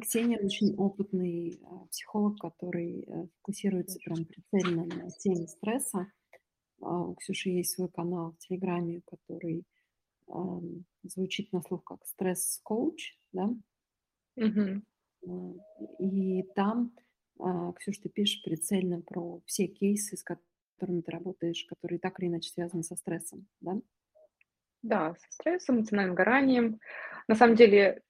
[0.00, 6.10] Ксения очень опытный а, психолог, который э, фокусируется прям прицельно на теме стресса.
[6.80, 9.64] А, у Ксюши есть свой канал в Телеграме, который
[11.04, 13.48] звучит на слух как стресс-коуч, да?
[15.24, 15.52] А,
[16.00, 16.92] И там,
[17.38, 22.28] а, Ксюш, ты пишешь прицельно про все кейсы, с которыми ты работаешь, которые так или
[22.28, 23.80] иначе связаны со стрессом, да?
[24.82, 26.80] Да, со стрессом, эмоциональным выгоранием.
[27.28, 28.02] На самом деле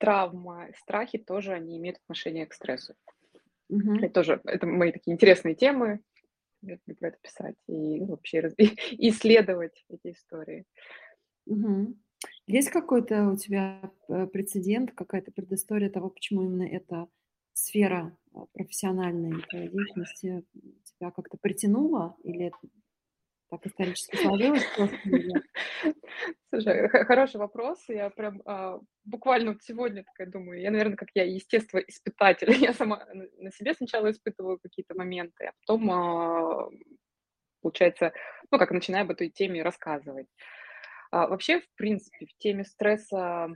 [0.00, 2.94] травма, страхи тоже, они имеют отношение к стрессу.
[3.68, 3.98] Мгм.
[3.98, 6.00] Это тоже, это мои такие интересные темы.
[6.62, 10.64] Я люблю это писать и ну, вообще раз- и исследовать эти истории.
[11.46, 12.02] Мгм.
[12.46, 17.08] Есть какой-то у тебя э, прецедент, какая-то предыстория того, почему именно эта
[17.52, 20.44] сфера а, профессиональной деятельности
[20.84, 22.16] тебя как-то притянула?
[22.24, 22.52] Или
[23.50, 24.64] так исторически сложилось
[26.50, 27.82] Слушай, хороший вопрос.
[27.88, 32.50] Я прям а, буквально сегодня такая думаю, я, наверное, как я естествоиспытатель.
[32.60, 36.68] Я сама на себе сначала испытываю какие-то моменты, а потом, а,
[37.60, 38.12] получается,
[38.50, 40.28] ну, как начинаю об этой теме рассказывать.
[41.10, 43.48] А, вообще, в принципе, в теме стресса,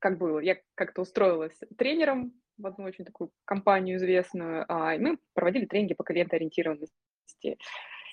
[0.00, 5.66] как было, я как-то устроилась тренером в одну очень такую компанию известную, и мы проводили
[5.66, 7.58] тренинги по клиентоориентированности.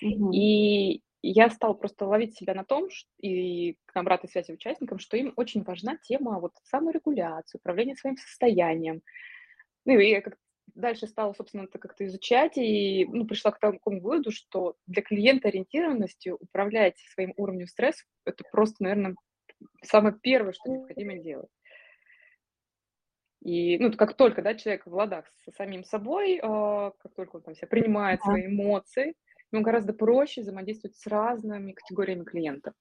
[0.04, 0.30] Мгм.
[0.32, 2.88] И я стала просто ловить себя на том,
[3.18, 9.02] и к обратной связи участникам, что им очень важна тема вот саморегуляции, управления своим состоянием.
[9.86, 10.36] Ну, и я как
[10.74, 15.48] дальше стала, собственно, это как-то изучать, и ну, пришла к такому выводу, что для клиента
[15.48, 19.16] ориентированности управлять своим уровнем стресса– это просто, наверное,
[19.82, 21.48] самое первое, что необходимо делать.
[23.42, 27.42] И, ну, как только, да, человек в ладах со самим собой, а, как только он
[27.42, 28.30] там себя принимает Да.
[28.30, 29.14] свои эмоции,
[29.54, 32.74] ему гораздо проще взаимодействовать с разными категориями клиентов.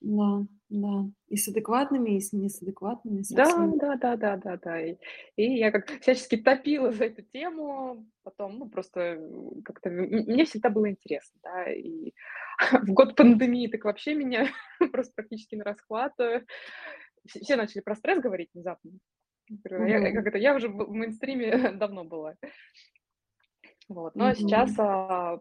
[0.00, 1.06] Да, да.
[1.28, 3.78] И с адекватными, и с не с адекватными, со Да, всеми.
[3.78, 4.80] да, да, да, да, да.
[4.82, 4.96] И,
[5.36, 9.18] и я как всячески топила за эту тему, потом, ну, просто
[9.64, 12.12] как-то мне всегда было интересно, да, и
[12.82, 14.48] в год пандемии так вообще меня
[14.92, 16.12] просто практически на расхват.
[16.20, 16.44] э,
[17.26, 18.90] Все начали про стресс говорить внезапно.
[19.48, 20.14] Я говорю, «А я- Мгм.
[20.16, 22.34] как это, я уже в мейнстриме давно была.
[23.88, 24.14] Вот.
[24.16, 24.80] Но сейчас Мгм.
[24.80, 25.40] а,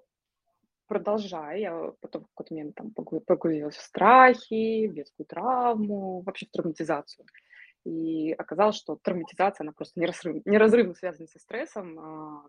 [0.93, 6.45] продолжаю, я потом в какой-то момент там погру- погрузилась в страхи, в детскую травму, вообще
[6.45, 7.25] в травматизацию.
[7.83, 11.99] И оказалось, что травматизация, она просто неразрыв- неразрывно связана со стрессом.
[11.99, 12.45] а,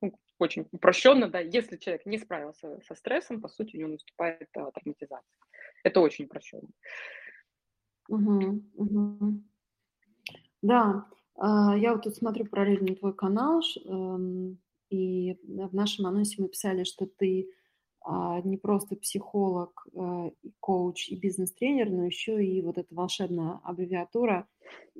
[0.00, 4.48] ну, очень упрощенно, да, если человек не справился со стрессом, по сути, у него наступает
[4.56, 5.38] а, травматизация.
[5.84, 6.68] Это очень упрощенно.
[8.08, 8.70] Мгм.
[8.74, 9.44] Мгм.
[10.62, 11.04] Да,
[11.36, 14.58] а, я вот тут смотрю параллельно твой канал, эм,
[14.90, 17.48] и в нашем анонсе мы писали, что ты
[18.06, 23.60] а, не просто психолог, э, и коуч и бизнес-тренер, но еще и вот эта волшебная
[23.64, 24.46] аббревиатура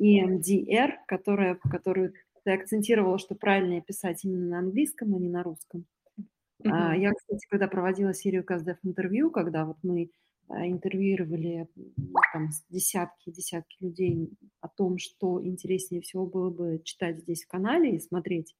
[0.00, 2.14] EMDR, которая, которую
[2.44, 5.84] ты акцентировала, что правильнее писать именно на английском, а не на русском.
[6.64, 6.96] А.
[6.96, 10.10] Я, кстати, когда проводила серию КСДФ интервью, когда вот мы
[10.48, 11.68] а, интервьюировали
[12.32, 14.30] там десятки десятки людей
[14.60, 18.54] о том, что интереснее всего было бы читать здесь в канале и смотреть,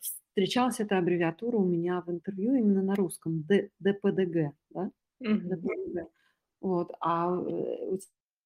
[0.00, 4.90] встречалась эта аббревиатура у меня в интервью именно на русском, Д- ДПДГ, да?
[5.20, 6.08] ДПДГ.
[6.60, 7.98] Вот, а э, у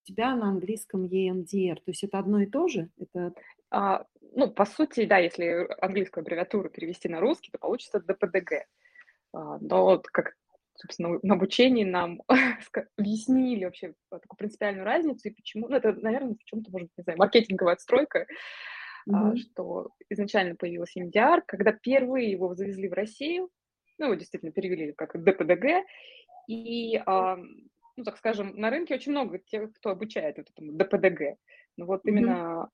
[0.05, 2.91] тебя на английском EMDR, то есть это одно и то же?
[2.99, 3.33] Это
[3.71, 8.67] А, ну, по сути, да, если английскую аббревиатуру перевести на русский, то получится ДПДГ.
[9.33, 10.35] А, но вот как,
[10.75, 12.23] собственно, на обучении нам
[12.97, 17.03] объяснили вообще такую принципиальную разницу и почему, ну, это, наверное, в чем-то, может быть, не
[17.05, 18.27] знаю, маркетинговая отстройка,
[19.09, 19.37] Мгм.
[19.37, 23.51] что изначально появился MDR, когда впервые его завезли в Россию,
[23.99, 25.85] ну, его действительно перевели как ДПДГ,
[26.49, 31.39] и, а, ну, так скажем, на рынке очень много тех, кто обучает вот этому ДПДГ.
[31.77, 32.09] Но вот Мгм.
[32.09, 32.71] именно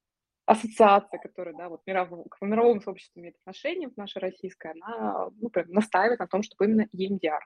[0.46, 5.68] ассоциация, которая, да, вот мировому, к мировому сообществу имеет отношение, наша российская, она, ну, прям
[5.70, 7.40] настаивает на том, чтобы именно EMDR,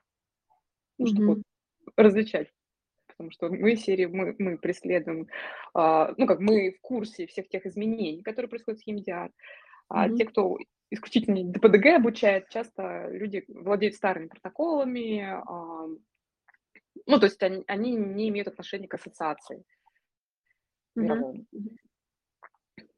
[0.99, 1.39] ну, чтобы вот
[1.97, 2.49] различать.
[3.19, 5.27] Потому что мы серии, мы, мы преследуем,
[5.73, 9.29] а, ну, как мы в курсе всех тех изменений, которые происходят с EMDR,
[9.89, 10.31] а те, Мгм.
[10.31, 10.57] кто
[10.89, 15.87] исключительно ДПДГ обучает, часто люди владеют старыми протоколами, а,
[17.07, 19.65] ну, то есть они, они не имеют отношения к ассоциации
[20.95, 21.45] мировому.
[21.51, 21.77] Мгм.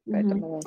[0.05, 0.59] Поэтому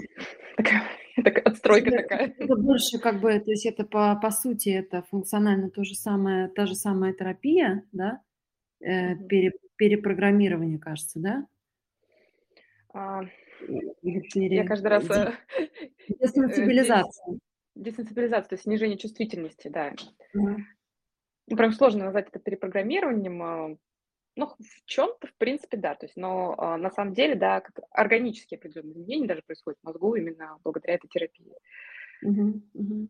[1.22, 2.34] такая, отстройка это такая.
[2.36, 6.48] это больше как бы, то есть это по по сути, это функционально то же самое,
[6.48, 8.20] та же самая терапия, да?
[8.80, 11.46] Э, пере перепрограммирование, кажется, да?
[12.92, 13.22] А,
[14.02, 15.66] Я каждый э, раз э, э,
[16.20, 17.38] десенсибилизация.
[17.74, 19.92] десенсибилизация, то есть снижение чувствительности, да.
[20.32, 20.58] Ну,
[21.56, 23.42] прям сложно назвать это перепрограммированием.
[23.42, 23.76] а,
[24.36, 25.94] Ну, в чем-то, в принципе, да.
[25.96, 29.86] То есть, но а, на самом деле, да, как органические определенные изменения даже происходят в
[29.86, 31.52] мозгу именно благодаря этой терапии.
[32.22, 33.08] Угу, угу.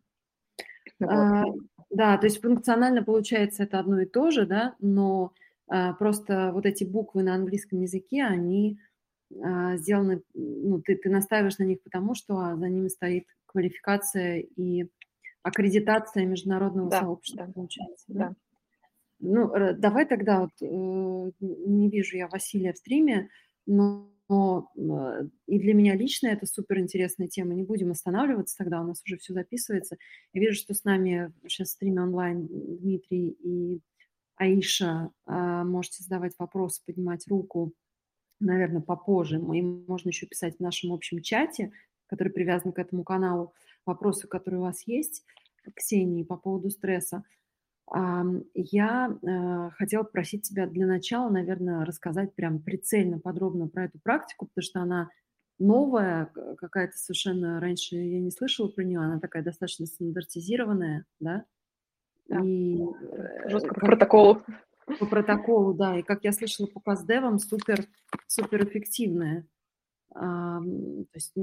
[0.99, 1.09] Вот.
[1.11, 1.43] А,
[1.89, 5.33] да, то есть функционально получается это одно и то же, да, но
[5.67, 8.77] просто вот эти буквы на английском языке, они
[9.43, 14.39] а, сделаны, ну, ты, ты настаиваешь на них потому, что а, за ними стоит квалификация
[14.39, 14.85] и
[15.41, 18.05] аккредитация международного да, сообщества, да, получается.
[18.07, 18.29] Да?
[18.29, 18.35] да.
[19.19, 20.65] Ну, давай тогда вот, э,
[21.39, 23.29] не вижу я Василия в стриме,
[23.65, 27.53] но но э, и для меня лично это супер интересная тема.
[27.53, 29.97] Не будем останавливаться тогда, у нас уже все записывается.
[30.33, 33.81] Я вижу, что с нами сейчас в стриме онлайн Дмитрий и
[34.35, 35.11] Аиша.
[35.25, 37.73] А, можете задавать вопросы, поднимать руку,
[38.39, 39.37] наверное, попозже.
[39.37, 41.71] И можно еще писать в нашем общем чате,
[42.07, 43.53] который привязан к этому каналу,
[43.85, 45.23] вопросы, которые у вас есть,
[45.75, 47.23] Ксении, по поводу стресса.
[48.53, 54.47] Я э, хотела попросить тебя для начала, наверное, рассказать прям прицельно, подробно про эту практику,
[54.47, 55.09] потому что она
[55.59, 61.45] новая, какая-то совершенно раньше я не слышала про нее, она такая достаточно стандартизированная, да?
[62.27, 62.41] Да.
[62.43, 64.41] И э, жестко по протоколу.
[64.99, 65.99] По протоколу, да.
[65.99, 67.85] И как я слышала по каздевам, супер,
[68.27, 69.47] супер эффективная.
[70.13, 70.63] То
[71.13, 71.33] есть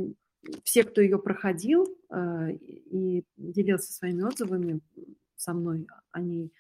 [0.65, 4.81] все, кто ее проходил э, и делился своими отзывами,
[5.37, 6.53] со мной, они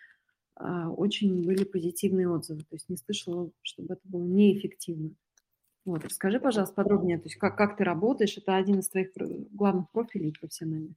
[0.56, 2.60] а, очень были позитивные отзывы.
[2.60, 5.10] То есть не слышала, чтобы это было неэффективно.
[5.84, 9.10] Вот, расскажи, пожалуйста, подробнее, то есть как, как ты работаешь, это один из твоих
[9.50, 10.94] главных профилей профессиональных.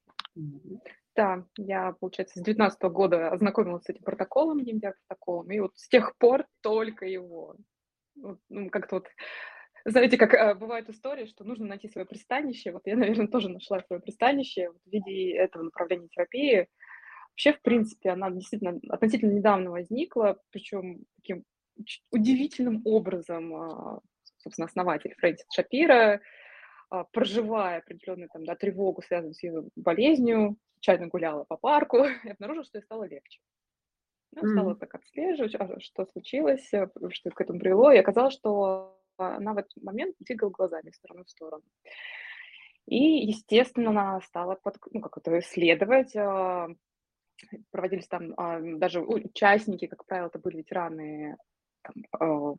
[1.15, 6.17] Да, я, получается, с 2019 года ознакомилась с этим протоколом, EMDR-протоколом, и вот с тех
[6.17, 7.56] пор только его.
[8.21, 9.07] Вот, ну, как-то вот,
[9.85, 12.73] знаете, как э, бывает история, что нужно найти свое пристанище.
[12.73, 16.67] Вот я, наверное, тоже нашла свое пристанище в виде этого направления терапии.
[17.31, 21.45] Вообще, в принципе, она действительно относительно недавно возникла, причем таким
[22.11, 24.00] удивительным образом, а,
[24.38, 26.21] собственно, основатель Фрэнсис Шапира,
[27.11, 32.66] проживая определенную там, да, тревогу, связанную с ее болезнью, случайно гуляла по парку и обнаружила,
[32.66, 33.39] что ей стало легче.
[34.31, 34.75] Ну, стала mm.
[34.75, 39.57] так отслеживать, а что случилось, э, что к этому привело, и оказалось, что она в
[39.57, 41.63] этот момент двигала глазами из стороны в сторону.
[42.86, 46.13] И, естественно, она стала под, ну, как это исследовать,
[47.71, 51.38] проводились там а, даже участники, как правило, это были ветераны
[51.81, 52.56] там, а,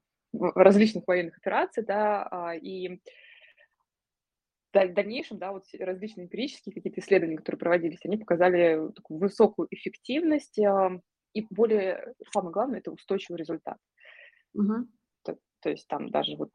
[0.55, 3.01] различных военных операций, да, а, и
[4.85, 10.59] в дальнейшем, да, вот различные эмпирические какие-то исследования, которые проводились, они показали такую высокую эффективность
[11.35, 13.79] и более, самое главное, это устойчивый результат.
[14.55, 14.89] Угу.
[15.25, 16.51] То, то есть там даже вот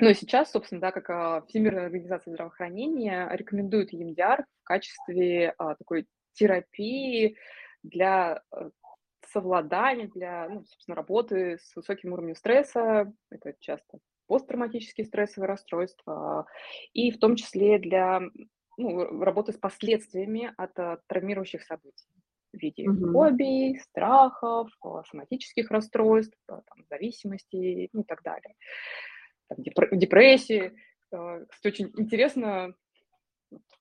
[0.00, 6.06] ну и сейчас, собственно, да, как Всемирная организация здравоохранения рекомендует EMDR в качестве а, такой
[6.34, 7.36] терапии
[7.82, 8.70] для э,
[9.26, 13.12] совладания, для, ну, собственно, работы с высоким уровнем стресса.
[13.30, 13.98] Это часто
[14.28, 16.46] посттравматические стрессовые расстройства,
[16.92, 18.20] и в том числе для
[18.76, 22.06] ну, работы с последствиями от, от травмирующих событий
[22.52, 23.12] в виде mm-hmm.
[23.12, 28.54] фобий, страхов, э, соматических расстройств, э, там, зависимости ну, и так далее.
[29.48, 29.58] Там,
[29.98, 30.72] депрессии.
[31.10, 32.74] Кстати, очень интересно,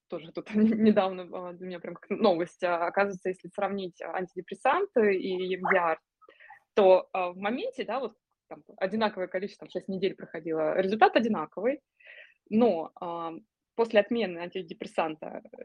[0.10, 2.64] тоже тут недавно для меня прям как новость.
[2.64, 5.98] А, оказывается, если сравнить антидепрессанты и EMDR,
[6.74, 8.16] то в моменте, да, вот
[8.48, 11.82] там, одинаковое количество, там, 6 недель проходило, результат одинаковый,
[12.50, 12.92] но
[13.78, 15.64] после отмены антидепрессанта э,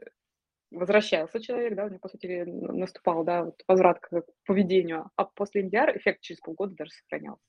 [0.71, 5.63] возвращался человек, да, у него, по сути, наступал, да, вот возврат к поведению, а после
[5.63, 7.43] EMDR эффект через полгода даже сохранялся.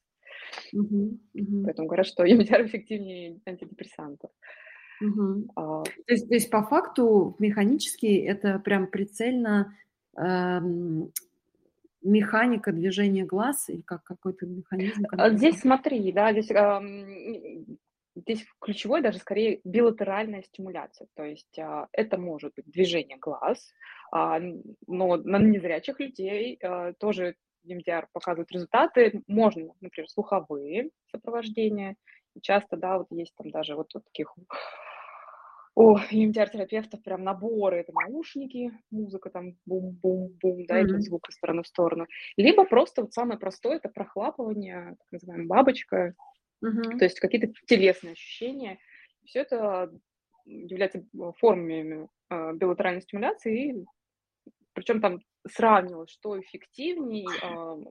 [0.75, 1.65] Uh-huh, uh-huh.
[1.65, 4.31] Поэтому говорят, что EMDR эффективнее антидепрессантов.
[5.01, 5.51] Угу.
[5.57, 9.77] А, то, есть, то есть по факту механически это прям прицельно
[10.17, 10.61] э,
[12.05, 15.05] механика движения глаз или как какой-то механизм?
[15.11, 17.65] А здесь смотри, да, здесь, э,
[18.15, 23.73] здесь ключевой даже скорее билатеральная стимуляция, то есть э, это может быть движение глаз,
[24.15, 24.39] э,
[24.87, 31.97] но на незрячих людей э, тоже EMDR показывает результаты, можно, например, слуховые сопровождения,
[32.43, 34.35] часто, да, вот есть там даже вот, вот таких
[35.77, 40.87] у EMDR-терапевтов прям наборы, это наушники, музыка там бум-бум-бум, да, mm-hmm.
[40.87, 42.07] идет звук из стороны в сторону.
[42.37, 46.15] Либо просто вот самое простое, это прохлапывание, так называемая бабочка,
[46.65, 46.99] mm-hmm.
[46.99, 48.79] то есть какие-то телесные ощущения.
[49.25, 49.91] Все это
[50.45, 51.05] является
[51.39, 53.85] формами э, билатеральной стимуляции, и,
[54.75, 57.91] причем там сравнивалось, что эффективнее, э,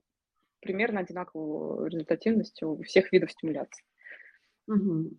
[0.61, 3.83] примерно одинаковую результативность у всех видов стимуляции.
[4.67, 5.11] Угу.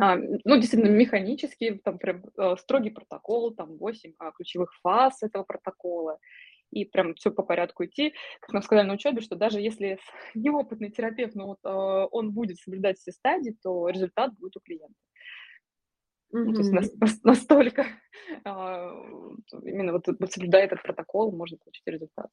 [0.00, 5.42] А, ну, действительно, механический, там прям э, строгий протокол, там 8 а, ключевых фаз этого
[5.44, 6.18] протокола.
[6.70, 8.14] и прям все по порядку идти.
[8.40, 9.98] Как нам сказали на учебе, что даже если
[10.34, 14.94] неопытный терапевт, но вот, э, он будет соблюдать все стадии, то результат будет у клиента.
[16.32, 16.44] Mm-hmm.
[16.44, 17.86] Ну, то есть настолько
[18.44, 18.90] а,
[19.64, 22.30] именно вот, вот соблюдая этот протокол, можно получить результат.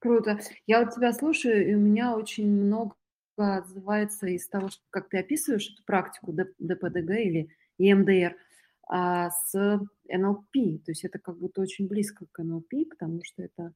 [0.00, 0.38] Круто.
[0.66, 2.96] Я вот тебя слушаю, и у меня очень много
[3.36, 8.36] отзывается из того, что, как ты описываешь эту практику ДПДГ или ЕМДР
[8.88, 10.52] а, с НЛП.
[10.84, 13.72] То есть это как будто очень близко к НЛП, потому что это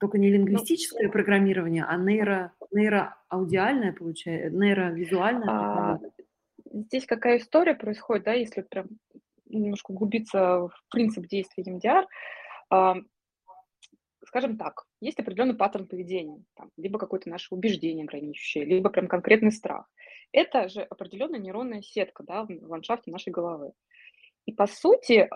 [0.00, 5.48] только не ну, лингвистическое программирование, а нейро, нейроаудиальное, получается, нейровизуальное.
[5.48, 6.00] А,
[6.72, 8.86] здесь какая история происходит, да, если прям
[9.46, 11.64] немножко углубиться в принцип действия
[12.70, 12.96] а,
[14.34, 19.52] скажем так, есть определенный паттерн поведения, там, либо какое-то наше убеждение ограничивающее, либо прям конкретный
[19.52, 19.88] страх.
[20.32, 23.70] Это же определенная нейронная сетка да, в ландшафте нашей головы.
[24.46, 25.28] И по сути,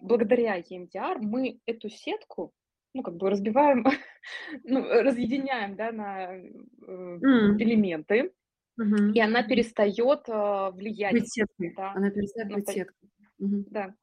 [0.00, 2.52] благодаря EMDR мы эту сетку
[2.94, 3.84] ну, как бы разбиваем,
[4.62, 7.58] ну, разъединяем, да, на mm.
[7.58, 8.32] элементы,
[8.80, 9.12] mm-hmm.
[9.12, 11.14] и она перестает uh, влиять.
[11.14, 11.74] Быть сеткой.
[11.76, 13.08] Да, она перестает быть сеткой.
[13.42, 13.64] Mm-hmm.
[13.70, 13.94] Да.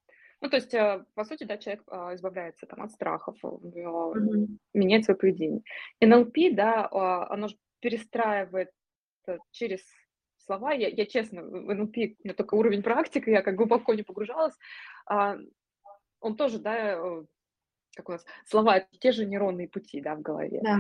[0.42, 4.48] Ну, то есть, uh, по сути, да, человек uh, избавляется там от страхов, mm-hmm.
[4.74, 5.62] меняет свое поведение.
[6.02, 6.88] НЛП, да,
[7.30, 8.72] оно же перестраивает
[9.52, 9.82] через
[10.46, 10.74] слова.
[10.74, 14.56] Я, я честно, в НЛП у меня только уровень практики, я как глубоко не погружалась.
[15.06, 15.38] А,
[16.20, 17.24] он тоже, да, э,
[17.96, 20.62] как у нас, слова, те же нейронные пути, да, в голове.
[20.64, 20.80] Да.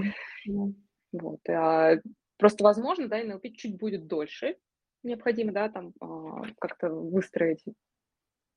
[1.12, 1.39] Вот.
[1.50, 1.98] А,
[2.38, 4.58] просто, возможно, да, НЛП чуть будет дольше
[5.03, 7.63] необходимо, да, там а, как-то выстроить.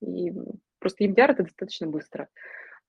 [0.01, 0.31] И
[0.85, 2.29] просто EMDR это достаточно быстро.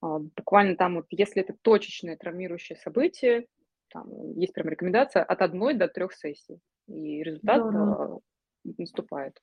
[0.02, 3.48] А, буквально там вот, если это точечное травмирующее событие,
[3.90, 8.20] там есть прям рекомендация от одной до трех сессий, и результат а,
[8.78, 9.40] наступает.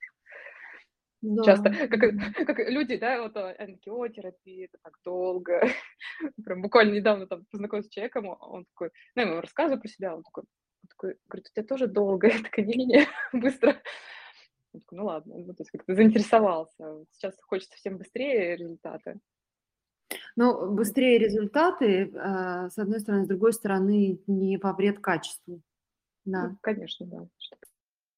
[1.22, 1.44] Да.
[1.44, 2.00] Часто, как,
[2.46, 5.62] как люди, да, вот а, они такие, о, терапия, это так долго.
[6.44, 10.16] Прям буквально недавно там познакомился с человеком, он такой, ну, я ему рассказываю про себя,
[10.16, 13.76] он такой, он такой говорит, у тебя тоже долго, я такая, не-не-не, быстро.
[14.72, 17.04] Он такой, ну ладно, ну, то есть как-то заинтересовался.
[17.12, 19.20] Сейчас хочется всем быстрее результаты.
[20.36, 25.62] Ну, быстрее результаты, а, с одной стороны, с другой стороны, не во вред качеству.
[26.24, 26.48] Да.
[26.48, 27.26] Ну, конечно, да.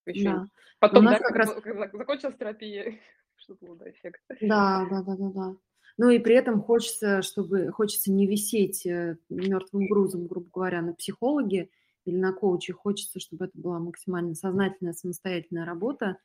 [0.07, 0.47] Еще да.
[0.81, 1.55] Потом, да, как раз...
[1.93, 2.99] закончилась терапия,
[3.37, 4.21] что-то было, да, эффект.
[4.41, 5.57] Да, да, да, да, да.
[5.97, 10.93] Ну и при этом хочется, чтобы хочется не висеть э, мертвым грузом, грубо говоря, на
[10.93, 11.71] психологе
[12.05, 12.73] или на коуче.
[12.73, 16.19] Хочется, чтобы это была максимально сознательная, самостоятельная работа,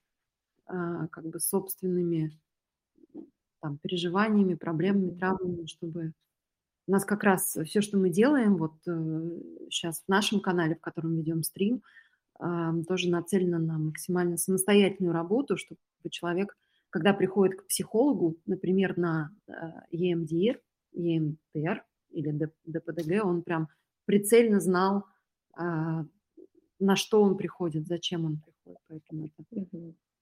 [0.70, 2.32] как бы собственными
[3.60, 6.14] там, переживаниями, проблемами, травмами, чтобы
[6.88, 8.74] у нас как раз все, что мы делаем, вот
[9.70, 11.84] сейчас э, в нашем канале, в котором ведем стрим,
[12.40, 16.58] тоже нацелено на максимально самостоятельную работу, чтобы человек,
[16.90, 19.30] когда приходит к психологу, например, на
[19.94, 20.60] EMDR,
[20.94, 23.68] э, EMDR или ДПДГ, он прям
[24.06, 25.06] прицельно знал,
[25.54, 26.06] а,
[26.80, 28.82] на что он приходит, зачем он приходит.
[28.88, 29.44] Поэтому это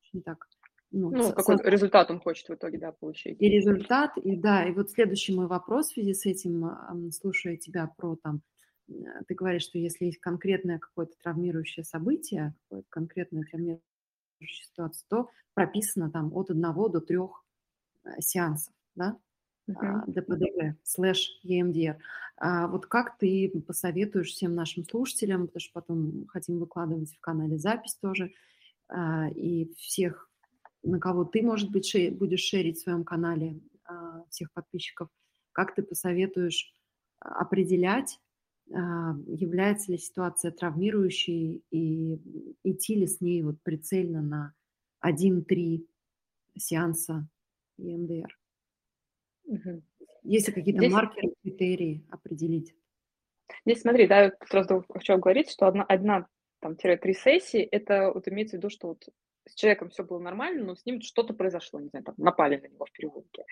[0.08, 0.48] очень так
[0.92, 1.70] ну, ну какой со...
[1.70, 3.42] результат он хочет в итоге, да, получить.
[3.42, 7.92] И результат, и да, и вот следующий мой вопрос в связи с этим, слушая тебя
[7.98, 8.42] про там,
[8.90, 8.94] э,
[9.28, 13.82] ты говоришь, что если есть конкретное какое-то травмирующее событие, какое-то конкретное травмирующее
[14.40, 17.44] ситуация, то прописано там от одного до трех
[18.06, 19.18] э, сеансов, да,
[19.70, 20.04] uh-huh.
[20.08, 21.98] ДПДГ слэш EMDR.
[22.38, 27.58] А вот как ты посоветуешь всем нашим слушателям, потому что потом хотим выкладывать в канале
[27.58, 28.32] запись тоже,
[29.36, 30.28] и всех
[30.88, 35.10] на кого ты, может быть, шер, будешь шерить в своем канале а, всех подписчиков,
[35.52, 36.74] как ты посоветуешь
[37.20, 38.20] а, определять,
[38.74, 42.22] а, является ли ситуация травмирующей и
[42.64, 44.54] идти ли с ней вот прицельно на
[45.06, 45.86] 1-3
[46.58, 47.28] сеанса
[47.80, 48.28] EMDR?
[49.46, 49.84] Угу.
[50.24, 50.94] Есть ли какие-то Здесь...
[50.94, 52.76] маркеры, критерии определить?
[53.66, 56.28] Здесь смотри, да, сразу хочу говорить, что одна, одна
[56.60, 59.04] там, три сессии, это вот имеется в виду, что вот
[59.48, 62.68] с человеком все было нормально, но с ним что-то произошло, не знаю, там, напали на
[62.68, 63.46] него в переулке.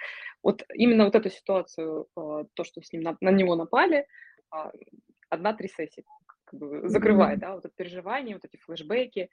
[0.44, 4.08] Вот именно вот эту ситуацию, а, то, что с ним на, на него напали,
[4.52, 4.72] а,
[5.30, 6.04] одна-три сессии
[6.46, 7.42] как бы закрывает, mm-hmm.
[7.42, 9.30] да, вот это переживание, вот эти флешбеки.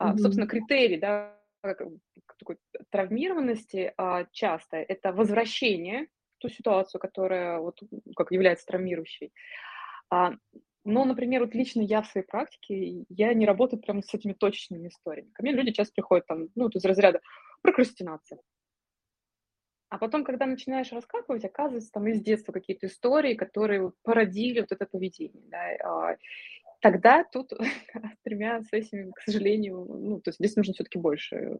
[0.00, 0.16] Mm-hmm.
[0.18, 2.58] Собственно, критерий, да, такой
[2.90, 3.92] травмированности
[4.30, 6.06] часто это возвращение
[6.36, 7.80] в ту ситуацию, которая вот
[8.14, 9.32] как является травмирующей.
[10.86, 14.86] Но, например, вот лично я в своей практике, я не работаю прямо с этими точечными
[14.86, 15.30] историями.
[15.32, 17.20] Ко мне люди часто приходят там, ну, вот из разряда
[17.60, 18.38] прокрастинация.
[19.88, 24.86] А потом, когда начинаешь раскапывать, оказывается, там из детства какие-то истории, которые породили вот это
[24.86, 25.42] поведение.
[25.48, 25.58] Да?
[25.84, 26.16] А,
[26.80, 27.56] тогда тут с
[28.22, 31.58] тремя сессиями, к сожалению, ну, то есть здесь нужно все-таки больше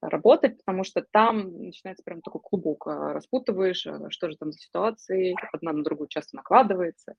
[0.00, 4.58] работать, потому что там начинается прям такой клубок, а, распутываешь, а, что же там за
[4.58, 7.16] ситуации, одна на другую часто накладывается,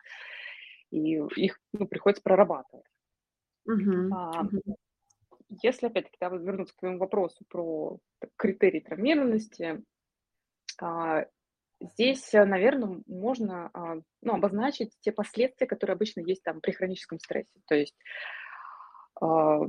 [0.94, 2.86] и их ну, приходится прорабатывать.
[3.68, 4.10] Uh-huh.
[4.14, 4.44] А,
[5.62, 8.00] если, опять-таки, да, вернуться к твоему вопросу про
[8.38, 9.84] критерии травмированности,
[10.82, 11.26] а,
[11.84, 17.60] Здесь, наверное, можно а, ну, обозначить те последствия, которые обычно есть там при хроническом стрессе.
[17.68, 17.96] То есть
[19.20, 19.60] а,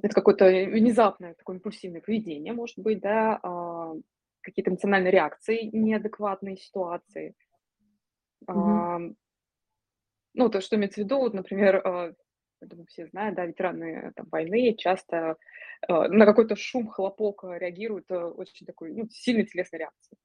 [0.00, 3.94] это какое-то внезапное такое импульсивное поведение, может быть, да, а,
[4.40, 7.34] какие-то эмоциональные реакции, неадекватные ситуации.
[8.48, 9.14] Mm-hmm.
[10.34, 14.26] Ну, то, что имеется в виду, вот, например, я думаю, все знают, да, ветераны там,
[14.30, 15.36] войны часто
[15.88, 20.18] на какой-то шум, хлопок реагируют очень такой, ну, сильной телесной реакцией.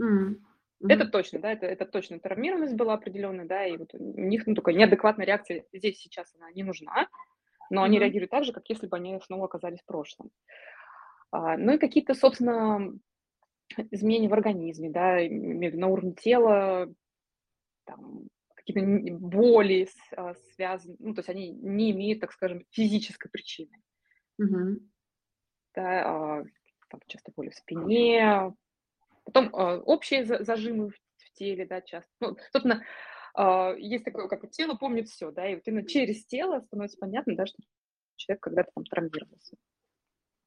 [0.00, 0.88] Mm-hmm.
[0.88, 4.54] Это точно, да, это, это точно травмированность была определенная, да, и вот у них ну,
[4.54, 7.08] такая неадекватная реакция здесь сейчас она не нужна,
[7.70, 7.84] но mm-hmm.
[7.84, 10.30] они реагируют так же, как если бы они снова оказались в прошлом.
[11.30, 12.92] А, ну и какие-то, собственно,
[13.90, 16.92] изменения в организме, да, на уровне тела,
[17.84, 18.28] там,
[18.72, 23.70] какие-то боли а, связаны, ну, то есть они не имеют, так скажем, физической причины.
[24.40, 24.76] Mm-hmm.
[25.74, 26.44] Да, а,
[26.88, 28.52] там часто боли в спине,
[29.24, 30.94] Потом э, общие зажимы в,
[31.34, 32.10] теле, да, часто.
[32.20, 32.82] Ну, собственно,
[33.78, 37.46] есть такое, как тело помнит все, да, и вот именно через тело становится понятно, да,
[37.46, 37.58] что
[38.16, 39.56] человек когда-то там травмировался.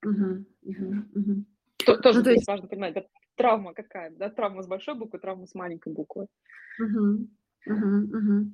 [0.03, 1.45] Угу, угу, угу.
[1.85, 2.47] То, тоже ну, то есть...
[2.47, 6.27] важно понимать, да, травма какая, да, травма с большой буквы, травма с маленькой буквы.
[6.79, 7.27] Угу,
[7.65, 8.51] угу, угу.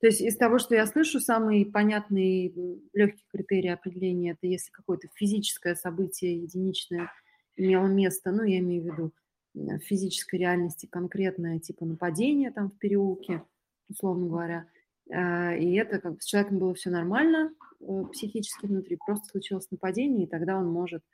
[0.00, 2.54] То есть из того, что я слышу, самый понятный
[2.92, 7.10] легкий критерий определения это если какое-то физическое событие единичное
[7.56, 9.12] имело место, ну, я имею в виду
[9.54, 13.44] Э, физической реальности конкретное, типа нападение там в переулке,
[13.88, 14.66] условно говоря.
[15.10, 19.70] Э, и это как бы с человеком было все нормально э, психически внутри, просто случилось
[19.70, 21.04] нападение, и тогда он может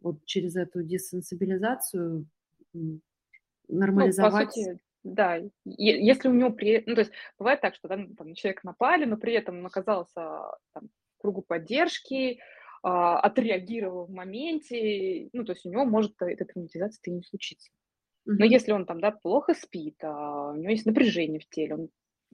[0.00, 2.26] вот через эту десенсибилизацию
[3.68, 4.56] нормализовать.
[4.56, 6.82] Ну, сути, да, если у него при...
[6.86, 10.56] Ну, то есть бывает так, что да, там, человек напали, но при этом он оказался
[10.72, 12.40] там, в кругу поддержки,
[12.82, 17.70] а, отреагировал в моменте, ну, то есть у него может эта травматизация и не случиться.
[18.26, 21.88] Но если он там, да, плохо спит, а у него есть напряжение в теле, он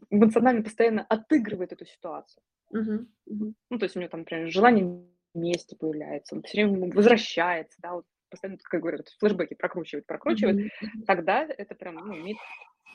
[0.08, 2.42] эмоционально постоянно отыгрывает эту ситуацию.
[2.72, 3.06] Uh-huh.
[3.28, 3.52] Uh-huh.
[3.70, 5.04] Ну, то есть у него там, например, желание
[5.34, 11.04] вместе появляется, он все время возвращается, да, вот постоянно, как говорят, флешбеки прокручивает, прокручивает, uh-huh.
[11.06, 12.38] тогда это прям, ну, имеет,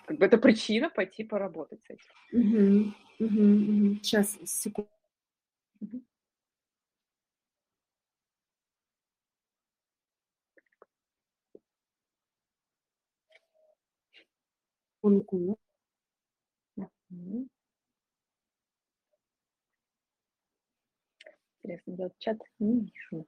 [0.05, 2.03] как бы, это причина пойти поработать с этим.
[2.33, 2.93] Uh-huh.
[3.19, 3.99] Uh-huh.
[4.01, 4.89] Сейчас, секунду.
[15.01, 15.59] Секундку.
[21.63, 23.27] Интересно, я чат не вижу.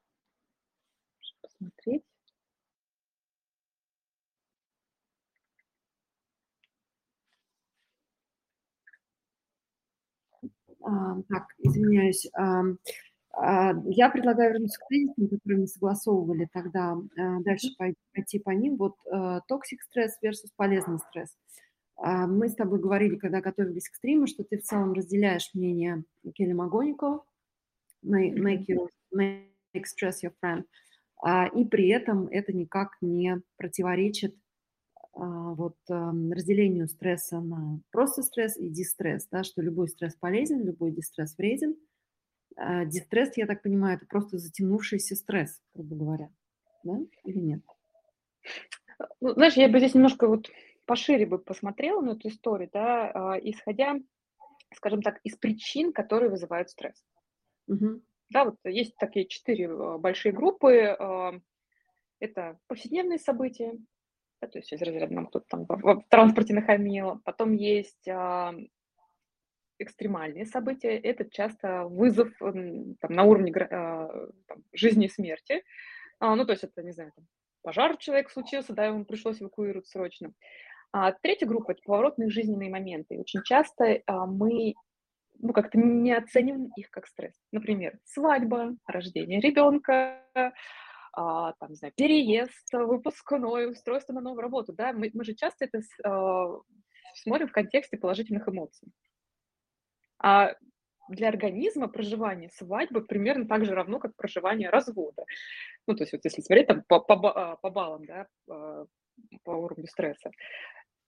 [1.59, 2.03] Посмотреть.
[10.81, 12.27] А, так, извиняюсь.
[12.33, 12.63] А,
[13.33, 16.97] а, я предлагаю вернуться к тезисам, которые мы согласовывали тогда,
[17.43, 17.69] дальше
[18.13, 18.77] пойти по ним.
[18.77, 18.95] Вот
[19.47, 21.35] toxic stress versus полезный стресс.
[21.99, 26.03] Мы с тобой говорили, когда готовились к стриму, что ты в целом разделяешь мнение
[26.35, 27.23] Келли МакГонигал,
[28.03, 30.63] how make you, make stress your friend,
[31.25, 34.35] и при этом это никак не противоречит
[35.13, 40.91] а, вот разделению стресса на просто стресс и дистресс, да, что любой стресс полезен, любой
[40.91, 41.75] дистресс вреден.
[42.85, 46.29] Дистресс, я так понимаю, это просто затянувшийся стресс, грубо говоря,
[46.83, 47.61] да, или нет?
[49.21, 50.49] Ну, знаешь, я бы здесь немножко вот
[50.87, 53.99] пошире бы посмотрела на эту историю, да, а, исходя,
[54.73, 57.03] скажем так, из причин, которые вызывают стресс.
[57.67, 58.01] Угу.
[58.29, 60.95] Да, вот есть такие четыре а, большие группы.
[60.99, 61.33] А,
[62.19, 63.73] это повседневные события,
[64.41, 67.21] да, то есть из разряда нам кто-то там в транспорте нахамил.
[67.23, 68.07] Потом есть
[69.79, 70.97] экстремальные события.
[70.97, 75.63] Это часто вызов там, на уровне там, жизни и смерти.
[76.19, 77.27] Ну, то есть это, не знаю, там,
[77.61, 80.33] пожар человек случился, да, ему пришлось эвакуировать срочно.
[80.91, 83.19] А третья группа– это поворотные жизненные моменты.
[83.19, 84.73] Очень часто а, мы
[85.39, 87.35] ну, как-то не оцениваем их как стресс.
[87.51, 90.23] Например, свадьба, рождение ребенка,
[91.13, 94.73] а, там, не знаю, переезд, выпускной, устройство на новую работу.
[94.73, 94.93] Да?
[94.93, 96.59] Мы, мы же часто это а,
[97.15, 98.91] смотрим в контексте положительных эмоций.
[100.19, 100.53] А
[101.09, 105.23] для организма проживание свадьбы примерно так же равно, как проживание развода.
[105.87, 108.85] Ну, то есть вот если смотреть там по, по, по баллам, да, а,
[109.43, 110.31] по уровню стресса.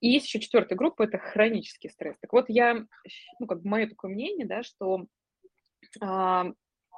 [0.02, 2.18] И есть еще четвертая группа, это хронический стресс.
[2.22, 2.86] Так вот, я,
[3.40, 5.08] ну, как бы мое такое мнение, да, что
[6.02, 6.46] а,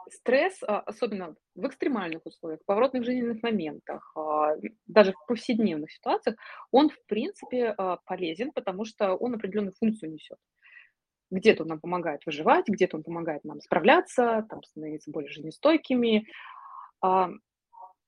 [0.10, 6.38] стресс, а, особенно в экстремальных условиях, в поворотных жизненных моментах, а, даже в повседневных ситуациях,
[6.72, 10.38] он, в принципе, а, полезен, потому что он определенную функцию несет.
[11.32, 16.28] Где-то он нам помогает выживать, где-то он помогает нам справляться, там, становиться более жизнестойкими.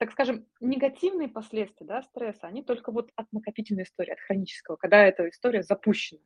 [0.04, 5.02] Так скажем, негативные последствия да, стресса, они только вот от накопительной истории, от хронического, когда
[5.06, 6.20] эта история запущена.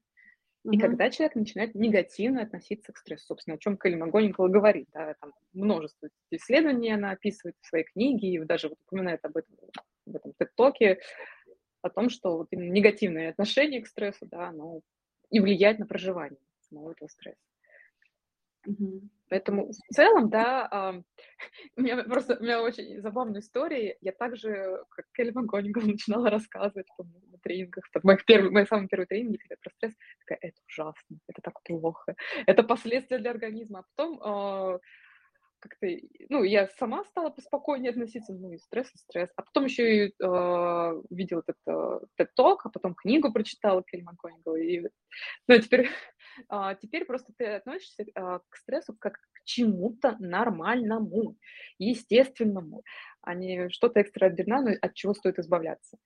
[0.64, 5.14] И когда человек начинает негативно относиться к стрессу, собственно, о чем Келли Магоникова говорит, да,
[5.22, 9.56] там множество исследований она описывает в своей книге, и даже вот упоминает об этом
[10.08, 11.00] в этом TED-токе,
[11.84, 14.82] о том, что вот негативное отношение к стрессу, да, оно
[15.30, 17.47] и влияет на проживание самого этого стресса.
[19.30, 21.02] Поэтому в целом, да,
[21.76, 23.98] у меня просто у меня очень забавная история.
[24.02, 28.88] Я также, как Келли Макгонигал, начинала рассказывать помню, на тренингах, в моих первых, мои самые
[28.88, 33.80] первые тренинги, когда про стресс, такая, это ужасно, это так плохо, это последствия для организма.
[33.80, 34.80] А потом а,
[35.60, 35.88] как-то,
[36.30, 39.30] ну, я сама стала поспокойнее относиться, ну, и стресс, и стресс.
[39.36, 44.56] А потом еще и э, видела этот TED Talk, а потом книгу прочитала Келли Макгонигал.
[44.56, 44.88] И,
[45.48, 45.90] ну, теперь, э,
[46.82, 51.38] теперь просто ты относишься э, к стрессу как к чему-то нормальному,
[51.78, 52.84] естественному,
[53.22, 55.98] а не что-то экстраординарное, от чего стоит избавляться.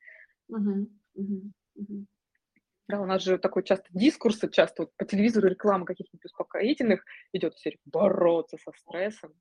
[2.88, 7.54] Да, у нас же такой часто дискурс, часто вот по телевизору реклама каких-нибудь успокоительных идет
[7.54, 9.34] в серии бороться со стрессом.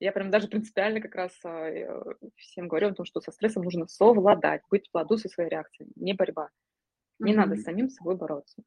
[0.00, 1.86] Я прям даже принципиально как раз а, э,
[2.36, 5.92] всем говорю о том, что со стрессом нужно совладать, быть в ладу со своей реакцией,
[5.94, 6.48] не борьба.
[7.20, 7.36] Не mm-hmm.
[7.36, 8.62] надо с самим собой бороться.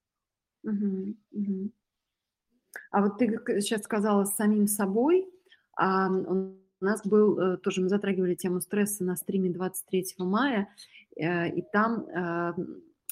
[0.66, 1.72] Mm-hmm.
[2.92, 5.28] А вот ты сейчас сказала с самим собой,
[5.76, 10.70] а у нас был, э, тоже мы затрагивали тему стресса на стриме 23 мая,
[11.16, 12.06] э, и там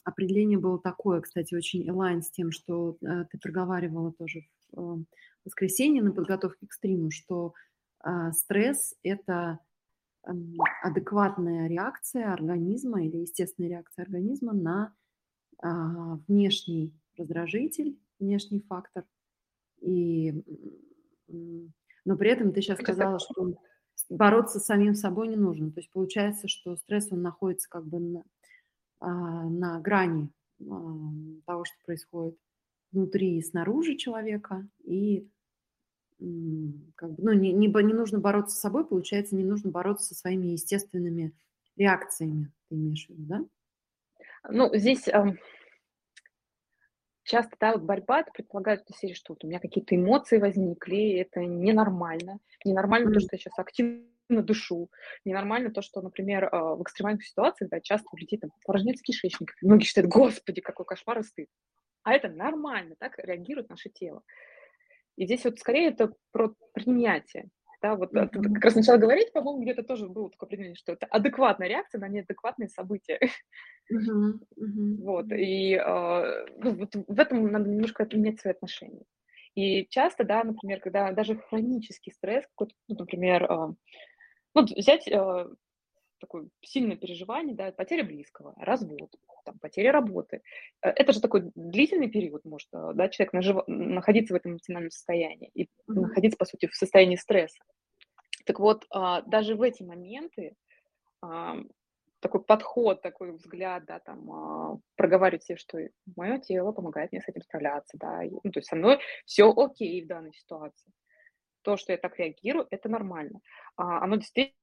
[0.04, 5.04] определение было такое, кстати, очень элайн с тем, что э, ты проговаривала тоже в э,
[5.46, 7.54] воскресенье на подготовке к стриму, что
[8.04, 9.60] э, стресс– это
[10.26, 10.32] э,
[10.84, 14.94] адекватная реакция организма или естественная реакция организма на
[15.64, 15.68] э,
[16.28, 19.06] внешний раздражитель, внешний фактор.
[19.80, 20.44] И,
[21.28, 23.56] но при этом ты сейчас сказала, что
[24.10, 25.72] бороться с самим собой не нужно.
[25.72, 28.24] То есть получается, что стресс, он находится как бы на,
[29.00, 30.30] а, на грани
[31.46, 32.38] того, что происходит
[32.92, 35.28] внутри и снаружи человека, и
[36.96, 40.16] как бы, ну, не, не, не нужно бороться с собой, получается, не нужно бороться со
[40.16, 41.34] своими естественными
[41.78, 43.46] реакциями, ты имеешь в виду, да?
[44.50, 45.36] Ну, здесь э,
[47.24, 51.20] часто, да, вот борьба, это предполагает этой серии, что вот у меня какие-то эмоции возникли,
[51.20, 52.40] это ненормально.
[52.66, 53.14] Ненормально mm-hmm.
[53.14, 54.90] то, что я сейчас активно душу.
[55.26, 59.54] Ненормально то, что, например, а, в экстремальных ситуациях да, часто у людей там порожняется кишечник.
[59.62, 61.50] Многие считают, господи, какой кошмар и стыд.
[62.04, 64.24] А это нормально, так реагирует наше тело.
[65.18, 67.50] И здесь вот скорее это про принятие.
[67.82, 68.28] Да, вот mm-hmm.
[68.30, 72.00] ты как раз начала говорить, по-моему, где-то тоже было такое определение, что это адекватная реакция
[72.00, 73.20] на неадекватные события.
[73.20, 73.30] Mm-hmm.
[73.92, 74.96] Mm-hmm.
[75.02, 79.04] Вот, и э, ну, вот в этом надо немножко менять свои отношения.
[79.56, 83.74] И часто, да, например, когда даже хронический стресс, какой-то, ну, например, э,
[84.54, 85.46] ну, взять э,
[86.22, 90.42] такое сильное переживание, да, потеря близкого, развод, там, потеря работы.
[90.82, 93.58] Э, это же такой длительный период может, э, да, человек нажив...
[93.68, 95.68] находиться в этом эмоциональном состоянии и mm-hmm.
[95.88, 97.64] находиться, по сути, в состоянии стресса.
[98.46, 100.56] Так вот, а, даже в эти моменты
[101.22, 101.58] а,
[102.22, 105.78] такой подход, такой взгляд, да, там, а, проговаривать себе, что
[106.16, 110.04] мое тело помогает мне с этим справляться, да, ну, то есть со мной все окей
[110.04, 110.92] в данной ситуации
[111.62, 113.40] то, что я так реагирую, это нормально.
[113.76, 114.56] А, оно действительно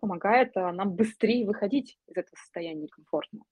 [0.00, 3.44] помогает а, нам быстрее выходить из этого состояния комфортного.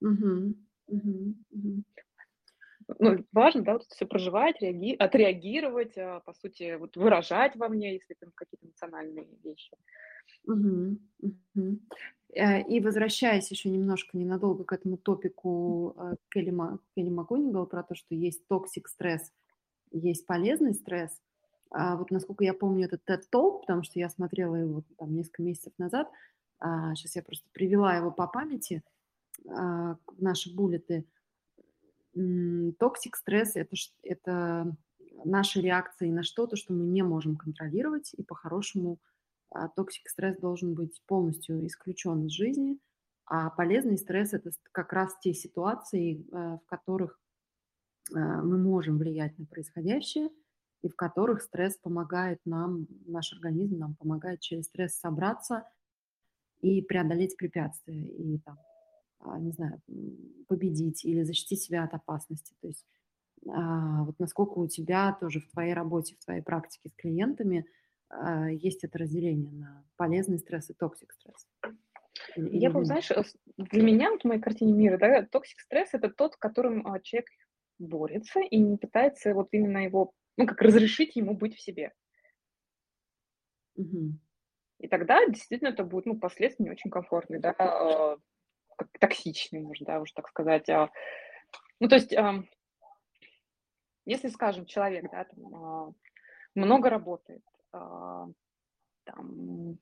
[0.00, 0.54] Угу,
[0.88, 1.82] угу, угу.
[2.98, 4.96] Ну, важно, да, вот все проживать, реаги...
[4.98, 9.72] отреагировать, а, по сути, вот выражать вовне, если там какие-то эмоциональные вещи.
[10.46, 11.78] Угу, угу.
[12.34, 15.94] И возвращаясь еще немножко ненадолго к этому топику
[16.30, 16.54] Келли,
[16.94, 19.30] Келли МакГонигал про то, что есть toxic stress,
[19.90, 21.20] есть полезный стресс–
[21.74, 25.42] а вот насколько я помню этот TED Talk, потому что я смотрела его там несколько
[25.42, 26.10] месяцев назад,
[26.58, 28.82] а, сейчас я просто привела его по памяти
[29.48, 31.06] а, наши буллеты.
[32.78, 34.76] Toxic stress это,– это
[35.24, 38.98] наши реакции на что-то, что мы не можем контролировать, и по-хорошему
[39.48, 42.78] а, toxic stress должен быть полностью исключен из жизни,
[43.24, 47.18] а полезный стресс– это как раз те ситуации, в которых
[48.10, 50.28] мы можем влиять на происходящее–
[50.82, 55.64] и в которых стресс помогает нам, наш организм нам помогает через стресс собраться
[56.60, 58.58] и преодолеть препятствия, и там,
[59.20, 59.80] а, не знаю,
[60.48, 62.54] победить или защитить себя от опасности.
[62.60, 62.84] То есть
[63.48, 67.66] а, вот насколько у тебя тоже в твоей работе, в твоей практике с клиентами
[68.08, 71.46] а, есть это разделение на полезный стресс и toxic stress?
[72.36, 73.22] Или, Я бы, знаешь, э,
[73.56, 77.28] для меня, вот в моей картине мира, да, toxic stress– это тот, которым человек
[77.78, 81.92] борется и не пытается вот именно его, ну, как разрешить ему быть в себе.
[83.76, 84.18] Угу.
[84.78, 88.16] И тогда действительно это будет, ну, последствия не очень комфортные, да, э,
[88.76, 90.68] как токсичные, можно, да, уже так сказать.
[90.68, 90.90] А.
[91.78, 92.14] Ну, то есть,
[94.04, 95.92] если, скажем, человек, да, там, а,
[96.54, 97.42] много работает,
[97.72, 98.26] а,
[99.04, 99.78] там,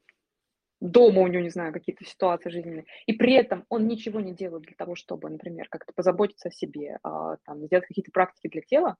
[0.80, 4.64] дома у него, не знаю, какие-то ситуации жизненные, и при этом он ничего не делает
[4.64, 8.96] для того, чтобы, например, как-то позаботиться о себе, там, сделать какие-то практики для тела,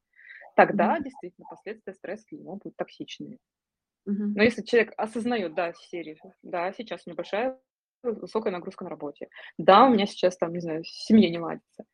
[0.60, 1.04] тогда mm-hmm.
[1.04, 3.38] действительно последствия стресса для него будут токсичными.
[4.06, 4.32] Mm-hmm.
[4.36, 7.58] Но если человек осознает, да, серии, да, сейчас у меня большая
[8.02, 11.84] высокая нагрузка на работе, да, у меня сейчас там, не знаю, семья не ладится,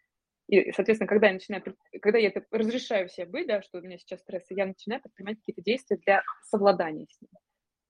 [0.48, 1.62] и, соответственно, когда я начинаю,
[2.02, 5.38] когда я это разрешаю себе быть, да, что у меня сейчас стресс, я начинаю предпринимать
[5.38, 7.30] какие-то действия для совладания с ним.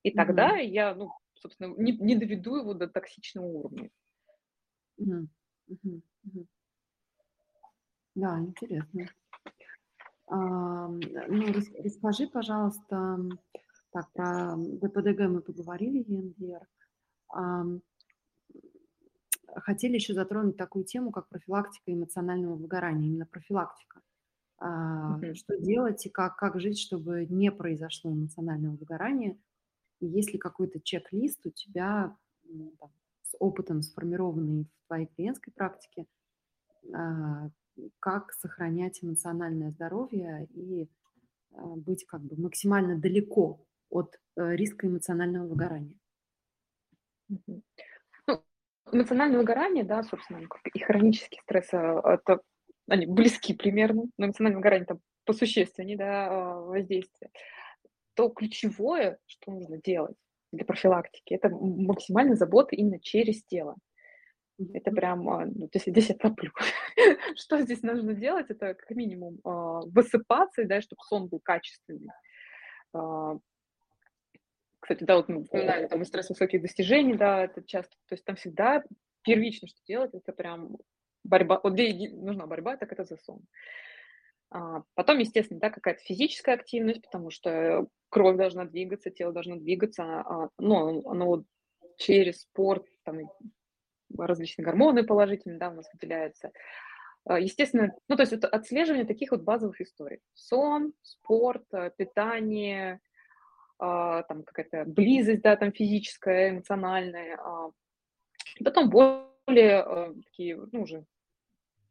[0.03, 0.67] И тогда mm-hmm.
[0.67, 3.91] я, ну, собственно, не, не доведу его до токсичного уровня.
[5.01, 5.27] Mm-hmm.
[5.71, 6.47] Mm-hmm.
[8.15, 9.09] Да, интересно.
[10.29, 11.47] А, ну,
[11.83, 13.19] расскажи, пожалуйста,
[13.93, 16.67] так, про ДПДГ мы поговорили, ЕМДР.
[17.29, 17.65] А,
[19.61, 24.01] хотели еще затронуть такую тему, как профилактика эмоционального выгорания, именно профилактика.
[24.59, 25.35] Uh-huh.
[25.35, 29.39] Что делать и как, как жить, чтобы не произошло эмоционального выгорания?
[30.01, 32.17] И есть ли какой-то чек-лист у тебя
[32.79, 32.91] там,
[33.23, 36.07] с опытом, сформированный в твоей клиентской практике,
[36.95, 37.51] а,
[38.01, 40.89] как сохранять эмоциональное здоровье и
[41.55, 45.95] а, быть как бы максимально далеко от э, риска эмоционального выгорания?
[47.31, 47.63] Uh-huh.
[48.93, 52.41] Эмоциональное выгорание, да, собственно, и хронический стресс, а, это
[52.89, 57.31] они близки примерно, но эмоциональное выгорание там посущественнее, да, а, воздействие,
[58.15, 60.17] то ключевое, что нужно делать
[60.53, 63.77] для профилактики, это максимальная забота именно через тело.
[64.73, 66.51] Это прям, а, ну, если здесь я топлю.
[67.37, 72.09] что здесь нужно делать, это как минимум высыпаться, да, чтобы сон был качественный.
[74.81, 78.25] Кстати, да, вот мы упоминали, там и стресс высоких достижений, да, это часто, то есть
[78.25, 78.85] там всегда
[79.23, 80.77] первично, что делать, это прям
[81.25, 83.41] борьба, вот где нужна борьба, так это за сон.
[84.51, 90.05] А, потом, естественно, да, какая-то физическая активность, потому что кровь должна двигаться, тело должно двигаться,
[90.05, 91.45] а, ну, оно вот
[91.99, 93.19] через спорт, там,
[94.17, 96.53] различные гормоны положительные, да, у нас выделяются.
[97.25, 100.21] А, естественно, ну, то есть это отслеживание таких вот базовых историй.
[100.35, 101.65] Сон, спорт,
[101.97, 103.01] питание,
[103.79, 107.37] а, там какая-то близость, да, там физическая, эмоциональная.
[107.43, 107.71] А.
[108.65, 111.05] Потом более такие, ну, уже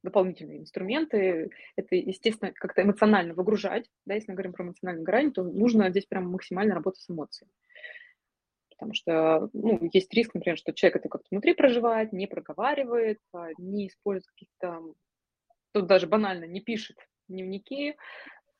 [0.04, 1.52] дополнительные инструменты.
[1.76, 3.90] Это, естественно, как-то эмоционально выгружать.
[4.06, 7.52] Да, если мы говорим про эмоциональное грань, то нужно здесь прям максимально работать с эмоциями.
[8.78, 13.20] Потому что ну, есть риск, например, что человек это как-то внутри проживает, не проговаривает,
[13.58, 14.82] не использует каких-то,
[15.72, 17.96] тут даже банально не пишет дневники,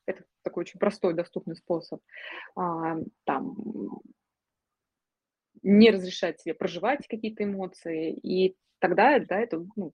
[0.06, 2.00] это такой очень простой, доступный способ.
[2.56, 3.56] А, там,
[5.62, 9.92] не разрешать себе проживать какие-то эмоции, и тогда, да, это ну,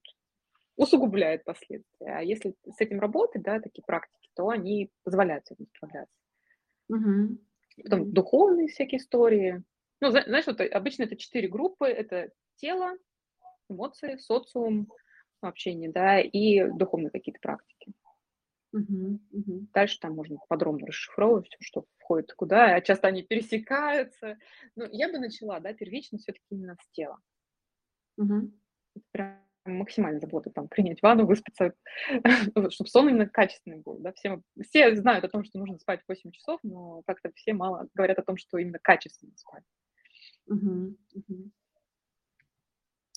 [0.75, 2.15] усугубляет последствия.
[2.15, 6.15] А если с этим работать, да, такие практики, то они позволяют этим справляться.
[6.89, 7.37] Угу.
[7.83, 9.63] Потом духовные всякие истории.
[10.03, 11.87] Ну, знаешь, вот обычно это четыре группы.
[11.87, 12.91] Это тело,
[13.69, 14.91] эмоции, социум,
[15.39, 17.93] общение, да, и духовные какие-то практики.
[18.73, 19.67] Угу, угу.
[19.73, 24.37] Дальше там можно подробно расшифровывать все, что входит куда, а часто они пересекаются.
[24.75, 27.19] Но я бы начала, да, первично все-таки именно с тела.
[28.17, 28.51] Угу.
[29.11, 31.75] Прям максимально забота, там, принять ванну, выспаться,
[32.71, 36.31] чтобы сон именно качественный был, да, все, все знают о том, что нужно спать 8
[36.31, 39.63] часов, но как-то все мало говорят о том, что именно качественно спать.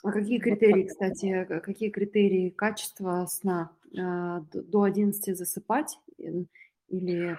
[0.03, 3.73] А какие критерии, кстати, какие критерии качества сна?
[3.99, 5.99] А, до 11 засыпать
[6.89, 7.39] или...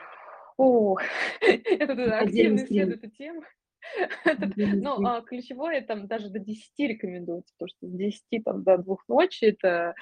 [0.58, 0.97] О,
[1.41, 3.43] это активно исследую эту тему.
[4.58, 8.95] Ну, а ключевое там даже до 10 рекомендуется, потому что с 10 там, до 2
[9.08, 9.95] ночи это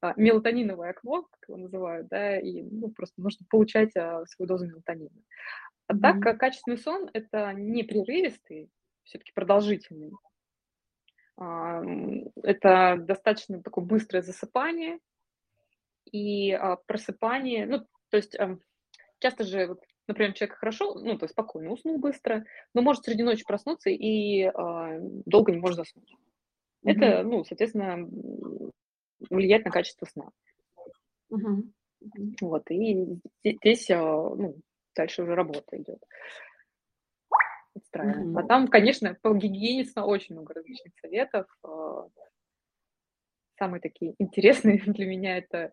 [0.00, 5.10] а, мелатониновое окно, как его называют, да, и ну, просто нужно получать свою дозу мелатонина.
[5.86, 8.70] А так, качественный сон– это не прерывистый,
[9.04, 10.12] все-таки продолжительный,
[11.36, 14.98] это достаточно такое быстрое засыпание
[16.12, 17.66] и а, просыпание.
[17.66, 18.36] Ну, то есть
[19.20, 23.22] часто же, вот, например, человек хорошо, ну, то есть спокойно уснул быстро, но может среди
[23.22, 26.12] ночи проснуться и а, долго не может заснуть.
[26.12, 26.90] Mm-hmm.
[26.90, 28.06] Это, ну, соответственно,
[29.30, 30.30] влиять на качество сна.
[31.30, 31.72] Мгм.
[32.40, 34.56] Вот, и здесь, а, ну,
[34.94, 36.02] дальше уже работа идет.
[37.76, 38.36] Отстраиваем.
[38.36, 38.48] А Мгм.
[38.48, 41.46] там, конечно, по гигиене сна очень много различных советов.
[41.62, 42.08] А.
[43.58, 45.72] Самые такие интересные для меня- это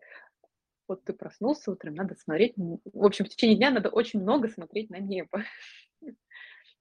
[0.88, 4.90] вот ты проснулся утром, надо смотреть, в общем, в течение дня надо очень много смотреть
[4.90, 5.44] на небо.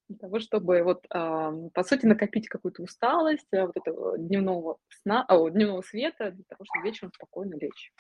[0.10, 5.26] Для того, чтобы вот, ам, по сути, накопить какую-то усталость, а, вот этого дневного сна,
[5.30, 7.94] о, дневного света для того, чтобы вечером спокойно лечь.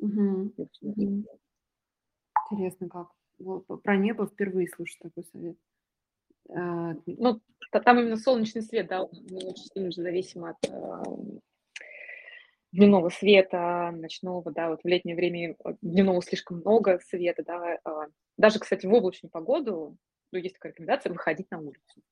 [0.00, 0.52] Мгм.
[2.52, 3.08] Интересно как.
[3.38, 5.56] Вот про небо впервые слышу такой совет.
[6.54, 6.94] А.
[7.06, 11.40] Ну, та там именно солнечный свет, да, очень сильно же зависим от, ам,
[12.72, 14.70] дневного света, ночного, да.
[14.70, 17.78] Вот в летнее время, э, дневного слишком много света, да.
[17.84, 19.96] А, даже, кстати, в облачную погоду,
[20.32, 22.02] ну, есть такая рекомендация выходить на улицу.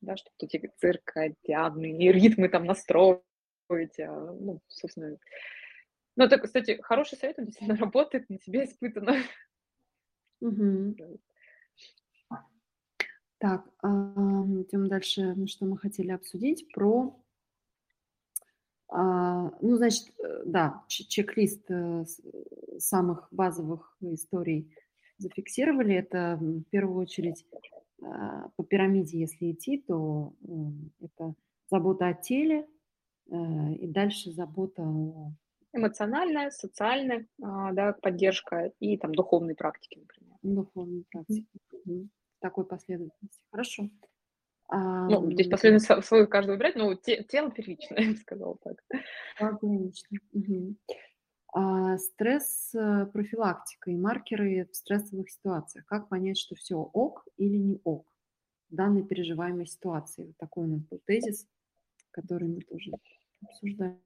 [0.00, 3.22] Да, чтобы вот эти циркадианные ритмы там настроить,
[3.98, 5.18] а, ну, собственно.
[6.16, 9.16] Ну, это, кстати, хороший совет, он действительно работает, на себе испытано.
[10.40, 10.96] Мгм.
[13.44, 15.36] Так, идем дальше.
[15.46, 16.66] Что мы хотели обсудить?
[16.72, 17.14] Про
[18.88, 22.22] а, ну, значит, э, да, че чек-лист, э, с
[22.78, 24.74] самых базовых историй
[25.18, 25.94] зафиксировали.
[25.94, 27.44] Это, в первую очередь,
[28.02, 30.32] а, по пирамиде если идти, то,
[31.00, 31.34] это
[31.70, 32.66] забота о теле,
[33.30, 35.32] э, и дальше забота о
[35.74, 40.38] Эмоциональная, социальная, а, да, поддержка и там духовные практики, например.
[40.42, 41.06] духовной Мгм.
[41.10, 41.48] практике.
[42.44, 43.40] Такой последовательности.
[43.50, 43.88] Хорошо.
[44.70, 48.76] Ну, здесь последовательность св свою каждый выбирать, но те тело первично, я бы сказала так.
[49.40, 50.18] Логично.
[50.32, 50.76] Мгм.
[51.54, 55.86] А, стресс, э, профилактика и маркеры в стрессовых ситуациях.
[55.86, 58.06] Как понять, что всё ок или не ок
[58.68, 60.26] в данной переживаемой ситуации?
[60.26, 61.48] Вот такой у нас был тезис,
[62.10, 62.90] который мы тоже
[63.42, 63.96] обсуждали.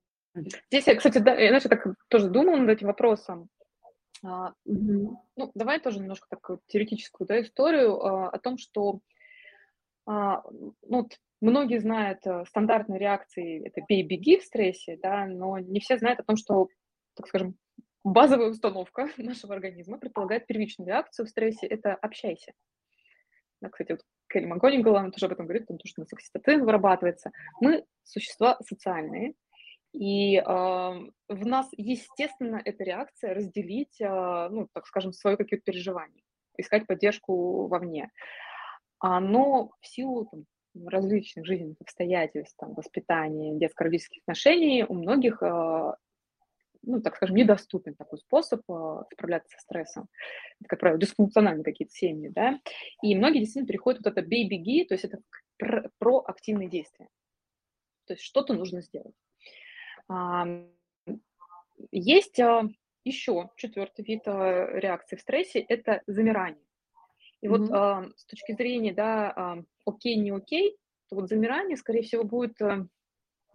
[0.70, 3.51] Здесь я, кстати, да, я, знаешь, я так тоже думала над этим вопросом.
[4.24, 5.18] А, Мгм.
[5.37, 9.00] ну, давай тоже немножко такую теоретическую, да, историю, а, о том, что,
[10.07, 15.59] а, ну вот многие знают, э, стандартные реакции- это "бей, беги" в стрессе, да, но
[15.59, 16.68] не все знают о том, что,
[17.14, 17.57] так скажем,
[18.04, 22.52] базовая установка нашего организма предполагает первичную реакцию в стрессе- это "общайся".
[23.61, 26.64] Да, кстати, вот Келли МакГонигалл, она тоже об этом говорит, потому что у нас окситоцин
[26.64, 27.33] вырабатывается.
[27.61, 29.35] Мы существа социальные,
[29.92, 36.22] и, ам, в нас, естественно, эта реакция разделить, а, ну, так скажем, свои какие-то переживания,
[36.59, 38.11] искать поддержку вовне.
[39.01, 40.44] А, но в силу там
[40.88, 45.96] различных жизненных обстоятельств, там, воспитания, детско-родительских отношений у многих, а,
[46.83, 50.09] ну, так скажем, недоступен такой способ, а, справляться со стрессом.
[50.61, 52.61] Это, как правило, дисфункциональные какие-то семьи, да.
[53.03, 57.09] И многие действительно переходят вот это "бей, беги", то есть это к пр проактивные действия.
[58.07, 59.14] То есть что-то нужно сделать.
[60.09, 60.68] Ам,
[61.92, 62.68] есть, а,
[63.05, 66.62] еще 4 вид, а, реакции в стрессе- это замирание.
[67.42, 67.75] И вот, Мгм.
[67.75, 70.77] ам, с точки зрения, да, окей, не окей,
[71.11, 72.87] то вот замирание, скорее всего, будет, а,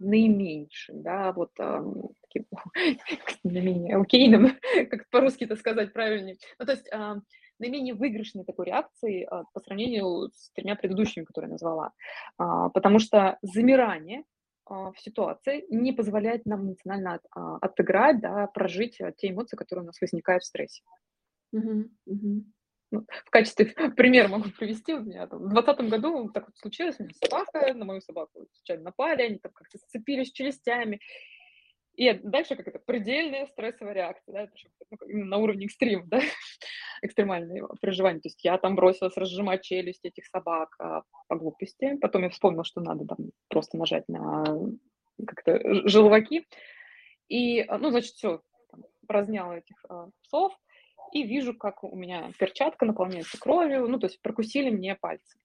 [0.00, 2.46] наименьшим, да, вот, таким
[3.44, 4.48] наименее окейным,
[4.90, 6.36] как по-русски это сказать правильнее.
[6.58, 7.16] Ну, то есть, а,
[7.60, 11.92] наименее выигрышной такой реакцией, а, по сравнению с 3 предыдущими, которые я назвала.
[12.38, 14.24] А, потому что замирание, а,
[14.66, 19.86] в ситуации не позволяет нам эмоционально а, отыграть, да, прожить, а, те эмоции, которые у
[19.86, 20.82] нас возникают в стрессе.
[22.06, 22.52] Мгм.
[22.90, 24.94] Ну, в качестве примера могу привести.
[24.94, 28.46] У меня там в 20 году так вот случилось, у меня собака, на мою собаку
[28.52, 31.00] случайно напали, они там как-то сцепились челюстями.
[31.96, 34.52] И дальше как это предельная стрессовая реакция, да, это
[35.06, 36.20] ну, на уровне экстрим, да,
[37.02, 38.20] экстремальные переживания.
[38.20, 41.96] То есть я там бросилась разжимать челюсть этих собак, а, по глупости.
[42.00, 44.44] Потом я вспомнила, что надо там просто нажать на
[45.24, 46.46] как-то желваки.
[47.28, 50.52] И, а, ну, значит, там разняла этих, а, псов
[51.12, 55.38] и вижу, как у меня перчатка наполняется кровью, ну, то есть прокусили мне пальцы.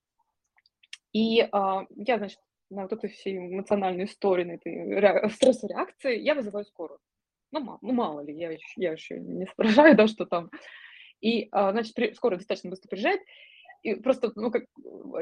[1.13, 6.19] И, а, я, значит, на вот этой всей эмоциональной истории, на этой ре стрессовой реакции
[6.19, 6.99] я вызываю скорую.
[7.51, 10.49] Ну, ма ну, мало ли, я я ещё не соображаю, да, что там.
[11.21, 13.21] И, а, значит, при скорая достаточно быстро приезжает,
[13.83, 14.63] и просто, ну, как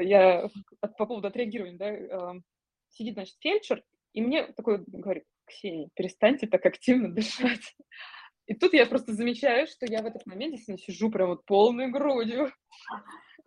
[0.00, 0.48] я
[0.80, 2.42] по поводу отреагирования, да, ам,
[2.90, 3.82] сидит, значит, фельдшер,
[4.12, 7.74] и мне такой говорит: "Ксения, перестаньте так активно дышать".
[8.46, 11.88] И тут я просто замечаю, что я в этот момент действительно сижу прям вот полной
[11.90, 12.50] грудью.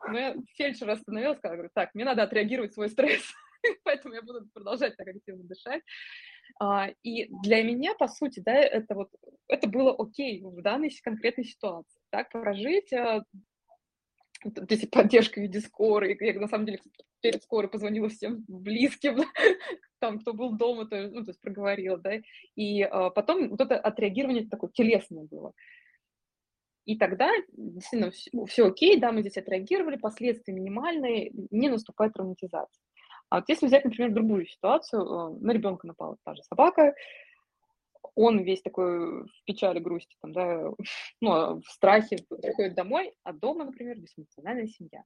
[0.08, 3.34] Но я фельдшера остановила, сказала, говорю: "Так, мне надо отреагировать свой стресс,
[3.84, 5.82] поэтому я буду продолжать так активно дышать".
[6.59, 9.09] А, и для меня, по сути, да, это вот,
[9.47, 12.01] это было окей в данной конкретной ситуации.
[12.09, 13.24] Так прожить, а
[14.43, 16.18] то поддержка в виде скорой.
[16.20, 16.80] Я на самом деле
[17.22, 19.18] перед скорой позвонила всем близким,
[19.99, 22.14] там, кто был дома, то, ну, то есть проговорила, да,
[22.55, 25.53] и а, потом вот это отреагирование такое телесное было.
[26.86, 32.84] И тогда действительно все, все окей, да, мы здесь отреагировали, последствия минимальные, не наступает травматизация.
[33.32, 36.94] А вот если взять, например, другую ситуацию, а, на ребенка напала та же собака,
[38.14, 40.70] он весь такой в печали, грусти, там, да,
[41.22, 45.06] ну, в страхе приходит домой, а дома, например, дисфункциональная семья.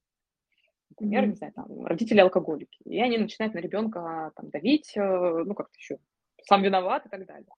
[0.90, 1.28] Например, mm-hmm.
[1.28, 2.80] не знаю, там, родители алкоголики.
[2.86, 6.00] И они начинают на ребенка там давить, э, ну, как-то еще
[6.46, 7.50] сам виноват и так далее.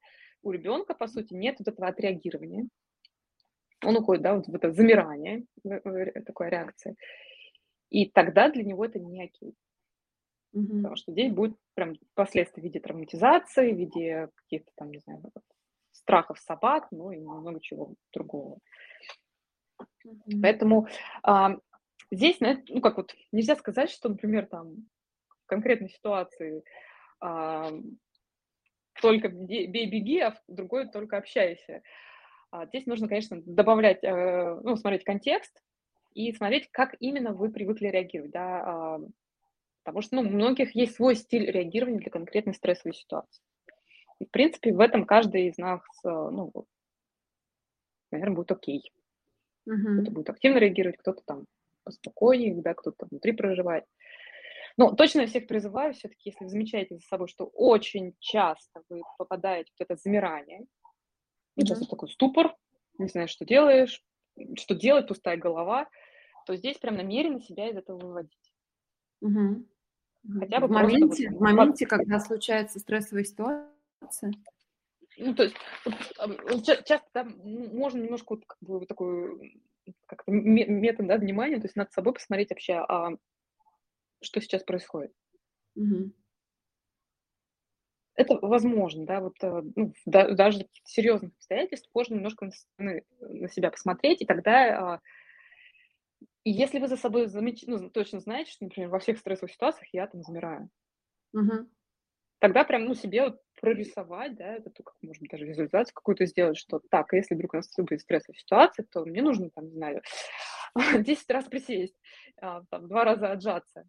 [0.44, 2.68] У ребенка, по сути, нет вот этого отреагирования.
[3.86, 5.46] Он уходит, да, вот в это замирание,
[6.26, 6.98] такая реакция.
[7.90, 9.56] И тогда для него это не окей.
[10.58, 10.78] Mm-hmm.
[10.78, 15.22] Потому что здесь будет прям последствия в виде травматизации, в виде каких-то там, не знаю,
[15.92, 18.58] страхов собак, ну и много чего другого.
[19.82, 20.42] Mm-hmm.
[20.42, 20.88] Поэтому
[21.22, 21.58] а,
[22.12, 24.88] здесь, ну как вот, нельзя сказать, что, например, там
[25.44, 26.64] в конкретной ситуации
[27.20, 27.72] а,
[29.02, 31.84] только бей, беги, а в другой только общайся.
[32.52, 35.62] А, здесь нужно, конечно, добавлять, э, ну, смотреть контекст
[36.14, 39.00] и смотреть, как именно вы привыкли реагировать, да, а,
[39.88, 43.42] Потому что ну, у многих есть свой стиль реагирования для конкретной стрессовой ситуации.
[44.20, 46.52] И, в принципе, в этом каждый из нас, э, ну,
[48.12, 48.92] наверное, будет окей.
[49.66, 49.94] Uh-huh.
[49.94, 51.46] Кто-то будет активно реагировать, кто-то там
[51.86, 53.86] поспокойнее, да, кто-то внутри проживает.
[54.76, 59.04] Но точно я всех призываю, все-таки, если вы замечаете за собой, что очень часто вы
[59.18, 60.66] попадаете в это замирание,
[61.58, 61.66] uh-huh.
[61.66, 62.54] часто такой ступор,
[62.98, 64.04] не знаешь, что делаешь,
[64.58, 65.88] что делать, пустая голова,
[66.46, 68.54] то здесь прям намеренно себя из этого выводить.
[69.22, 69.66] Угу.
[70.40, 74.32] Хотя бы в моменте, вот, в моменте, когда случается стрессовая ситуация.
[75.18, 75.56] Ну, то есть
[76.86, 79.64] часто там можно немножко вот, как бы, вот такой
[80.06, 83.12] как метод да, внимания, то есть над собой посмотреть вообще, а
[84.22, 85.14] что сейчас происходит.
[85.76, 86.12] Угу.
[88.16, 92.50] Это возможно, да, вот э, ну, да, даже в серьезных обстоятельствах можно немножко
[92.80, 95.02] на, на себя посмотреть, и тогда а,
[96.48, 97.66] и если вы за собой замеч...
[97.68, 100.70] ну, точно знаете, что, например, во всех стрессовых ситуациях я там замираю,
[101.34, 101.68] угу.
[102.40, 106.80] тогда прям, ну, себе вот прорисовать, да, это как, быть, даже визуализацию какую-то сделать, что
[106.90, 110.02] так, если вдруг у нас будет стрессовая ситуация, то мне нужно, там, не знаю,
[111.04, 112.00] 10 раз присесть,
[112.38, 113.84] а, там, два раза отжаться.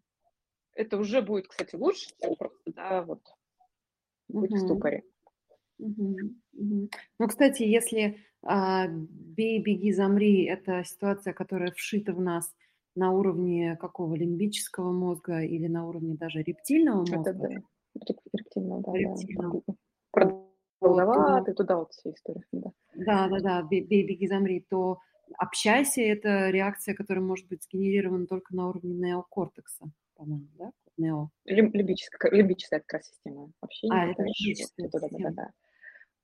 [0.73, 3.21] Это уже будет, кстати, лучше, чем просто, да, вот,
[4.27, 4.59] быть угу.
[4.59, 5.03] в ступоре.
[5.77, 6.17] Угу.
[6.51, 6.89] Угу.
[7.19, 12.53] Ну, кстати, если а, «бей, беги, замри»– это ситуация, которая вшита в нас
[12.95, 14.15] на уровне какого?
[14.15, 17.31] Лимбического мозга или на уровне даже рептильного мозга?
[17.31, 17.49] Это да,
[18.33, 18.93] рептильного, да.
[18.93, 19.61] Рептильного.
[19.67, 19.73] Да.
[20.79, 22.43] Продолговатый, туда вот все истории.
[22.51, 23.61] Да, да, да, да.
[23.63, 24.99] «бей, беги, замри», то
[25.37, 30.71] «общайся»– это реакция, которая может быть сгенерирована только на уровне неокортекса, по-моему, да?
[30.97, 31.29] Нео.
[31.45, 33.93] Лимбическая, лимбическая как раз система общения.
[33.93, 35.49] А, это лимбическая да, да, да.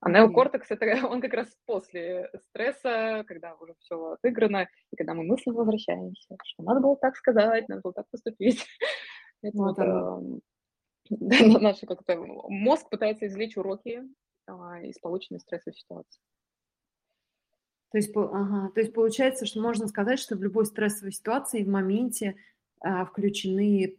[0.02, 5.24] А неокортекс это он как раз после стресса, когда уже все отыграно, и когда мы
[5.24, 8.66] мысленно возвращаемся, что надо было так сказать, надо было так поступить.
[9.42, 10.42] Это вот, эм,
[11.62, 14.04] наш как-то мозг пытается извлечь уроки
[14.48, 16.20] а, из полученной стрессовой ситуации.
[17.92, 21.70] То есть, ага, то есть получается, что можно сказать, что в любой стрессовой ситуации в
[21.70, 22.36] моменте
[23.12, 23.98] включены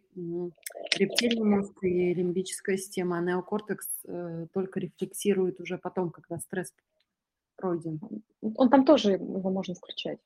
[0.96, 6.72] рептильный мозг и лимбическая система, а неокортекс э, только рефлексирует уже потом, когда стресс
[7.56, 8.00] пройден.
[8.40, 10.18] Он там тоже его можно включать.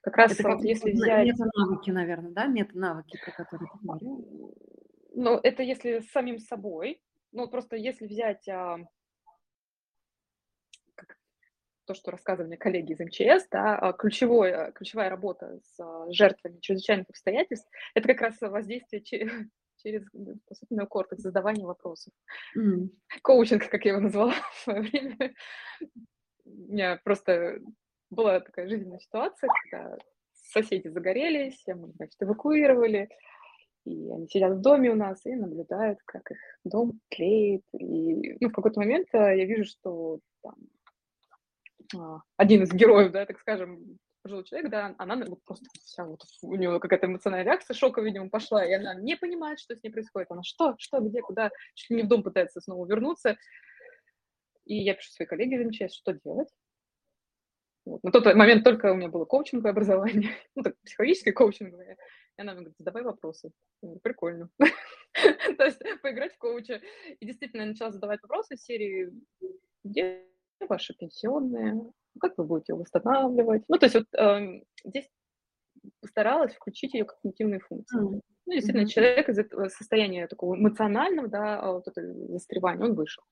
[0.00, 1.26] Как раз это как если взять...
[1.26, 2.46] Мета-навыки, наверное, да?
[2.46, 4.26] Мета-навыки, про которые ты говоришь.
[5.14, 7.00] Ну, это если с самим собой.
[7.30, 8.78] Ну, просто если взять а,
[11.86, 16.58] то, что рассказывали мне коллеги из МЧС, да, а, ключевое, ключевая работа с а, жертвами
[16.60, 19.02] чрезвычайных обстоятельств– это как раз воздействие
[19.82, 20.04] через,
[20.46, 22.12] по сути, неокортекс, задавание вопросов.
[22.56, 22.88] Mm.
[23.22, 25.34] Коучинг, как я его назвала в свое время.
[26.44, 27.58] У меня просто
[28.10, 29.96] была такая жизненная ситуация, когда
[30.32, 33.08] соседи загорелись, мы, значит, эвакуировали,
[33.84, 37.62] и они сидят в доме у нас и наблюдают, как их дом тлеет.
[37.72, 40.81] И ну, в какой-то момент а, я вижу, что там, а,
[42.36, 46.54] один из героев, да, так скажем, пожилой человек, да, она вот просто вся вот у
[46.54, 50.30] нее какая-то эмоциональная реакция, шока, видимо, пошла, и она не понимает, что с ней происходит.
[50.30, 53.36] Она что, что, где, куда, чуть ли не в дом пытается снова вернуться.
[54.64, 56.48] И я пишу своей коллеге замечать, что делать.
[57.84, 58.02] Вот.
[58.04, 61.96] На тот момент только у меня было коучинговое образование, ну, так, психологическое коучинговое.
[62.38, 63.50] И она мне говорит, задавай вопросы.
[63.82, 64.50] Говорю, прикольно.
[65.58, 66.80] То есть поиграть в коуча.
[67.18, 69.10] И действительно, я начала задавать вопросы в серии,
[69.82, 70.24] где
[70.68, 73.64] ваши пенсионные, как вы будете восстанавливать.
[73.68, 75.08] Ну, то есть вот э, здесь
[76.00, 78.00] постаралась включить ее когнитивные функции.
[78.00, 78.20] Mm-hmm.
[78.46, 78.88] Ну, действительно, mm-hmm.
[78.88, 83.22] человек из этого состояния такого эмоционального, да, а вот это застревания, он вышел.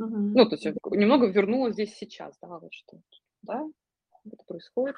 [0.00, 0.32] Mm-hmm.
[0.34, 3.00] Ну, то есть немного вернулась здесь сейчас, да, вот что,
[3.42, 3.64] да,
[4.26, 4.96] это происходит.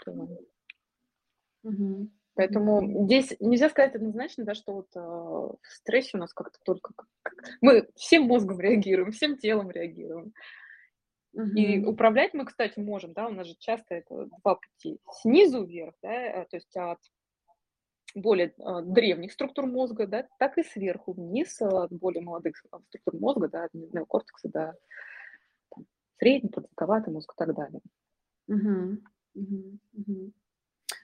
[1.65, 2.09] Mm-hmm.
[2.35, 6.95] Поэтому здесь нельзя сказать однозначно, да, что вот э, в стрессе у нас как-то только...
[7.23, 10.33] Как, мы всем мозгом реагируем, всем телом реагируем.
[11.35, 11.51] Угу.
[11.57, 15.01] И управлять мы, кстати, можем, да, у нас же часто это два пути.
[15.23, 16.99] Снизу вверх, да, э, то есть от
[18.15, 23.49] более э, древних структур мозга, да, так и сверху вниз от более молодых структур мозга,
[23.49, 24.79] да, от неокортекса до
[25.75, 25.87] там,
[26.19, 27.81] средний, продолговатый мозг и так далее.
[28.49, 28.99] Угу.
[29.35, 29.79] Угу.
[29.95, 30.33] Угу.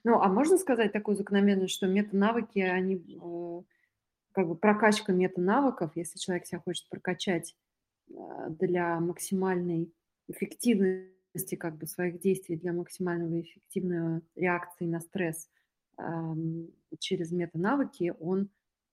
[0.05, 3.62] Ну, а можно сказать такую закономерность, что метанавыки, они э,
[4.33, 7.57] как бы прокачка метанавыков, если человек себя хочет прокачать
[8.11, 8.14] э,
[8.51, 9.93] для максимальной
[10.29, 15.49] эффективности как бы своих действий для максимального эффективной реакции на стресс
[17.01, 18.51] через метанавыки, он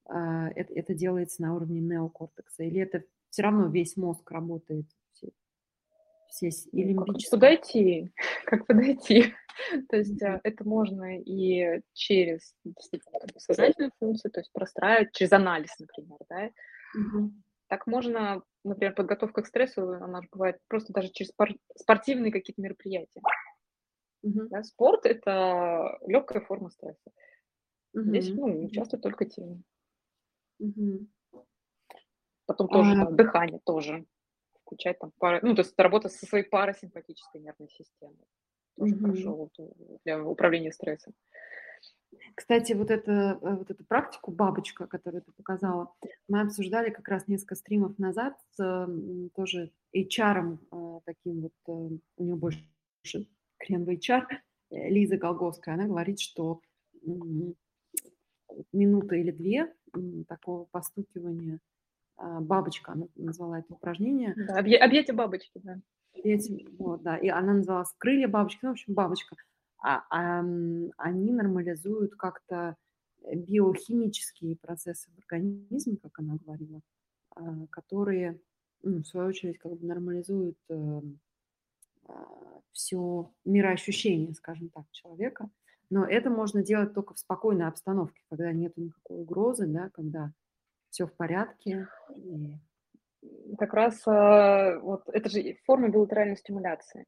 [0.08, 2.64] а, это, это делается на уровне неокортекса?
[2.64, 4.86] Или это все равно весь мозг работает?
[5.14, 8.14] Все, все, ну, как подойти?
[8.46, 9.34] Как подойти?
[9.90, 10.42] То есть mm-hmm.
[10.44, 12.54] это можно и через
[13.38, 16.48] сознательную функцию, то есть простраивать, через анализ, например, да?
[16.48, 17.30] Mm-hmm.
[17.68, 21.32] Так можно, например, подготовка к стрессу, она же бывает просто даже через
[21.76, 23.22] спортивные какие-то мероприятия.
[24.26, 24.48] Uh-huh.
[24.50, 27.12] Да, спорт– это легкая форма стресса.
[27.96, 28.04] Uh-huh.
[28.04, 29.62] Здесь ну, часто только тело.
[30.62, 31.08] Uh-huh.
[32.46, 33.06] Потом тоже uh-huh.
[33.06, 34.06] там, дыхание тоже.
[34.62, 38.26] Включать там пары, ну, то есть работа со своей парасимпатической нервной системой.
[38.78, 39.02] Тоже uh-huh.
[39.02, 39.50] хорошо
[40.04, 41.14] для управления стрессом.
[42.36, 45.94] Кстати, вот, это, э, вот эту практику бабочка, которую ты показала,
[46.28, 48.88] мы обсуждали как раз несколько стримов назад с
[49.36, 52.66] тоже HR, э, таким вот, э, у него больше
[53.58, 54.26] крен в HR,
[54.72, 56.60] Лиза Голговская, она говорит, что
[58.74, 59.74] минута или две
[60.28, 61.60] такого постукивания
[62.18, 64.34] а, бабочка, она назвала это упражнение.
[64.36, 65.80] Да, объятие бабочки, да.
[66.18, 71.32] Объятие, вот, да, и она называлась крылья бабочки, ну, в общем, бабочка а, а, они
[71.32, 72.76] нормализуют как-то
[73.34, 76.82] биохимические процессы в организме, как она говорила,
[77.32, 78.40] а, которые,
[78.84, 81.02] ну, в свою очередь, как бы нормализуют э,
[82.08, 85.50] а, все мироощущение, скажем так, человека.
[85.90, 90.32] Но это можно делать только в спокойной обстановке, когда нет никакой угрозы, да, когда
[90.90, 91.88] все в порядке.
[92.16, 92.54] И...
[93.58, 97.06] Как раз э, вот это же форма билатеральной стимуляции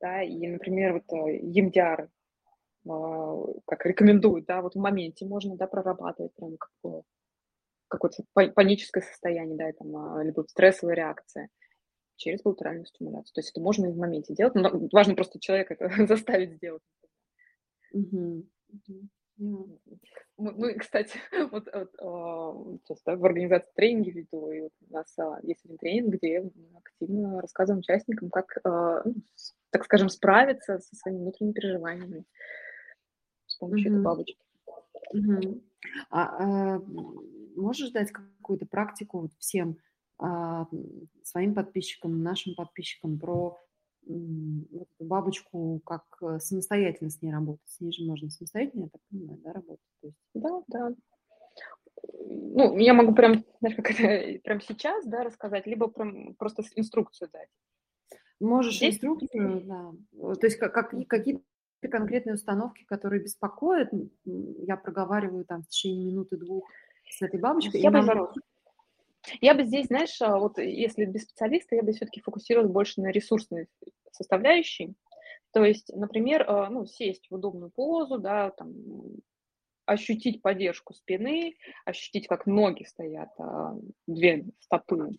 [0.00, 2.08] да, и, например, вот EMDR,
[2.88, 7.02] а, как рекомендуют, да, вот в моменте можно, да, прорабатывать прям как
[7.88, 8.22] какое-то
[8.54, 11.48] паническое состояние, да, там, а, либо стрессовая реакция
[12.16, 13.32] через билатеральную стимуляцию.
[13.34, 16.82] То есть это можно и в моменте делать, но важно просто человека это заставить сделать.
[17.92, 18.46] Угу.
[20.36, 21.18] Мы, кстати,
[21.50, 25.78] вот, вот сейчас да, в организации тренинги веду, и вот у нас а, есть один
[25.78, 29.14] тренинг, где мы активно рассказываем участникам, как ну,
[29.70, 32.24] так скажем, справиться со своими внутренними переживаниями
[33.46, 33.94] с помощью mm-hmm.
[33.94, 34.38] этой бабочки.
[35.14, 35.62] Mm-hmm.
[36.10, 36.82] А, а
[37.56, 39.78] можешь дать какую-то практику вот всем
[40.18, 40.66] а,
[41.22, 43.58] своим подписчикам, нашим подписчикам про
[44.06, 47.68] вот эту бабочку, как э, самостоятельно с ней работать?
[47.68, 50.14] С ней же можно самостоятельно, я так понимаю, да, работать?
[50.34, 50.94] Да, да.
[52.12, 57.28] Ну, я могу прям, знаешь, как это, прям сейчас, да, рассказать, либо прям просто инструкцию
[57.32, 57.48] дать.
[58.40, 58.94] Можешь Здесь?
[58.94, 59.92] инструкцию, да.
[60.34, 61.42] То есть как, как, какие-то
[61.90, 63.90] конкретные установки, которые беспокоят,
[64.24, 66.68] я проговариваю там в течение минуты-двух
[67.08, 68.34] с этой бабочкой, я и наоборот.
[69.40, 73.10] Я бы здесь, знаешь, а, вот если без специалиста, я бы все-таки фокусировалась больше на
[73.10, 73.68] ресурсной
[74.10, 74.94] составляющей.
[75.52, 78.72] То есть, например, а, ну, сесть в удобную позу, да, там,
[79.84, 83.76] ощутить поддержку спины, ощутить, как ноги стоят, а,
[84.06, 85.10] две стопы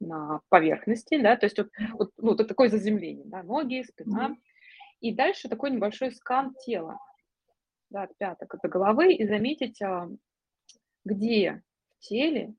[0.00, 4.36] на поверхности, да, то есть вот, вот, ну, вот такое заземление, да, ноги, спина,
[5.00, 6.98] и дальше такой небольшой скан тела,
[7.90, 10.08] да, от пяток до головы, и заметить, а,
[11.04, 12.54] где в теле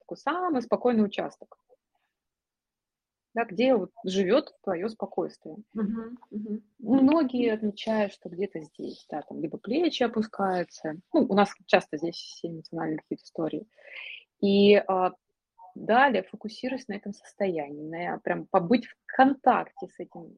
[0.00, 1.58] такой самый спокойный участок,
[3.34, 5.56] да, где вот живет твое спокойствие.
[5.76, 6.62] Uh-huh, uh-huh.
[6.78, 12.16] Многие отмечают, что где-то здесь, да, там либо плечи опускаются, ну, у нас часто здесь
[12.16, 13.66] все эмоциональные какие-то истории,
[14.40, 15.12] и а,
[15.78, 20.36] Далее фокусируясь на этом состоянии, на прям побыть в контакте с этим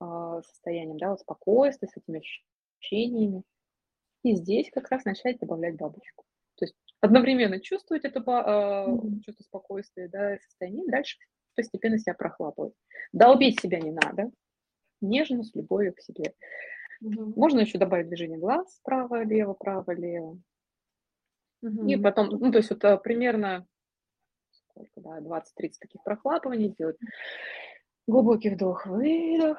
[0.00, 3.42] э, состоянием, да, вот спокойствие, с этими ощущениями.
[4.22, 6.24] И здесь как раз начать добавлять бабочку.
[6.56, 11.16] То есть одновременно чувствовать это э, чувство спокойствия, да, состояние, дальше
[11.54, 12.74] постепенно себя прохлапывать.
[13.12, 14.30] Долбить себя не надо,
[15.00, 16.34] нежно, с любовью к себе.
[17.00, 17.32] Мгм.
[17.34, 20.38] Можно еще добавить движение глаз право-лево, право-лево.
[21.62, 22.02] И Мгм.
[22.02, 23.66] потом, ну, то есть вот а, примерно
[24.74, 26.96] сколько, да, 20-30 таких прохлапываний делать.
[28.08, 29.58] Глубокий вдох, выдох.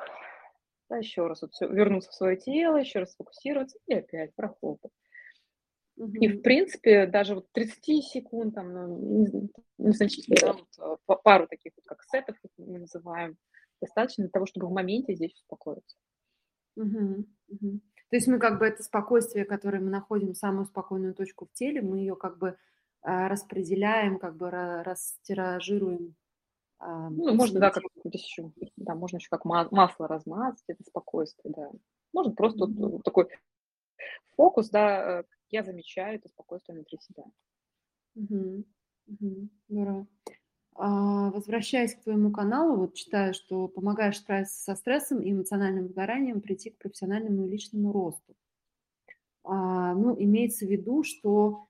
[0.89, 4.91] Да, еще раз вот всё, вернуться в свое тело, еще раз сфокусироваться и опять прохлопать.
[5.97, 11.47] И, в принципе, даже вот 30 секунд, там, ну, не- незначительно, да, вот, па- пару
[11.47, 13.37] таких, вот, как сетов, как мы называем,
[13.81, 15.95] достаточно для того, чтобы в моменте здесь успокоиться.
[16.75, 17.27] Мгм.
[17.49, 17.81] Мгм.
[18.09, 21.81] То есть мы как бы это спокойствие, которое мы находим, самую спокойную точку в теле,
[21.81, 22.57] мы ее как бы
[23.03, 26.15] распределяем, как бы ра- растиражируем.
[26.79, 30.83] а, Ну, можно, да, как здесь еще, да, можно еще как ма- масло размазать, это
[30.83, 31.71] спокойствие, да.
[32.13, 32.89] Можно просто Мгм.
[32.89, 33.27] вот такой
[34.35, 37.23] фокус, да, э, я замечаю это спокойствие внутри себя.
[38.15, 38.65] Мгм.
[39.69, 40.07] Здорово.
[40.75, 46.41] А, Возвращаясь к твоему каналу, вот читаю, что помогаешь справиться со стрессом и эмоциональным выгоранием,
[46.41, 48.35] прийти к профессиональному и личному росту.
[49.43, 51.67] А, Ну, имеется в виду, что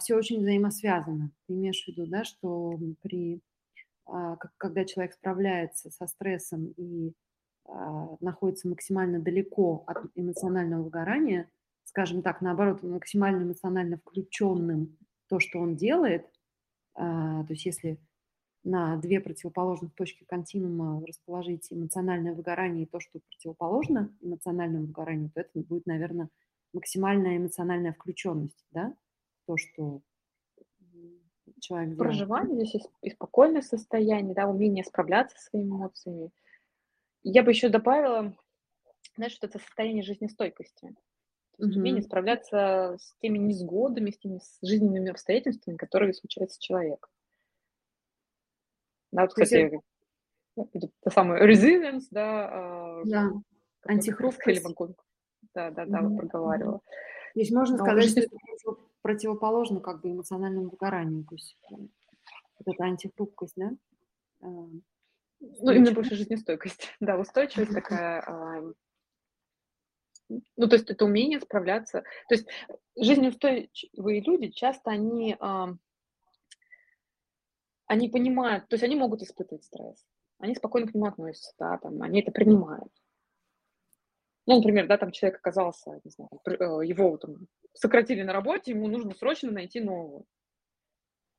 [0.00, 1.30] все очень взаимосвязано.
[1.46, 3.40] Ты имеешь в виду, да, что при,
[4.06, 7.12] а, когда человек справляется со стрессом и
[7.64, 11.50] а, находится максимально далеко от эмоционального выгорания,
[11.84, 14.96] скажем так, наоборот, максимально эмоционально включенным
[15.28, 16.30] то, что он делает,
[16.94, 17.98] а, то есть если
[18.62, 25.40] на две противоположных точки континуума расположить эмоциональное выгорание и то, что противоположно эмоциональному выгоранию, то
[25.40, 26.28] это будет, наверное,
[26.72, 28.94] максимальная эмоциональная включенность, да,
[29.46, 30.00] то, что
[31.60, 31.98] человек делает.
[31.98, 36.30] Проживание здесь и, спокойное состояние, да, умение справляться со своими эмоциями.
[37.22, 38.36] Я бы еще добавила,
[39.16, 40.94] знаешь, что это состояние жизнестойкости.
[41.56, 47.10] То есть умение справляться с теми несгодами, с теми жизненными обстоятельствами, которые случаются с человеком.
[49.12, 49.80] Да, вот, кстати,
[50.56, 52.48] ну, это самая resilience, да,
[53.00, 53.32] а, да,
[53.86, 54.66] антихрупкость.
[55.54, 56.00] Да, да, да.
[56.02, 56.16] Мгм.
[56.18, 56.80] проговаривала.
[57.36, 61.54] То есть можно Но сказать, что это против- противоположно как бы эмоциональному выгоранию, то есть
[61.70, 63.72] э, вот эта антихрупкость, да,
[64.40, 64.80] а, Ну,
[65.70, 66.88] именно больше жизнестойкость.
[67.00, 68.22] Да, устойчивость такая.
[68.26, 68.72] а,
[70.30, 72.04] Ну, то есть это умение справляться.
[72.30, 72.48] То есть
[72.98, 75.74] жизнеустойчивые люди часто они, а,
[77.86, 80.06] они понимают, то есть они могут испытывать стресс.
[80.38, 82.90] Они спокойно к нему относятся, да, там, они это принимают.
[84.46, 88.86] Ну, например, да, там человек оказался, не знаю, э, его там сократили на работе, ему
[88.86, 90.24] нужно срочно найти нового.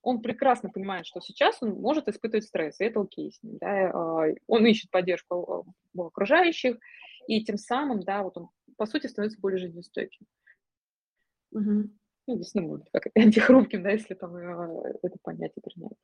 [0.01, 3.91] Он прекрасно понимает, что сейчас он может испытывать стресс, и это окей с ним, да,
[3.93, 6.77] а, он ищет поддержку у окружающих,
[7.27, 10.25] и тем самым, да, вот он, по сути, становится более жизнестойким.
[11.51, 11.97] Мгм.
[12.27, 15.97] Ну, действительно, может, как антихрупким, да, если там э, это понятие принять.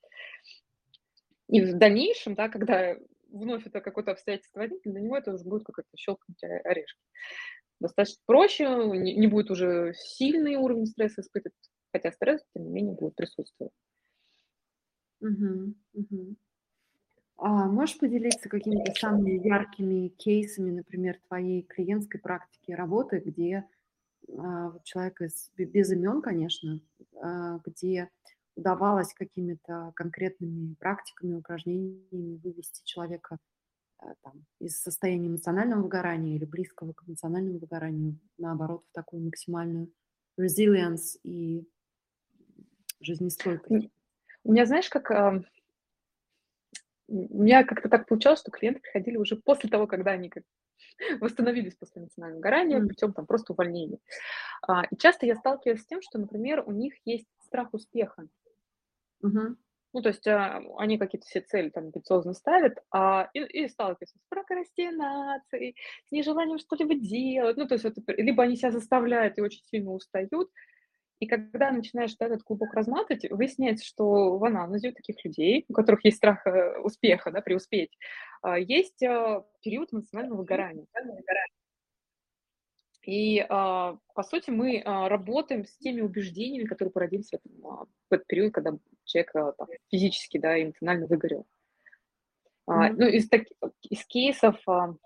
[1.49, 2.95] И в дальнейшем, да, когда
[3.33, 6.99] вновь это какое-то обстоятельство возникнет, для него это уже будет как-то щелкнуть орешки.
[7.79, 11.55] Достаточно проще, не, не будет уже сильный уровень стресса испытывать,
[11.91, 13.73] хотя стресс, тем не менее, будет присутствовать.
[15.19, 15.75] Мгм.
[15.93, 16.37] Мгм.
[17.37, 23.67] А можешь поделиться какими-то самыми яркими кейсами, например, твоей клиентской практики работы, где
[24.37, 26.79] а, человек из, бе- без имен, конечно,
[27.21, 28.09] а, где
[28.55, 33.37] удавалось какими-то конкретными практиками, упражнениями вывести человека
[33.99, 39.91] а, там, из состояния эмоционального выгорания или близкого к эмоциональному выгоранию, наоборот, в такую максимальную
[40.39, 41.67] resilience и
[43.01, 43.89] жизнестойкость.
[44.43, 45.11] У меня, знаешь, как
[47.07, 50.43] у меня как-то так получалось, что клиенты приходили уже после того, когда они как
[51.21, 53.99] восстановились после эмоционального горания М, путем там просто увольнения.
[54.67, 58.27] А, И часто я сталкиваюсь с тем, что, например, у них есть страх успеха.
[59.23, 59.57] Мгм,
[59.93, 64.17] Ну, то есть а, они какие-то все цели там амбициозно ставят, а, и, и сталкиваются
[64.17, 65.75] с прокрастинацией,
[66.07, 67.57] с нежеланием что-либо делать.
[67.57, 70.49] Ну, то есть это, либо они себя заставляют и очень сильно устают,
[71.19, 75.73] и когда начинаешь да, этот клубок разматывать, выясняется, что в анамнезе у таких людей, у
[75.73, 77.91] которых есть страх э, успеха, да, преуспеть,
[78.41, 80.87] а, есть а, период эмоционального выгорания.
[83.03, 87.85] И, а, по сути, мы а, работаем с теми убеждениями, которые породились в, этом, а,
[87.85, 91.45] в этот период, когда человек там, физически, да, эмоционально выгорел.
[92.65, 94.97] Мгм, ну, из, таки- из кейсов в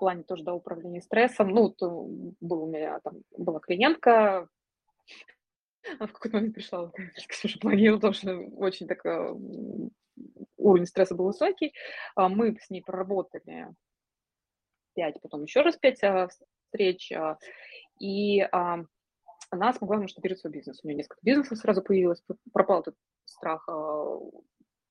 [0.00, 4.48] плане тоже, да, управления стрессом, ну, вот, э, был у меня там, была клиентка,
[5.84, 6.90] она в какой-то момент пришла,
[7.44, 9.04] уже планировала, потому что очень так,
[10.56, 11.72] уровень стресса был высокий,
[12.16, 13.68] мы с ней проработали
[14.94, 17.38] 5, потом еще раз 5 а, встреч, а,
[17.98, 18.84] и а,
[19.50, 20.80] она смогла масштабировать свой бизнес.
[20.82, 22.22] У нее несколько бизнесов сразу появилось,
[22.52, 23.68] пропал этот страх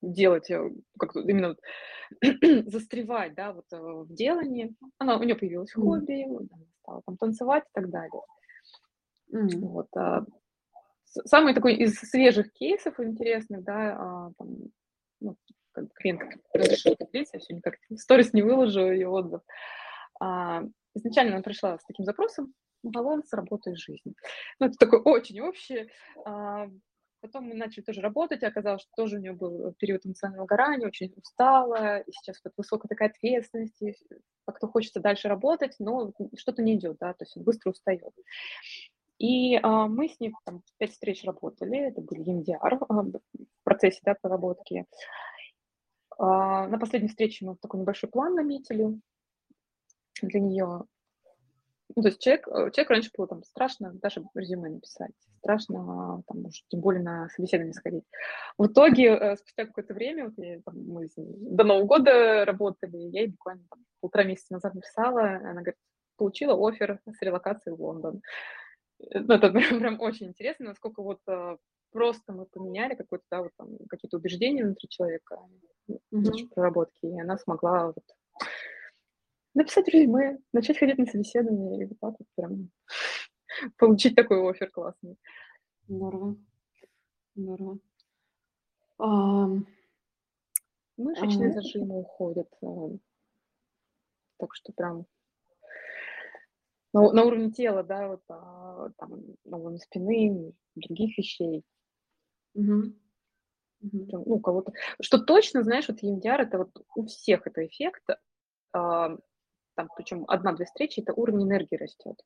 [0.02, 1.56] делать, э, как именно
[2.70, 4.76] застревать, да, вот в делании.
[4.98, 8.22] Она, у нее появилось хобби, она стала там танцевать и так далее.
[9.34, 9.60] Mm.
[9.60, 10.26] Вот, а,
[11.06, 14.58] самый такой из свежих кейсов интересных, да, а, там,
[15.20, 15.38] ну,
[15.72, 16.22] как клиент
[16.54, 19.42] разрешил поделиться, я все никак сторис не выложу ее отзыв.
[20.96, 22.54] Изначально она пришла с таким запросом
[22.84, 24.14] баланс работы и жизни.
[24.60, 25.90] Ну, это такое очень общее.
[26.26, 26.68] А,
[27.22, 30.88] потом мы начали тоже работать, и оказалось, что тоже у нее был период эмоционального горания,
[30.88, 33.82] очень устала, и сейчас вот высокая такая ответственность,
[34.46, 38.14] как-то хочется дальше работать, но что-то не идет, да, то есть быстро устает.
[39.20, 42.58] И а, мы с ней там пять встреч работали, это были EMDR
[42.90, 43.22] а, в
[43.64, 44.86] процессе да, проработки.
[46.18, 49.00] А, на последней встрече мы такой небольшой план наметили
[50.28, 50.86] для нее.
[51.96, 56.42] Ну, то есть человек, э, человек раньше было там страшно даже резюме написать, страшно там,
[56.42, 58.04] может, тем более на собеседование сходить.
[58.58, 63.22] В итоге, э, спустя какое-то время, вот я, там, мы до Нового года работали, я
[63.22, 65.76] ей буквально там, полтора месяца назад написала, она говорит,
[66.18, 68.22] получила офер с релокацией в Лондон.
[69.00, 71.20] Э, ну, это прям, прям очень интересно, насколько вот
[71.92, 75.40] просто мы поменяли какое-то, да, вот там, какие-то убеждения внутри человека,
[75.90, 76.50] mm-hmm.
[76.56, 77.98] проработки, и она смогла вот
[79.54, 82.70] написать резюме, начать ходить на собеседование, и вот так вот прям
[83.78, 85.18] получить такой офер классный.
[85.88, 86.38] Здорово.
[87.36, 87.80] Здорово.
[88.98, 89.48] А,
[90.98, 91.54] Мышечные а...
[91.54, 92.48] зажимы уходят.
[92.62, 92.90] А,
[94.38, 95.06] так что прям
[96.94, 101.64] на, на уровне тела, да, вот а, там, на уровне спины, других вещей.
[102.54, 102.94] Угу.
[103.82, 104.24] Угу.
[104.26, 104.74] Ну, кого-то.
[105.02, 108.04] Что точно, знаешь, вот EMDR, это вот у всех это эффект,
[108.74, 109.18] а,
[109.76, 112.20] там, причем одна-две встречи, это уровень энергии растет.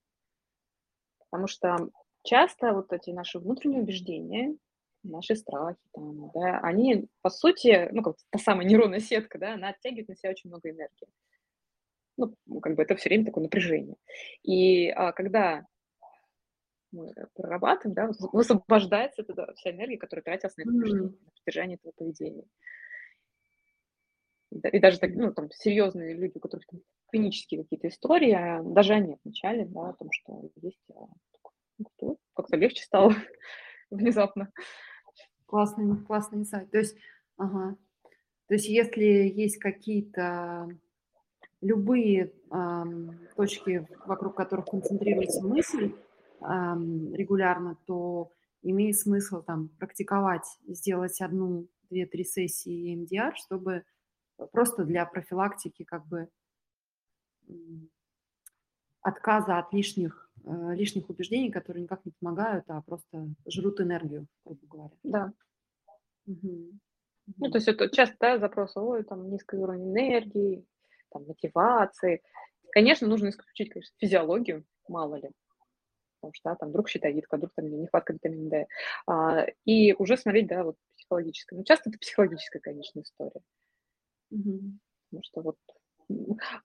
[1.30, 1.90] Потому что
[2.24, 4.56] часто вот эти наши внутренние убеждения,
[5.04, 9.70] наши страхи, там, да, они, по сути, ну, как та самая нейронная сетка, да, она
[9.70, 11.08] оттягивает на себя очень много энергии.
[12.18, 13.98] Ну, как бы это все время такое напряжение.
[14.44, 15.66] И а, когда
[16.92, 21.02] мы прорабатываем, да, высвобождается тогда вся энергия, которая тратилась на это mm-hmm.
[21.02, 22.46] на поддержание этого поведения.
[24.72, 26.80] И даже так, ну, там, серьезные люди, у которых там,
[27.12, 31.06] клинические какие-то истории, а даже они отмечали, да, о том, что есть а,
[32.02, 33.14] ну, как-то легче стало
[33.90, 34.52] внезапно.
[35.46, 36.72] Классный, классный инсайт.
[36.72, 36.98] То есть,
[37.38, 37.78] ага.
[38.48, 40.70] То есть, если есть какие-то
[41.62, 42.84] любые э,
[43.36, 48.32] точки, вокруг которых концентрируется мысль э, регулярно, то
[48.62, 53.84] имеет смысл там практиковать, сделать одну, две, три сессии EMDR, чтобы
[54.52, 56.30] просто для профилактики как бы
[59.02, 64.68] отказа от лишних, э, лишних убеждений, которые никак не помогают, а просто жрут энергию, грубо
[64.68, 64.96] говоря.
[65.04, 65.34] Да.
[66.26, 66.80] Угу.
[67.38, 70.66] Ну, то есть это часто да, запрос, ой, там низкий уровень энергии,
[71.10, 72.22] там, мотивации.
[72.72, 75.30] Конечно, нужно исключить, конечно, физиологию, мало ли,
[76.20, 78.68] потому что да, там вдруг щитовидка, вдруг там нехватка витамина D.
[79.08, 81.56] А, и уже смотреть, да, вот психологическое.
[81.58, 83.42] Но часто это психологическая, конечно, история.
[84.32, 84.80] Угу.
[85.10, 85.58] Потому что вот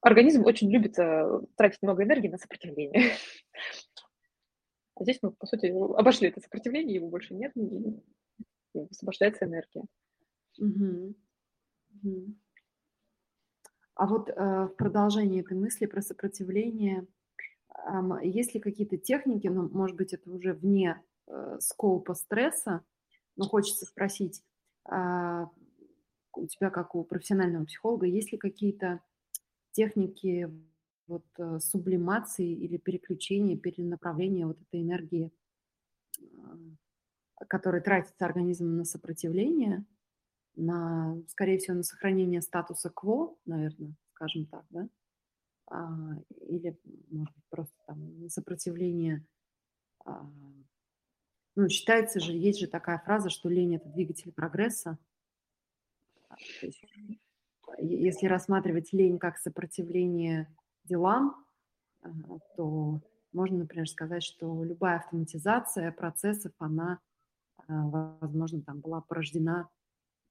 [0.00, 3.12] организм очень любит э, тратить много энергии на сопротивление.
[4.96, 8.02] А здесь мы, по сути, обошли это сопротивление, его больше нет, и
[8.90, 9.84] освобождается энергия.
[10.58, 11.14] Угу.
[12.02, 12.34] Угу.
[13.94, 17.06] А вот э, в продолжении этой мысли про сопротивление,
[17.74, 22.84] э, есть ли какие-то техники, ну, может быть, это уже вне э, скопа стресса,
[23.36, 24.42] но хочется спросить,
[24.90, 25.46] э,
[26.34, 29.00] у тебя, как у профессионального психолога, есть ли какие-то
[29.80, 30.50] техники
[31.06, 35.32] вот, э, сублимации или переключения, перенаправления вот этой энергии,
[36.18, 36.24] э,
[37.48, 39.86] которая тратится организмом на сопротивление,
[40.54, 44.88] на, скорее всего, на сохранение статуса кво, наверное, скажем так, да,
[45.68, 45.88] а,
[46.46, 46.78] или,
[47.10, 49.24] может быть, просто там сопротивление.
[50.04, 50.30] А,
[51.56, 54.98] ну, считается же, есть же такая фраза, что лень– это двигатель прогресса.
[57.82, 60.54] Если рассматривать лень как сопротивление
[60.84, 61.44] делам,
[62.56, 63.00] то
[63.32, 67.00] можно, например, сказать, что любая автоматизация процессов, она,
[67.68, 69.68] а, возможно, там была порождена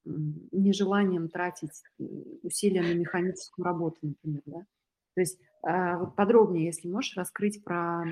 [0.04, 1.82] нежеланием тратить
[2.42, 4.66] усилия на механическую работу, например, да?
[5.14, 8.04] То есть вот подробнее, если можешь, раскрыть про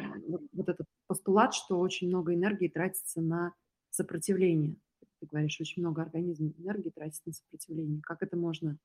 [0.53, 3.55] вот, этот постулат, что очень много энергии тратится на
[3.89, 4.77] сопротивление.
[5.21, 8.03] Ты говоришь, очень много организмов энергии тратится на сопротивление.
[8.03, 8.77] Как это можно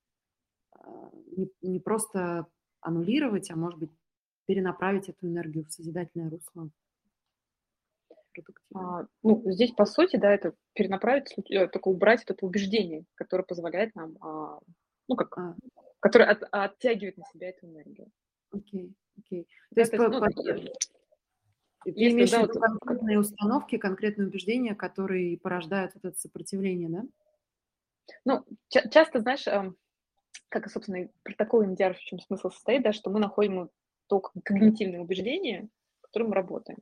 [1.36, 2.48] не, не просто
[2.82, 3.92] аннулировать, а может быть
[4.46, 6.70] перенаправить эту энергию в созидательное русло?
[8.74, 13.94] А, ну, здесь, по сути, да, это перенаправить, э, только убрать это убеждение, которое позволяет
[13.96, 14.60] нам, а,
[15.08, 15.56] ну, как, а.
[16.00, 18.12] которое от, оттягивает на себя эту энергию.
[18.52, 19.48] Окей, окей.
[19.74, 20.28] То есть, по, ну, по,
[21.84, 27.04] ты имеешь в виду конкретные установки, конкретные убеждения, которые порождают вот это сопротивление, да?
[28.26, 29.46] Ну, ча- часто, знаешь,
[30.54, 33.72] как, собственно, протокол МДР в чем смысл состоит, да, что мы находим
[34.08, 35.68] то когнитивное убеждение,
[36.00, 36.78] в котором мы работаем.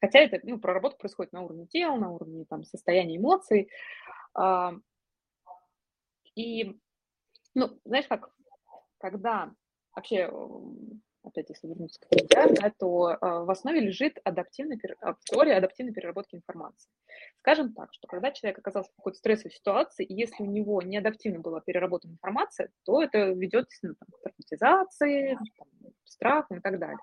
[0.00, 3.68] Хотя это, ну, проработка происходит на уровне тела, на уровне там, состояния эмоций.
[4.32, 4.74] А,
[6.36, 6.78] и,
[7.54, 8.30] ну, знаешь, как,
[8.98, 9.52] когда
[9.92, 10.30] вообще
[11.22, 15.92] опять если вернуться к KPI, да, то э, в основе лежит адаптивная, а, теория адаптивной
[15.92, 16.90] переработки информации.
[17.40, 20.98] Скажем так, что когда человек оказался в какой-то стрессовой ситуации, и если у него не
[20.98, 25.38] адаптивно была переработана информация, то это ведет ну, там, к травматизации,
[26.04, 26.98] страху и так далее.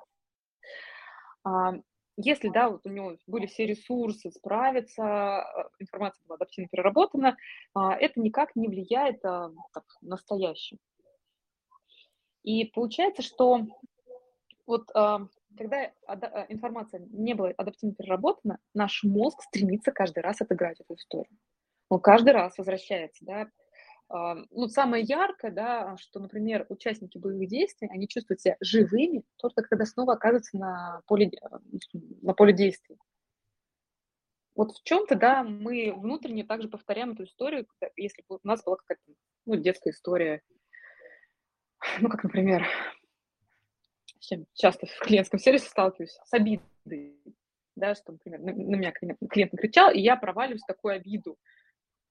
[1.44, 1.74] А,
[2.18, 7.38] если, да, вот у него были все ресурсы справиться, а, информация была адаптивно переработана,
[7.76, 10.80] это никак не влияет так, в настоящем.
[12.44, 13.68] И получается, что
[14.68, 14.92] вот
[15.58, 21.36] когда а, информация не была адаптивно переработана, наш мозг стремится каждый раз отыграть эту историю.
[21.90, 23.50] Он каждый раз возвращается, да.
[24.52, 29.86] Ну, самое яркое, да, что, например, участники боевых действий, они чувствуют себя живыми только когда
[29.86, 31.30] снова оказываются на поле,
[32.22, 32.98] на поле действий.
[34.56, 38.78] Вот в чем-то, да, мы внутренне также повторяем эту историю, если бы у нас была
[38.78, 39.04] какая-то
[39.46, 40.42] ну, детская история,
[42.00, 42.66] ну, как, например,
[44.28, 47.18] чем часто в клиентском сервисе сталкиваюсь, с обидой,
[47.76, 51.38] да, что, например, на, меня клиент, клиент накричал, и я проваливаюсь в такую обиду.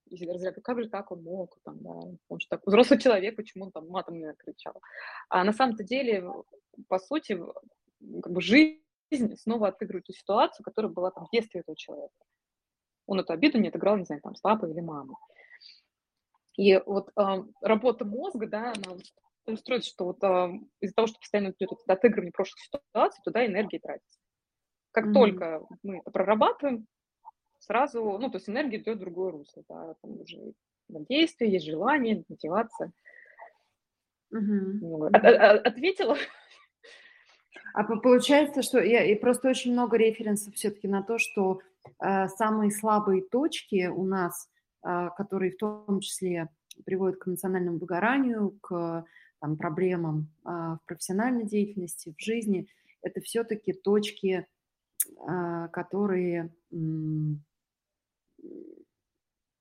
[0.06, 3.66] И разряда, как же так он мог, там, да, он же так, взрослый человек, почему
[3.66, 4.80] он там матом меня кричал.
[5.28, 6.24] А на самом-то деле,
[6.88, 7.38] по сути,
[8.22, 12.14] как бы жизнь снова отыгрывает ту ситуацию, которая была там в детстве этого человека.
[13.06, 15.16] Он эту обиду не отыграл, не знаю, там, с папой или мамой.
[16.56, 18.96] И вот э, работа мозга, да, она
[19.52, 23.78] устроить, что вот э, из-за того, что постоянно идет это отыгрывание прошлых ситуаций, туда энергия
[23.78, 24.18] тратится.
[24.92, 25.12] Как mm-hmm.
[25.12, 26.86] только мы это прорабатываем,
[27.58, 30.52] сразу, ну, то есть энергия идет в другое русло, да, там уже
[30.88, 32.92] действие, есть желание, мотивация.
[34.32, 35.08] Mm-hmm.
[35.12, 36.16] От, от, ответила?
[37.74, 41.60] А получается, что я и просто очень много референсов все-таки на то, что
[42.00, 44.48] э, самые слабые точки у нас,
[44.82, 46.48] э, которые в том числе
[46.84, 49.04] приводят к эмоциональному выгоранию, к
[49.40, 52.68] там, проблемам а, в профессиональной деятельности, в жизни,
[53.02, 54.46] это все-таки точки,
[55.26, 57.38] а, которые, ну,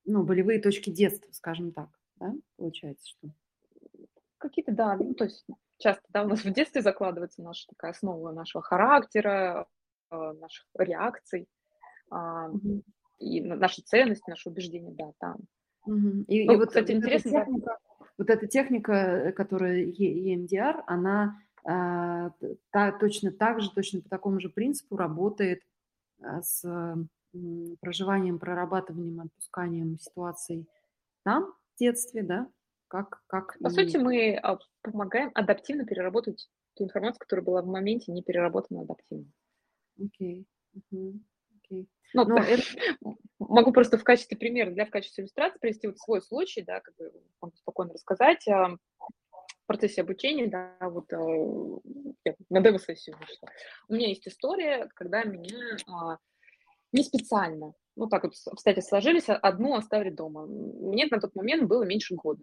[0.06, 3.28] болевые точки детства, скажем так, да, получается, что?
[4.38, 5.46] Какие-то, да, ну, то есть
[5.78, 9.66] часто, да, у нас в детстве закладывается наша такая основа нашего характера,
[10.10, 11.48] а, наших реакций,
[13.18, 15.36] и наши ценности, наши убеждения, да, там.
[15.86, 16.24] Угу.
[16.28, 17.78] И, ну, и вот, кстати, интересно, техника,
[18.18, 22.30] вот эта техника, э, которая EMDR, она а,
[22.70, 25.62] та, точно так же, точно по такому же принципу работает
[26.22, 26.64] а, с
[27.80, 30.68] проживанием, прорабатыванием, отпусканием ситуаций
[31.24, 32.48] там, в детстве, да,
[32.88, 33.22] как...
[33.26, 33.70] как по и...
[33.70, 39.26] сути, мы а, помогаем адаптивно переработать ту информацию, которая была в моменте не переработана адаптивно.
[39.98, 40.46] Окей.
[40.76, 40.92] Okay.
[40.92, 41.20] Uh-huh.
[41.70, 41.86] Okay.
[42.14, 42.62] Ну, Но это...
[43.38, 46.96] Могу просто в качестве примера, для в качестве иллюстрации привести вот свой случай, да, как
[46.96, 48.44] бы могу спокойно рассказать.
[48.46, 48.78] В
[49.66, 51.06] процессе обучения, да, вот
[52.24, 53.48] я на демо-сессию вышла.
[53.88, 56.18] У меня есть история, когда меня а,
[56.92, 60.46] не специально, ну так вот обстоятельства сложились, одну оставили дома.
[60.46, 62.42] Мне на тот момент было меньше года.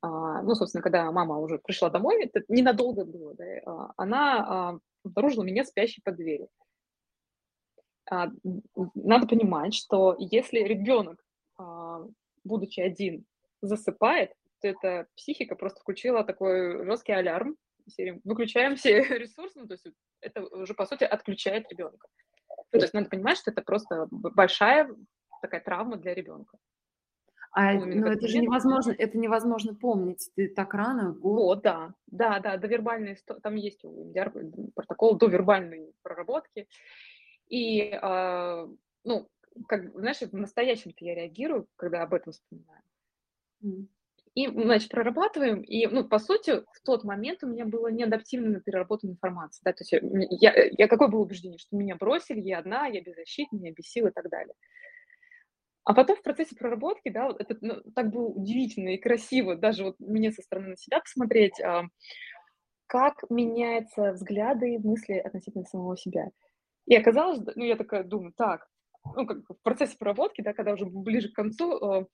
[0.00, 5.44] А, ну, собственно, когда мама уже пришла домой, это ненадолго было, да, а, она обнаружила
[5.44, 6.48] меня спящей под дверью.
[8.10, 8.28] А,
[8.94, 11.24] надо понимать, что если ребенок,
[11.58, 12.04] а,
[12.44, 13.24] будучи один,
[13.62, 17.56] засыпает, то эта психика просто включила такой жесткий алярм.
[18.24, 19.86] Выключаем все ресурсы, ну, то есть
[20.20, 22.08] это уже, по сути, отключает ребенка.
[22.70, 24.88] То есть надо понимать, что это просто большая
[25.40, 26.58] такая травма для ребенка.
[27.52, 30.30] А ну, ну это же невозможно, это невозможно помнить.
[30.34, 31.22] Ты так рано, год.
[31.22, 33.82] Вот, да, да, да, довербальные, там есть
[34.74, 36.68] протокол довербальной проработки.
[37.48, 38.68] И, э,
[39.04, 39.28] ну,
[39.68, 42.82] как, знаешь, в настоящем-то я реагирую, когда об этом вспоминаю.
[43.62, 43.86] Mm.
[44.34, 49.12] И, значит, прорабатываем, и, ну, по сути, в тот момент у меня было неадаптивно переработана
[49.12, 49.94] информация, да, то есть
[50.42, 54.08] я, я какое было убеждение, что меня бросили, я одна, я беззащитна, я без сил
[54.08, 54.54] и так далее.
[55.84, 59.96] А потом в процессе проработки, да, это ну, так было удивительно и красиво, даже вот
[60.00, 61.84] мне со стороны на себя посмотреть, а,
[62.88, 66.28] как меняются взгляды и мысли относительно самого себя.
[66.86, 68.68] И оказалось, ну, я такая думаю, так,
[69.14, 72.06] ну, как в процессе проработки, да, когда уже ближе к концу э,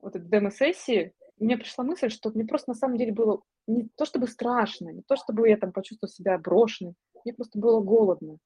[0.00, 4.04] вот этой демо-сессии, мне пришла мысль, что мне просто на самом деле было не то
[4.04, 8.38] чтобы страшно, не то чтобы я там почувствовала себя брошенной, мне просто было голодно.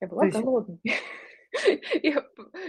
[0.00, 0.38] Я была есть...
[0.38, 0.80] голодной.
[1.94, 2.12] И,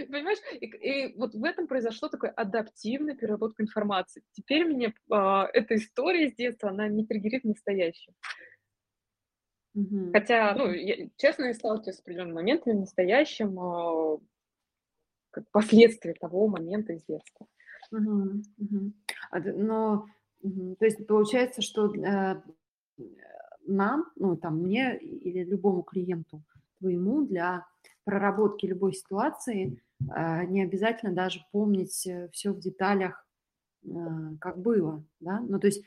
[0.06, 4.22] понимаешь, и, и вот в этом произошло такое адаптивная переработка информации.
[4.32, 8.14] Теперь мне а, эта история с детства, она не триггерит настоящее.
[9.76, 10.12] Mm-hmm.
[10.12, 14.18] Хотя, ну, я, честно, я сталкиваюсь с определенными моментами в настоящем, а,
[15.30, 17.46] как последствия того момента из детства.
[17.92, 18.42] Mm-hmm.
[18.60, 19.52] Mm-hmm.
[19.56, 20.06] Но,
[20.44, 20.76] mm-hmm.
[20.76, 22.42] то есть получается, что э,
[23.66, 26.42] нам, ну, там, мне или любому клиенту
[26.78, 27.66] твоему для
[28.04, 33.27] проработки любой ситуации э, не обязательно даже помнить э, все в деталях, э,
[34.40, 35.40] как было, да?
[35.40, 35.84] Ну, то есть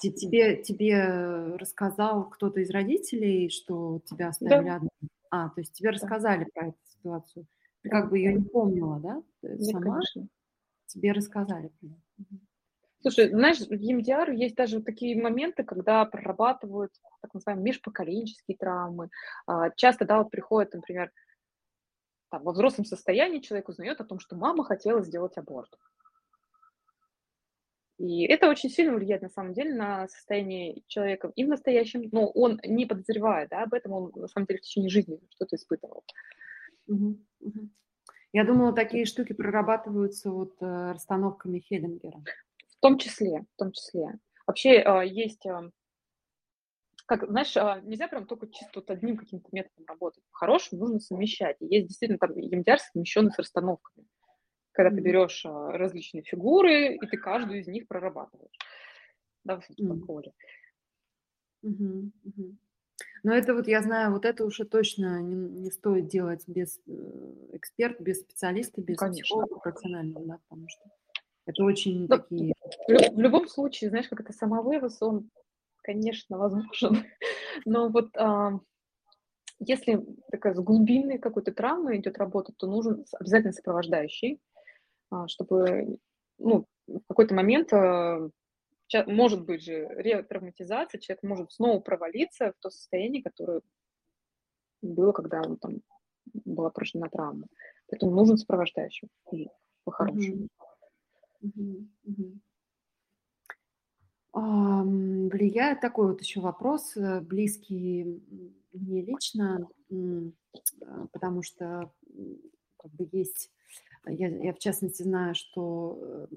[0.00, 4.76] тебе, тебе рассказал кто-то из родителей, что тебя оставили да.
[4.76, 4.88] одну?
[5.30, 6.50] А, то есть тебе рассказали да.
[6.54, 7.46] про эту ситуацию.
[7.82, 9.22] Ты как бы ее не помнила, да?
[9.42, 10.28] Нет, Сама конечно.
[10.86, 11.72] тебе рассказали.
[13.00, 19.10] Слушай, знаешь, в EMDR есть даже такие моменты, когда прорабатывают так называемые межпоколенческие травмы.
[19.46, 21.10] А, часто, да, вот приходят, например,
[22.30, 25.76] там, во взрослом состоянии человек узнает о том, что мама хотела сделать аборт.
[28.02, 32.26] И это очень сильно влияет, на самом деле, на состояние человека и в настоящем, но
[32.26, 36.02] он не подозревает да, об этом, он, на самом деле, в течение жизни что-то испытывал.
[36.88, 37.68] Угу, угу.
[38.32, 42.20] Я думала, такие штуки прорабатываются вот э, расстановками Хеллингера.
[42.70, 44.18] В том числе, в том числе.
[44.48, 45.70] Вообще э, есть э,
[47.06, 50.24] как, знаешь, а, нельзя прям только чисто вот одним каким-то методом работать.
[50.32, 51.56] Хорошим нужно совмещать.
[51.60, 54.08] И есть действительно там EMDR совмещенный с расстановками.
[54.72, 58.58] Когда ты берешь а, различные фигуры, и ты каждую из них прорабатываешь.
[59.44, 60.32] Да, в поле.
[61.64, 62.10] Mm-hmm.
[62.24, 62.56] Mm-hmm.
[63.24, 66.92] Но это вот, я знаю, вот это уже точно не, не стоит делать без э,
[67.52, 69.22] эксперта, без специалиста, без Конечно.
[69.22, 70.82] психолога профессионального, да, потому что
[71.46, 72.54] это очень Но такие...
[72.88, 75.30] В, любом случае, знаешь, как это самовывоз, он
[75.82, 77.04] конечно, возможен.
[77.64, 78.58] Но вот а,
[79.58, 84.40] если такая с глубинной какой-то травмой идет работа, то нужен обязательно сопровождающий,
[85.28, 85.98] чтобы
[86.38, 88.28] ну, в какой-то момент а,
[89.06, 93.62] может быть же ретравматизация, человек может снова провалиться в то состояние, которое
[94.82, 95.80] было, когда он там
[96.44, 97.46] была прожжена травма.
[97.88, 99.08] Поэтому нужен сопровождающий
[99.84, 100.48] по-хорошему.
[101.42, 101.88] Mm-hmm.
[102.06, 102.38] Mm-hmm.
[104.34, 108.22] Влияет такой вот еще вопрос, э, близкий
[108.72, 111.92] мне лично, а, потому что
[112.78, 113.50] как бы есть,
[114.06, 116.36] я, я в частности знаю, что э,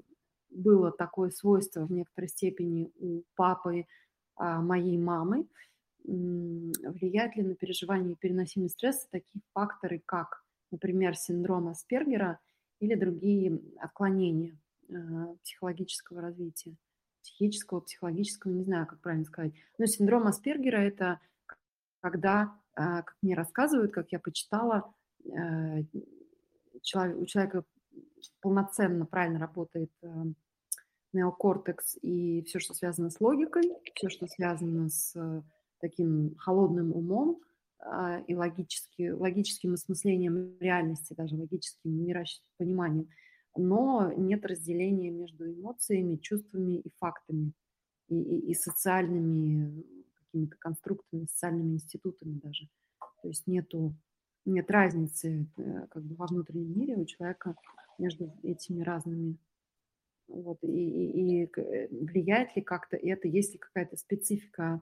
[0.50, 3.86] было такое свойство в некоторой степени у папы
[4.36, 5.46] а, моей мамы.
[6.04, 12.38] Влияет ли на переживание и переносимость стресса такие факторы, как, например, синдром Аспергера
[12.80, 14.56] или другие отклонения
[14.90, 16.76] а, психологического развития?
[17.22, 19.52] психического, психологического, не знаю, как правильно сказать.
[19.78, 21.18] Но синдром Аспергера– это
[22.00, 24.94] когда, а, как мне рассказывают, как я почитала,
[26.94, 27.64] э, у человека
[28.40, 30.08] полноценно правильно работает э,
[31.12, 35.14] неокортекс и все, что связано с логикой, все, что связано с
[35.78, 37.40] таким холодным умом
[37.78, 43.08] а, и логически, логическим осмыслением реальности, даже логическим мироpoниманием–
[43.58, 47.52] но нет разделения между эмоциями, чувствами и фактами,
[48.08, 49.84] и, и, и социальными
[50.14, 52.68] какими-то конструктами, социальными институтами даже.
[53.22, 53.94] То есть нету,
[54.46, 57.56] нет разницы э, как бы во внутреннем мире у человека
[57.98, 59.36] между этими разными.
[60.28, 64.80] Вот, и, и, и э, влияет ли как-то это, есть ли какая-то специфика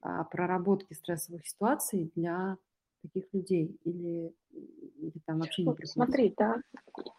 [0.00, 2.56] а, проработки стрессовых ситуаций для
[3.02, 6.60] таких людей или, или там вообще не вот, Смотри, да,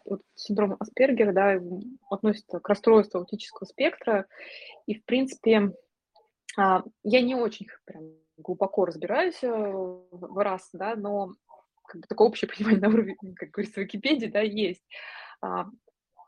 [0.04, 1.60] вот синдром Аспергера, да,
[2.10, 4.26] относится к расстройству аутического спектра,
[4.86, 5.74] и, в принципе,
[6.56, 11.34] а, я не очень прям глубоко разбираюсь э, в раз, да, но
[11.90, 14.84] как бы такое общее понимание на уровне, как говорится, Википедии, да, есть.
[15.42, 15.66] А,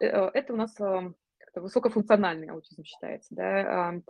[0.00, 4.00] э, это у нас э, как-то высокофункциональный аутизм считается, да, а,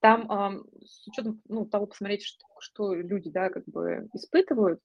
[0.00, 4.80] там с учетом ну, того, посмотреть, что, что люди да, как бы испытывают,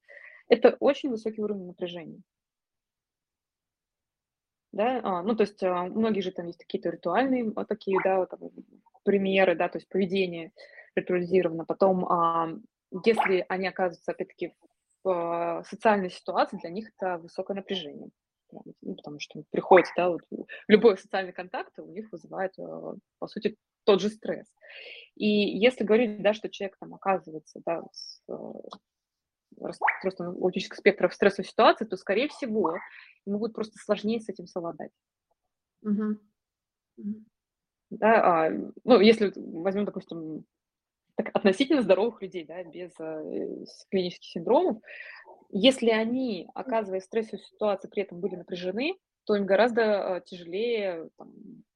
[0.48, 2.24] это очень высокий уровень напряжения.
[4.72, 5.02] Да?
[5.04, 8.40] А, ну, то есть а, у многих же там есть какие-то ритуальные такие, да, там,
[9.04, 10.52] примеры, да, то есть поведение
[10.96, 11.64] ритуализировано.
[11.64, 12.50] Потом, а,
[13.06, 14.54] если они оказываются, опять-таки,
[15.04, 18.10] в а, социальной ситуации, для них это высокое напряжение.
[18.82, 20.22] Ну, потому что приходится, да, вот,
[20.68, 24.48] любой социальный контакт у них вызывает, а, по сути, тот же стресс.
[25.16, 28.34] И если говорить, да, что человек там оказывается да, с э,
[29.60, 32.78] расстройством аутического спектра в стрессовой ситуации, то, скорее всего,
[33.26, 34.92] ему будет просто сложнее с этим совладать.
[35.82, 36.18] Угу.
[37.90, 38.52] Да, а,
[38.84, 40.46] ну, если возьмем, допустим,
[41.16, 44.78] так, относительно здоровых людей, да, без э, клинических синдромов,
[45.50, 51.10] если они, оказываясь в стрессовой ситуации, при этом были напряжены, то им гораздо э, тяжелее,
[51.18, 51.32] там,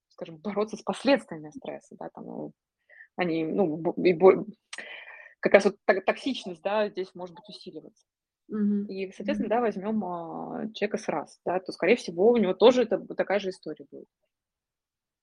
[0.09, 2.51] скажем, бороться с последствиями стресса, да, там, ну,
[3.15, 4.17] они, ну, и,
[5.39, 8.05] как раз вот токсичность, да, здесь может быть усиливаться.
[8.51, 8.87] Mm-hmm.
[8.87, 12.83] И, соответственно, да, возьмем а, человека с раз, да, то, скорее всего, у него тоже
[12.83, 14.07] это такая же история будет.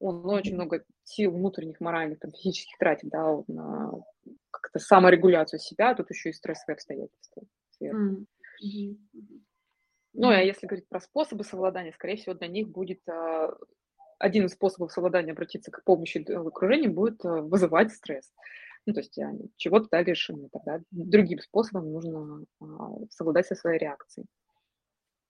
[0.05, 3.90] Он очень много сил внутренних, моральных, там, физических тратит, да, вот на
[4.50, 7.42] как-то саморегуляцию себя, а тут еще и стрессовые обстоятельства.
[7.82, 8.26] Mm-hmm.
[10.12, 13.57] Ну, а если говорить про способы совладания, скорее всего, для них будет а,
[14.18, 18.30] один из способов совладания обратиться к помощи окружения будет а, вызывать стресс.
[18.84, 20.50] Ну, то есть они чего-то да, лишены.
[20.52, 22.44] Тогда другим способом нужно
[23.09, 24.26] совладать со своей реакцией.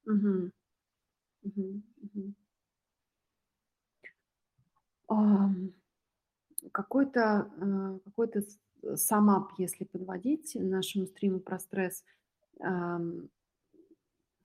[0.05, 0.51] Угу.
[1.45, 1.83] Угу.
[2.03, 2.35] Угу.
[6.73, 8.43] Какой-то э, какой-то
[8.97, 12.05] самап, если подводить нашему стриму про стресс,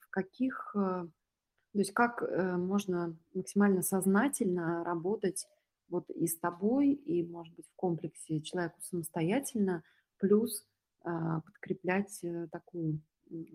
[0.10, 5.47] в каких, э, то есть как э, можно максимально сознательно работать
[5.88, 9.84] вот и с тобой, и, может быть, в комплексе человеку самостоятельно,
[10.18, 10.66] плюс
[11.01, 13.01] подкреплять э, такую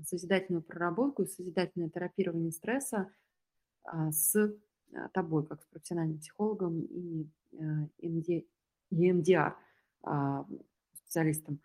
[0.07, 3.11] созидательную проработку и созидательное терапирование стресса
[3.83, 4.57] а, с
[5.13, 8.47] тобой, как с профессиональным психологом и EMD,
[8.93, 9.55] EMDR
[10.95, 11.61] специалистом.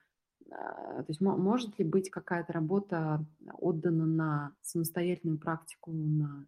[0.49, 6.47] То есть может ли быть какая-то работа отдана на самостоятельную практику, на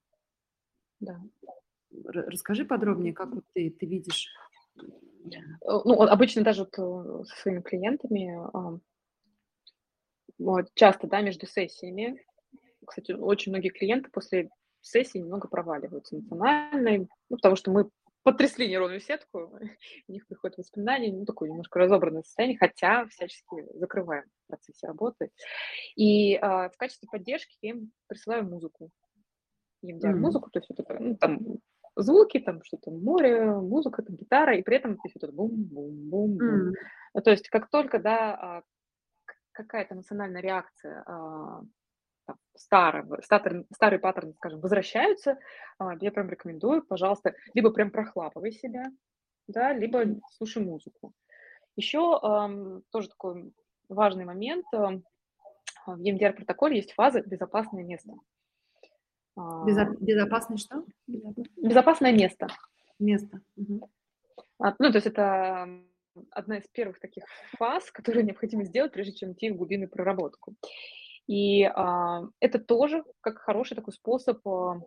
[1.01, 1.19] да.
[2.05, 4.29] Расскажи подробнее, как вот ты, ты видишь.
[4.77, 4.81] Э,
[5.61, 8.37] ну, обычно даже вот э, со своими клиентами
[10.37, 12.23] вот, часто, да, между сессиями,
[12.85, 14.49] кстати, очень многие клиенты после
[14.81, 17.89] сессии немного проваливаются эмоционально, ну, потому что мы
[18.23, 19.59] потрясли нейронную сетку,
[20.07, 25.31] у них приходят воспоминания, ну, такое немножко разобранное состояние, хотя всячески закрываем в процессе работы.
[25.95, 28.89] И а, в качестве поддержки я им присылаю музыку.
[29.81, 30.15] Им mm-hmm.
[30.15, 31.39] музыку, то есть вот это, ну, там
[31.95, 36.37] звуки, там что-то море, музыка, там, гитара, и при этом то есть, вот это бум-бум-бум.
[36.39, 37.21] Mm.
[37.23, 38.63] То есть как только, да, а,
[39.51, 41.63] какая-то эмоциональная реакция а,
[42.55, 45.39] старого, старый, старый паттерн, скажем, возвращаются,
[45.77, 48.85] а, я прям рекомендую, пожалуйста, либо прям прохлапывай себя,
[49.47, 51.13] да, либо слушай музыку.
[51.75, 52.19] Еще
[52.91, 53.53] тоже такой
[53.87, 55.01] важный момент, в
[55.87, 58.13] EMDR-протоколе есть фаза «безопасное место».
[59.37, 60.85] Безо- безопасное что?
[61.07, 62.47] Безопасное место.
[62.99, 63.41] Место.
[63.55, 63.89] Угу.
[64.59, 65.67] А, ну, то есть это
[66.31, 67.23] одна из первых таких
[67.57, 70.55] фаз, которые необходимо сделать, прежде чем идти в глубинную проработку.
[71.27, 74.81] И а, это тоже как хороший такой способ а,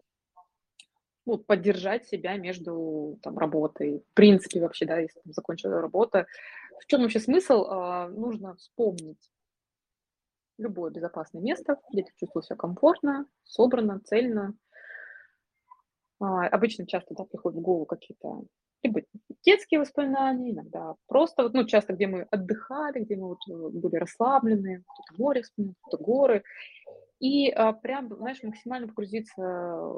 [1.26, 4.05] ну, поддержать себя между там, работой.
[4.11, 6.26] В принципе, вообще, да, если там, закончила работа.
[6.80, 7.64] В чем вообще смысл?
[7.68, 9.30] А, нужно вспомнить
[10.59, 14.55] любое безопасное место, где ты чувствуешь себя комфортно, собрано, цельно.
[16.20, 18.45] А, обычно часто да, приходят в голову какие-то
[18.85, 19.01] либо
[19.45, 24.85] детские воспоминания, иногда просто, ну, часто, где мы отдыхали, где мы вот э, были расслаблены,
[24.87, 26.45] кто-то море вспоминает, кто-то горы.
[27.20, 29.43] И а, прям, знаешь, максимально погрузиться,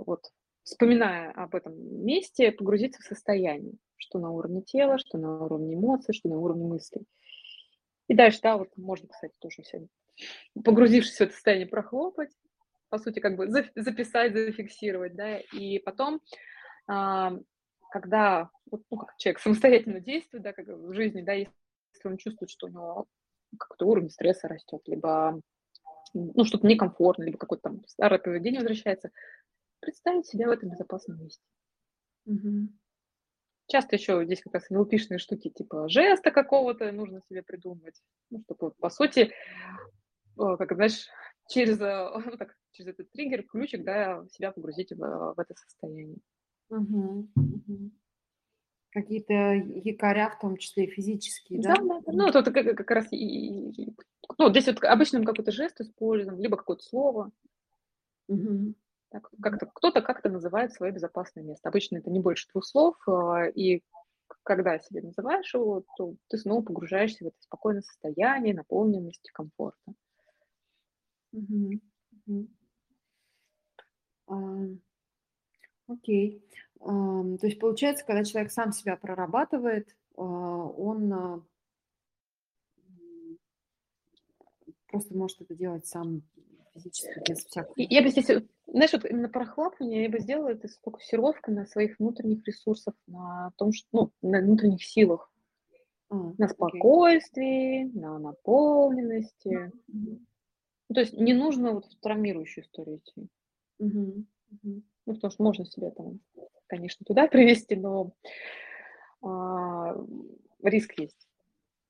[0.06, 0.22] вот,
[0.62, 1.74] вспоминая об этом
[2.04, 6.64] месте, погрузиться в состояние, что на уровне тела, что на уровне эмоций, что на уровне
[6.64, 7.04] мыслей.
[8.08, 9.86] И дальше, да, вот можно, кстати, тоже все
[10.64, 12.30] погрузившись в это состояние, прохлопать,
[12.88, 16.20] по сути, как бы записать, зафиксировать, да, и потом,
[16.86, 17.32] а,
[18.00, 21.52] когда ну, как человек самостоятельно действует, да, как в жизни, да, если
[22.04, 23.06] он чувствует, что у него
[23.58, 25.40] какой-то уровень стресса растет, либо
[26.12, 29.10] ну, что-то некомфортно, либо какое-то там старое поведение возвращается,
[29.80, 31.42] представить себя в этом безопасном месте.
[32.26, 32.68] Угу.
[33.68, 38.00] Часто еще здесь как раз нелпишные штуки, типа жеста какого-то нужно себе придумать,
[38.30, 39.32] ну, чтобы, по сути,
[40.36, 41.08] как, знаешь,
[41.48, 46.18] через, э, ну, так, через этот триггер, ключик, да, себя погрузить в, в это состояние.
[46.68, 47.90] Угу, угу.
[48.90, 51.74] Какие-то якоря, в том числе и физические, да?
[51.76, 52.12] Да, да, да.
[52.12, 53.96] Ну, это как, как раз и, и,
[54.38, 57.30] ну, здесь вот обычно мы какой-то жест используем, либо какое-то слово.
[58.28, 58.74] Угу.
[59.10, 61.68] Так, как-то, кто-то как-то называет свое безопасное место.
[61.68, 63.82] Обычно это не больше двух слов, а, и
[64.42, 69.94] когда себе называешь его, то ты снова погружаешься в это спокойное состояние, наполненности, комфорта.
[71.32, 71.80] Мгм.
[74.26, 74.34] А,
[75.86, 76.42] окей.
[76.78, 81.44] то есть получается, когда человек сам себя прорабатывает, он
[84.88, 86.22] просто может это делать сам
[86.74, 87.74] физически, без всякого.
[87.76, 88.30] Я бы здесь,
[88.66, 92.94] знаешь, вот именно про хлапывание я бы сделала это с фокусировкой на своих внутренних ресурсах,
[93.06, 95.30] на том, что, ну, на внутренних силах,
[96.08, 98.00] а, на спокойствии, окей.
[98.00, 99.72] на наполненности.
[99.92, 100.26] Mm-hmm.
[100.88, 103.28] Ну, то есть не нужно вот в травмирующую историю идти.
[103.80, 104.24] Mm-hmm.
[104.52, 104.82] Mm-hmm.
[105.06, 106.20] Ну, потому что можно себя там,
[106.66, 108.12] конечно, туда привести, но
[109.22, 109.96] а,
[110.62, 111.28] риск есть.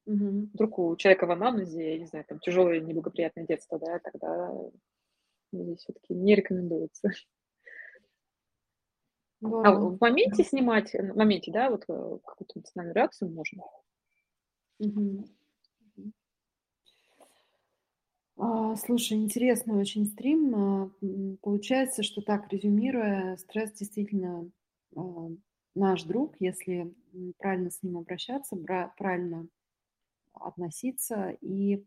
[0.06, 0.50] Угу.
[0.54, 4.52] Вдруг у человека в анамнезе, я не знаю, там тяжелое неблагоприятное детство, да, тогда
[5.52, 7.10] здесь все-таки не рекомендуется.
[9.40, 9.62] Да.
[9.64, 13.64] А в моменте снимать, в моменте, да, вот э, какую-то эмоциональную реакцию можно.
[14.78, 15.24] Угу.
[18.38, 20.54] А, слушай, интересный очень стрим.
[20.54, 20.90] А,
[21.42, 24.50] получается, что так, резюмируя, стресс действительно
[24.94, 25.28] а,
[25.74, 26.92] наш друг, если
[27.38, 28.56] правильно с ним обращаться,
[28.98, 29.46] правильно
[30.34, 31.84] относиться и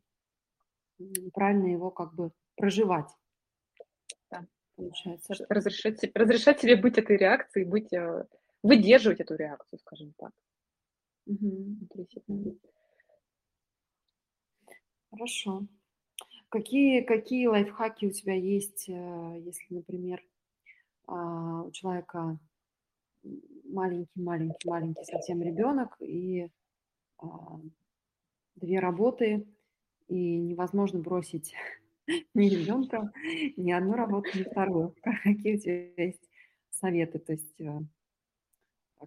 [1.34, 3.10] правильно его как бы проживать.
[4.32, 4.46] Да.
[4.76, 5.34] Получается.
[5.50, 8.26] Разрешать, разрешать себе быть этой реакцией, быть, э,
[8.64, 10.32] выдерживать эту реакцию, скажем так.
[11.28, 11.78] Угу.
[15.12, 15.68] Хорошо.
[16.50, 20.24] Какие, какие лайфхаки у тебя есть, э, если, например,
[21.06, 22.40] а, у человека
[23.66, 26.50] маленький-маленький-маленький совсем ребенок, и
[27.20, 27.60] а,
[28.56, 29.46] две работы,
[30.08, 31.54] и невозможно бросить
[32.34, 33.12] ни ребенка,
[33.56, 34.96] ни одну работу, ни вторую.
[35.24, 36.30] Какие у тебя есть
[36.72, 37.20] советы?
[37.20, 37.80] То есть э,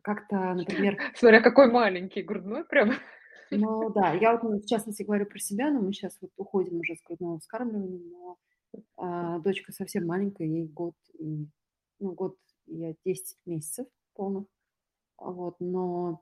[0.03, 0.99] как-то, например...
[1.15, 2.93] Смотря какой маленький, грудной прям.
[3.59, 6.81] Ну да, я вот ну, в частности говорю про себя, но мы сейчас вот уходим
[6.81, 8.39] уже с грудного вскармливания, но
[8.97, 11.47] а, дочка совсем маленькая, ей год и,
[11.99, 14.47] ну, год и 10 месяцев полных,
[15.19, 16.21] вот, но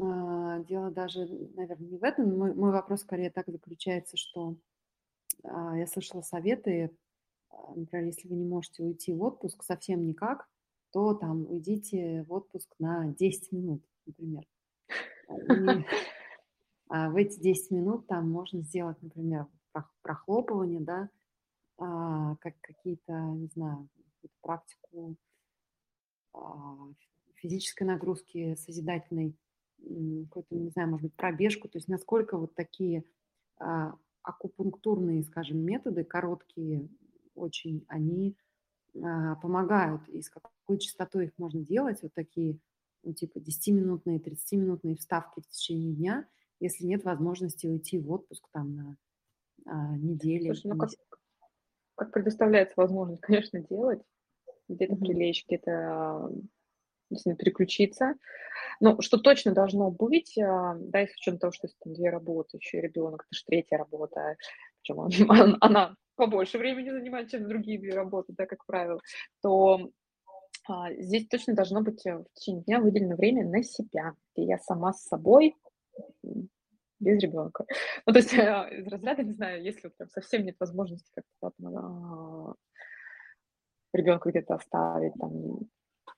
[0.00, 2.38] а, дело даже, наверное, не в этом.
[2.38, 4.56] Мой, мой вопрос скорее так заключается, что
[5.44, 6.96] а, я слышала советы,
[7.50, 10.48] а, например, если вы не можете уйти в отпуск совсем никак,
[10.92, 14.46] то там уйдите в отпуск на 10 минут, например.
[15.28, 16.21] И
[16.92, 19.46] в эти 10 минут там можно сделать, например,
[20.02, 21.08] прохлопывание, да,
[21.78, 23.88] а, как какие-то, не знаю,
[24.42, 25.16] практику
[26.34, 26.76] а,
[27.36, 29.36] физической нагрузки созидательной,
[30.28, 33.04] какую-то, не знаю, может быть, пробежку, то есть насколько вот такие
[33.58, 36.88] а, акупунктурные, скажем, методы, короткие
[37.34, 38.36] очень, они
[39.02, 42.58] а, помогают, и с какой частотой их можно делать, вот такие,
[43.02, 46.28] ну, типа 10-минутные, 30-минутные вставки в течение дня,
[46.62, 48.96] если нет возможности уйти в отпуск там на
[49.66, 50.54] а, неделю.
[50.54, 50.90] Слушай, ну как,
[51.96, 54.00] как предоставляется возможность, конечно, делать,
[54.68, 54.98] где-то mm-hmm.
[54.98, 56.30] прилечь, где-то
[57.10, 58.14] действительно переключиться.
[58.80, 62.10] Но что точно должно быть, а, да, если с учетом того, что есть там две
[62.10, 64.36] работы, еще и ребенок, это же третья работа,
[64.80, 69.00] причем она, она побольше времени занимает, чем другие две работы, да, как правило,
[69.42, 69.90] то
[70.68, 74.58] а, здесь точно должно быть э, в течение дня выделено время на себя, где я
[74.58, 75.56] сама с собой,
[77.02, 77.66] без ребенка.
[78.06, 81.52] Ну, то есть а, из разряда, не знаю, если вот прям совсем нет возможности как-то
[81.66, 82.54] а,
[83.92, 85.60] ребенка где-то оставить, там,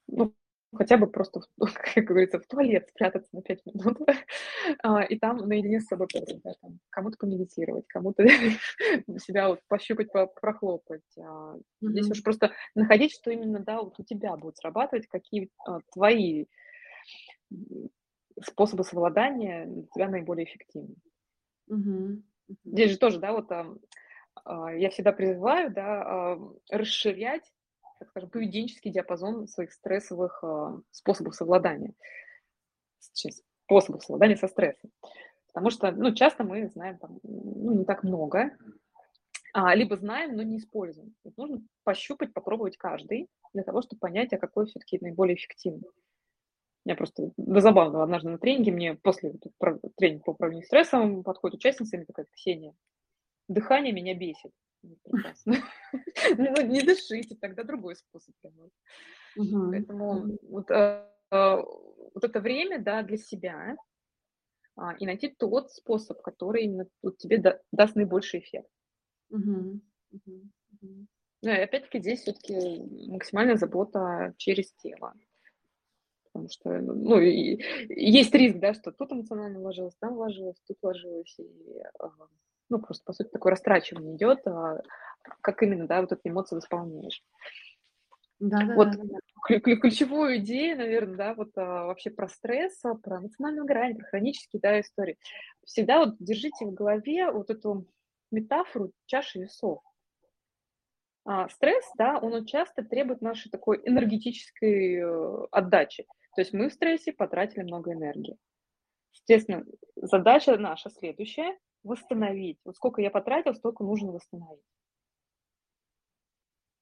[0.06, 0.34] ну,
[0.74, 1.40] хотя бы просто,
[1.94, 3.98] как говорится, в туалет спрятаться на 5 минут,
[4.82, 8.24] а, и там наедине с собой да, там, кому-то помедитировать, кому-то
[9.18, 11.02] себя вот пощупать, прохлопать.
[11.18, 15.80] А, здесь уж просто находить, что именно, да, вот у тебя будет срабатывать, какие а,
[15.92, 16.46] твои
[18.42, 20.96] способы совладания для тебя наиболее эффективны.
[22.64, 23.50] Здесь же тоже, да, вот
[24.76, 26.38] я всегда призываю, да,
[26.70, 27.44] расширять
[27.98, 31.94] так скажем, поведенческий диапазон своих стрессовых э, способов совладания,
[33.00, 34.90] способов совладания со стрессом.
[35.48, 38.56] Потому что, ну, часто мы знаем там, ну, не так много,
[39.52, 41.14] а, либо знаем, но не используем.
[41.22, 45.88] Вот нужно пощупать, попробовать каждый для того, чтобы понять, а какой все-таки наиболее эффективный.
[46.84, 49.34] Я просто до забавного однажды на тренинге мне после
[49.96, 52.74] тренинга по управлению стрессом подходит участница и такая, Ксения,
[53.48, 54.52] дыхание меня бесит.
[55.04, 55.56] Прекрасно.
[56.36, 58.34] Ну, не дышите, тогда другой способ.
[59.70, 61.56] Поэтому вот, э, э,
[62.14, 63.76] вот это время, да, для себя,
[64.76, 66.86] а, и найти тот способ, который именно
[67.18, 67.42] тебе
[67.72, 68.68] даст наибольший эффект.
[71.42, 75.14] Ну, и опять-таки здесь все-таки максимальная забота через тело.
[76.34, 81.38] Потому что, ну, и, есть риск, да, что тут эмоционально вложилось, там вложилось, тут вложилось,
[81.38, 81.82] и
[82.68, 84.82] ну, просто, по сути, такое растрачивание идет, а,
[85.40, 87.22] как именно, да, вот эти эмоции восполняешь.
[88.40, 89.60] Да, да, вот да, да.
[89.60, 94.60] ключевую идею, наверное, да, вот а, вообще про стресс, а, про эмоциональную грань, про хронические,
[94.60, 95.16] да, истории.
[95.64, 97.86] Всегда вот держите в голове вот эту
[98.32, 99.82] метафору чаши весов.
[101.24, 106.06] А, стресс, да, он часто требует нашей такой энергетической э, отдачи.
[106.34, 108.36] То есть мы в стрессе потратили много энергии.
[109.12, 109.64] Естественно,
[109.96, 112.58] задача наша следующая– восстановить.
[112.64, 114.64] Вот сколько я потратил, столько нужно восстановить.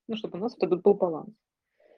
[0.09, 1.35] Ну, чтобы у нас вот этот был баланс.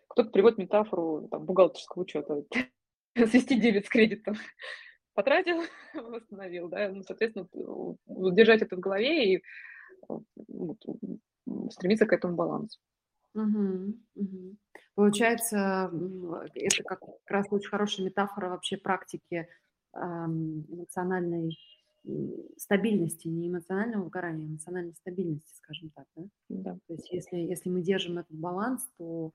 [0.09, 2.45] Кто-то приводит метафору там, бухгалтерского учета.
[3.17, 4.35] Свести дебет с кредитом.
[5.15, 5.63] Потратил,
[5.95, 7.49] восстановил, да, ну, соответственно,
[8.07, 9.43] держать это в голове и
[10.09, 10.79] вот,
[11.71, 12.81] стремиться к этому балансу.
[13.35, 14.56] Угу, угу.
[14.94, 15.90] Получается,
[16.55, 19.48] это как раз очень хорошая метафора вообще практики
[19.93, 21.56] эмоциональной
[22.59, 26.24] стабильности, не эмоционального выгорания, а эмоциональной стабильности, скажем так, да?
[26.48, 26.78] Да.
[26.86, 29.32] То есть если, если мы держим этот баланс, то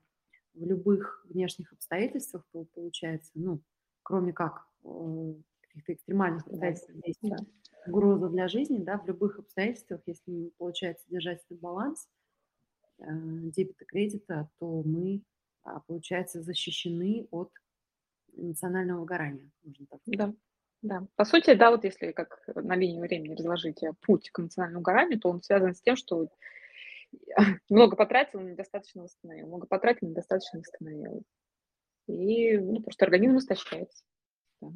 [0.54, 2.44] в любых внешних обстоятельствах
[2.74, 3.60] получается, ну,
[4.02, 4.66] кроме как
[5.60, 7.00] каких-то экстремальных обстоятельств, да.
[7.04, 7.36] есть да.
[7.86, 12.08] угроза для жизни, да, в любых обстоятельствах, если получается держать этот баланс
[13.00, 15.22] дебета, кредита, то мы,
[15.62, 17.50] а, получается, защищены от
[18.34, 20.18] эмоционального выгорания, можно так сказать.
[20.18, 20.34] Да.
[20.82, 24.80] Да, по сути, да, вот если как на линии времени разложить э, путь к эмоциональному
[24.80, 26.28] выгоранию, то он связан с тем, что
[27.68, 31.22] много потратил, недостаточно восстановил, много потратил, недостаточно восстановил.
[32.06, 34.04] И ну, просто организм истощается.
[34.62, 34.68] Да.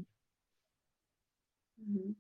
[1.79, 2.15] Угу.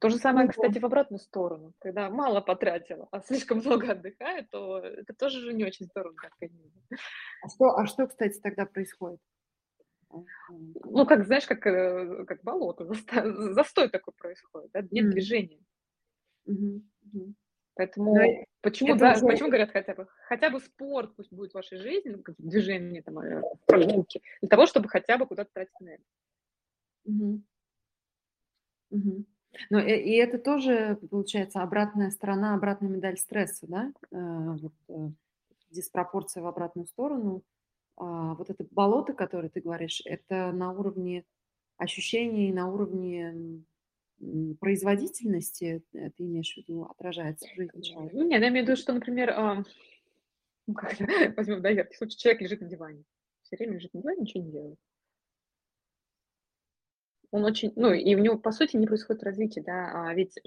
[0.00, 1.72] То же самое, кстати, в обратную сторону.
[1.80, 6.28] Когда мало потратила, а слишком много отдыхаю, то это тоже же не очень здорово для
[6.28, 6.82] организма.
[7.42, 9.20] А что, а что, кстати, тогда происходит?
[10.10, 12.88] Ну, как, знаешь, как, э, как болото,
[13.52, 15.10] застой такой происходит, да, нет mm.
[15.10, 15.60] движения.
[16.48, 16.80] Mm-hmm.
[17.14, 17.34] Mm-hmm.
[17.74, 19.26] Поэтому Но ну, почему, да, уже...
[19.26, 23.18] почему говорят хотя бы, хотя бы спорт пусть будет в вашей жизни, ну, движение, там,
[23.18, 26.06] э, прогулки, для того, чтобы хотя бы куда-то тратить энергию.
[27.04, 27.42] Угу.
[28.90, 29.24] Угу.
[29.70, 33.92] Ну, и, и это тоже, получается, обратная сторона, обратная медаль стресса, да?
[34.10, 35.10] Э, вот, э,
[35.70, 37.42] диспропорция в обратную сторону–
[37.98, 41.24] а, вот это болото, которое ты говоришь, это на уровне
[41.76, 43.64] ощущений, на уровне
[44.60, 48.16] производительности, э, ты имеешь в виду, отражается в жизни человека?
[48.16, 49.64] Ну, нет, я имею в виду, что, например, а,
[50.66, 50.96] ну, как,
[51.36, 53.02] возьмем, да, яркий случай, человек лежит на диване,
[53.42, 54.78] все время лежит на диване, ничего не делает.
[57.30, 60.38] Он очень, ну, и у него, по сути, не происходит развития, да, а ведь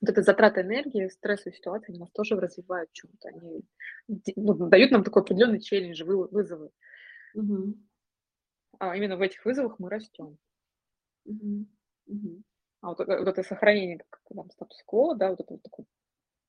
[0.00, 3.28] вот эта затрата энергии, стрессовые ситуации, они нас тоже развивают чем-то.
[3.28, 3.64] Они
[4.36, 6.70] ну, дают нам такой определенный челлендж, вызовы.
[7.34, 7.74] Угу.
[8.78, 10.38] А именно в этих вызовах мы растем.
[11.24, 11.66] Угу.
[12.06, 12.42] Угу.
[12.82, 15.86] А вот, вот это сохранение там, статус-кво, да, вот это вот такое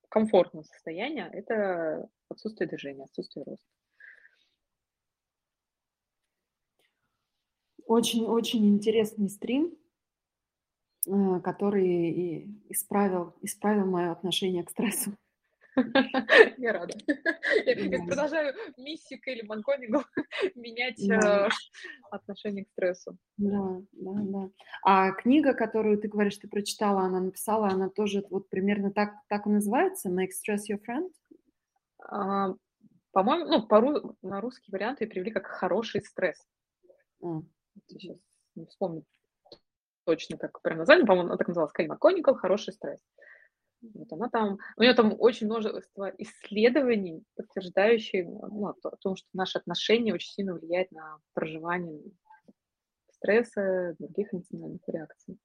[0.09, 3.65] комфортное состояние, это отсутствие движения, отсутствие роста.
[7.87, 9.77] Очень-очень интересный стрим.
[11.07, 15.11] Э, который исправил, исправил мое отношение к стрессу.
[16.57, 16.93] Я рада.
[17.65, 20.03] Я продолжаю миссию или Манконингу
[20.55, 21.47] менять э,
[22.11, 23.17] отношение к стрессу.
[23.37, 24.49] Да, да, да.
[24.83, 29.45] А книга, которую ты говоришь, ты прочитала, она написала, она тоже вот примерно так, так
[29.45, 31.09] и называется, Make Stress Your Friend?
[32.03, 32.53] А,
[33.11, 33.79] по-моему, ну, по
[34.27, 36.45] на русский вариант ее привели как «хороший стресс».
[37.23, 37.41] А.
[37.87, 38.17] Сейчас
[38.55, 39.05] не вспомню
[40.07, 43.01] точно как прям название, по-моему, она так называлась, Калима Коникл, «Хороший стресс».
[43.81, 49.57] Вот она там, у нее там очень множество исследований, подтверждающих ну, о том, что наши
[49.57, 52.01] отношения очень сильно влияют на проживание
[53.11, 55.37] стресса, других эмоциональных реакций.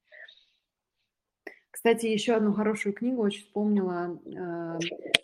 [1.70, 4.78] Кстати, еще одну хорошую книгу очень вспомнила, э,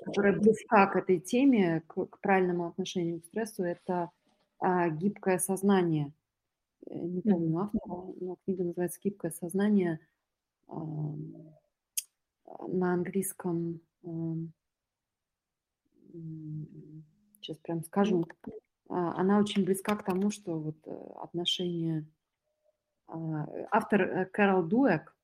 [0.05, 3.63] которая близка к этой теме, к, правильному отношению к стрессу.
[3.63, 4.11] Это
[4.61, 6.13] э, «Гибкое сознание»
[6.91, 10.01] не помню автора, но книга называется «Гибкое сознание»
[10.67, 11.55] на
[12.95, 13.81] английском.
[17.41, 18.27] Сейчас прям скажу.
[18.89, 20.91] А, она очень близка к тому, что вот э,
[21.23, 22.07] отношения...
[23.07, 25.15] А, автор э, Кэрол Дуэк,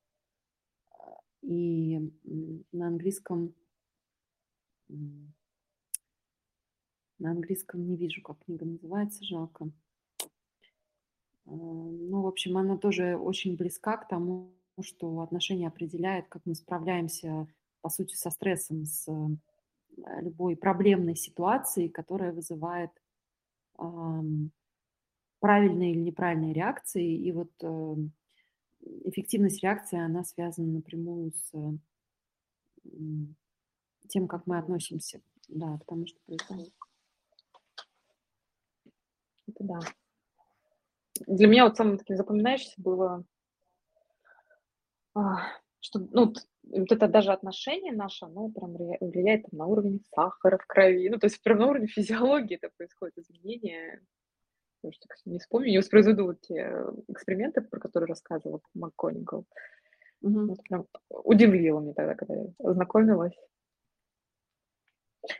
[1.42, 1.98] и
[2.72, 3.54] на английском
[7.18, 9.70] на английском не вижу, как книга называется, жалко.
[11.46, 17.46] Ну, в общем, она тоже очень близка к тому, что отношения определяет, как мы справляемся,
[17.80, 22.90] по сути, со стрессом, с э, любой проблемной ситуацией, которая вызывает
[25.40, 27.16] правильные или неправильные реакции.
[27.16, 27.94] И вот э,
[29.04, 31.52] эффективность реакции, она связана напрямую с
[34.08, 36.72] тем, как мы относимся да, к тому, что происходит.
[39.46, 39.80] Это Да.
[41.26, 43.24] Для меня вот самым таким запоминающимся было,
[45.14, 45.36] а,
[45.80, 46.32] что, ну,
[46.62, 51.08] вот это даже отношение наше, оно прям влияет там, на уровень сахара в крови.
[51.08, 54.00] Ну, то есть прям на уровне физиологии это происходит изменение.
[54.82, 56.76] Я что не вспомню, не воспроизведу вот те
[57.08, 59.46] эксперименты, про которые рассказывал МакКонигал.
[60.20, 60.52] Угу.
[60.52, 63.36] Это прям удивило меня тогда, когда я ознакомилась.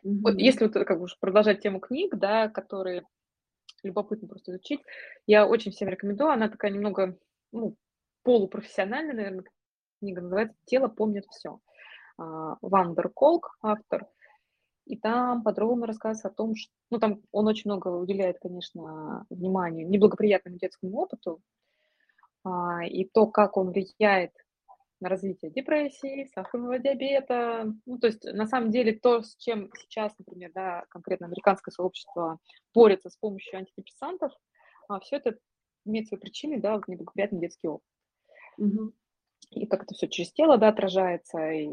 [0.03, 0.21] Угу.
[0.23, 3.05] Вот если вот как бы продолжать тему книг, да, которые
[3.89, 4.81] любопытно просто изучить,
[5.27, 6.31] я очень всем рекомендую.
[6.31, 7.16] Она такая немного
[7.52, 7.77] ну,
[8.23, 9.44] полупрофессиональная, наверное,
[10.01, 11.61] книга называется «Тело помнит все».
[12.19, 14.06] А, Вандер Колк, автор,
[14.86, 19.85] и там подробно рассказывается о том, что, ну, там он очень много уделяет, конечно, внимания
[19.85, 21.40] неблагоприятному детскому опыту,
[22.44, 24.32] а, и то, как он влияет
[25.09, 27.72] развитие депрессии, сахарного диабета.
[27.86, 32.39] Ну, то есть, на самом деле, то, с чем сейчас, например, да, конкретно американское сообщество
[32.72, 34.32] борется с помощью антидепрессантов,
[34.89, 35.39] а, все это
[35.85, 37.86] имеет свои причины, да, в неблагоприятный детский опыт.
[38.59, 38.93] Угу.
[39.51, 41.68] И как это все через тело, да, отражается, и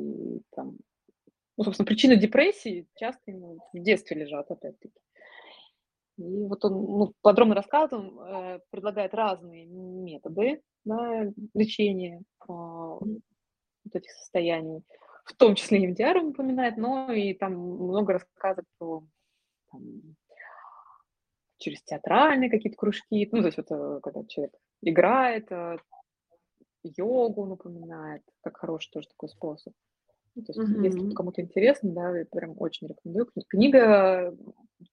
[0.56, 0.78] там,
[1.58, 5.00] ну, собственно, причины депрессии часто именно в детстве лежат, опять-таки.
[6.18, 13.96] И вот он ну, подробно рассказывает, он э, предлагает разные методы да, лечения э, вот
[13.96, 14.84] этих состояний,
[15.26, 19.04] в том числе и MDR он упоминает, но и там много рассказов про
[19.72, 19.82] там,
[21.58, 25.78] через театральные какие-то кружки, ну, то есть вот э, когда человек играет, э,
[26.84, 29.74] йогу он упоминает, как хороший тоже такой способ.
[30.34, 30.86] Ну, то есть, mm-hmm.
[30.86, 33.30] если кому-то интересно, да, я прям очень рекомендую.
[33.50, 34.34] Книга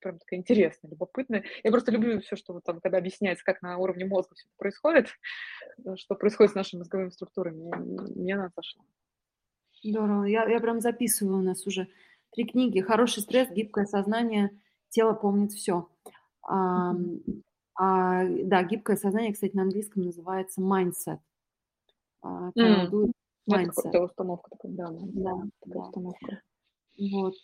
[0.00, 1.44] прям такая интересная, любопытная.
[1.62, 4.54] Я просто люблю все, что вот там, когда объясняется, как на уровне мозга все это
[4.58, 5.08] происходит,
[5.96, 7.70] что происходит с нашими мозговыми структурами,
[8.14, 8.82] мне она зашла.
[9.82, 10.24] Здорово.
[10.24, 11.88] Я, я прям записываю у нас уже
[12.32, 12.80] три книги.
[12.80, 14.50] Хороший стресс, гибкое сознание,
[14.88, 15.88] тело помнит все.
[16.42, 16.94] А,
[17.74, 21.20] а, да, гибкое сознание, кстати, на английском называется mindset.
[22.22, 23.12] А, mm.
[23.46, 25.80] Это установка такая, да, да, такая да.
[25.80, 26.42] установка.
[27.12, 27.34] Вот.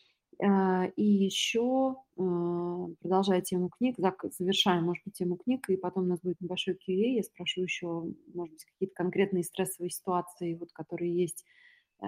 [0.42, 6.08] А, и еще, а, продолжая тему книг, завершаем, может быть, тему книг, и потом у
[6.08, 7.86] нас будет небольшой Q&A, я спрошу еще,
[8.34, 11.44] может быть, какие-то конкретные стрессовые ситуации, вот, которые есть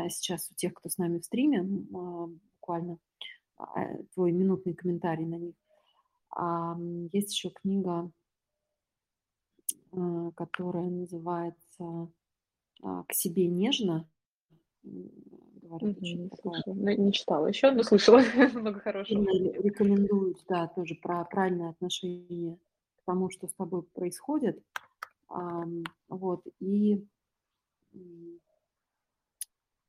[0.09, 2.99] сейчас у тех, кто с нами в стриме, буквально
[4.13, 5.55] твой минутный комментарий на них.
[7.13, 8.11] Есть еще книга,
[10.35, 12.11] которая называется
[12.83, 14.09] а, к себе нежно.
[15.67, 18.21] Говорят, не, слышала, не читала еще, но слышала
[18.55, 19.23] много хорошего.
[19.23, 22.59] Рекомендуют, да, тоже про правильное отношение
[22.97, 24.63] к тому, что с тобой происходит.
[26.09, 27.05] Вот, и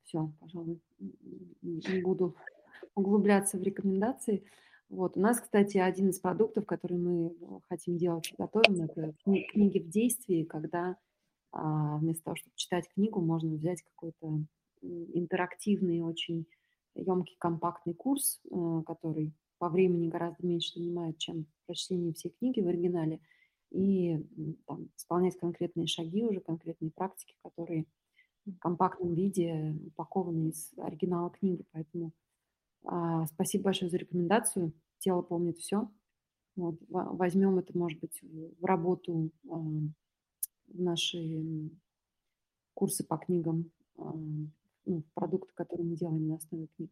[0.03, 0.81] все, пожалуй,
[1.61, 2.35] не буду
[2.95, 4.45] углубляться в рекомендации.
[4.89, 5.17] Вот.
[5.17, 7.35] У нас, кстати, один из продуктов, который мы
[7.67, 9.13] хотим делать, готовим, это
[9.51, 10.97] книги в действии, когда
[11.51, 14.43] а вместо того, чтобы читать книгу, можно взять какой-то
[14.81, 16.45] интерактивный, очень
[16.95, 22.67] емкий, компактный курс, э, который по времени гораздо меньше занимает, чем прочтение всей книги в
[22.67, 23.19] оригинале,
[23.71, 24.17] и
[24.65, 27.85] там, исполнять конкретные шаги уже, конкретные практики, которые
[28.45, 31.65] в компактном виде упакованы из оригинала книги.
[31.71, 32.13] Поэтому
[32.85, 34.73] а, спасибо большое за рекомендацию.
[34.99, 35.89] Тело помнит все.
[36.55, 39.31] Вот, возьмем это, может быть, в работу
[40.67, 41.69] наши
[42.73, 44.13] курсы по книгам, а,
[44.87, 46.91] ну, продукты, которые мы делаем на основе книг.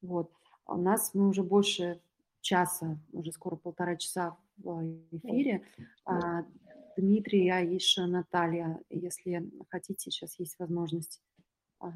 [0.00, 0.32] Вот.
[0.64, 2.00] А у нас мы уже больше
[2.40, 5.64] часа, уже скоро полтора часа в эфире.
[6.04, 6.44] А,
[6.96, 11.20] Дмитрий, Аиша, Наталья, если хотите, сейчас есть возможность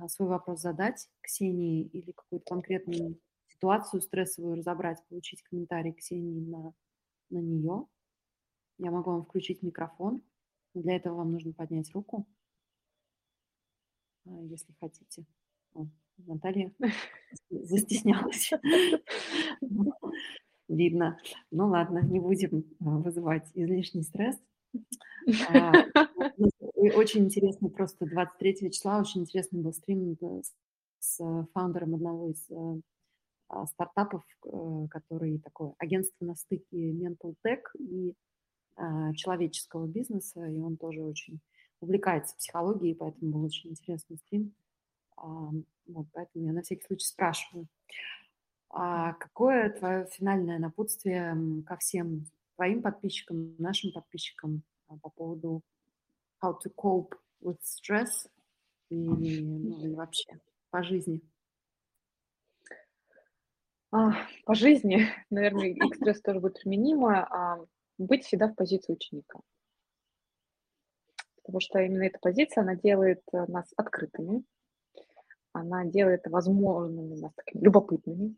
[0.08, 3.18] свой вопрос задать Ксении или какую-то конкретную
[3.48, 6.72] ситуацию стрессовую разобрать, получить комментарий Ксении на,
[7.30, 7.86] на нее.
[8.78, 10.22] Я могу вам включить микрофон.
[10.74, 12.41] Для этого вам нужно поднять руку, а,
[14.24, 15.24] если хотите.
[15.74, 15.86] О,
[16.18, 16.72] Наталья
[17.50, 18.50] застеснялась.
[20.68, 21.18] Видно.
[21.50, 24.40] Ну ладно, не будем а, вызывать излишний стресс.
[25.50, 25.72] А,
[26.94, 30.16] очень интересный, просто 23 числа очень интересный был стрим
[30.98, 32.48] с фаундером одного из
[33.68, 38.14] стартапов, э, который такое агентство на стыке Mental Tech и
[38.76, 41.40] а, человеческого бизнеса, и он тоже очень
[41.82, 44.54] увлекается психологией, поэтому был очень интересный стрим.
[45.16, 45.50] А,
[45.86, 47.66] вот, поэтому я на всякий случай спрашиваю.
[48.70, 51.36] А какое твое финальное напутствие
[51.66, 52.24] ко всем
[52.56, 55.62] твоим подписчикам, нашим подписчикам а, по поводу
[56.42, 58.28] how to cope with stress
[58.88, 60.40] и, ну, и вообще
[60.70, 61.20] по жизни?
[63.90, 64.12] А,
[64.46, 67.66] по жизни, наверное, стрессу тоже будет применимо.
[67.98, 69.40] быть всегда в позиции ученика.
[71.42, 74.44] Потому что именно эта позиция, она делает э, нас открытыми,
[75.52, 78.36] она делает возможными нас такими любопытными.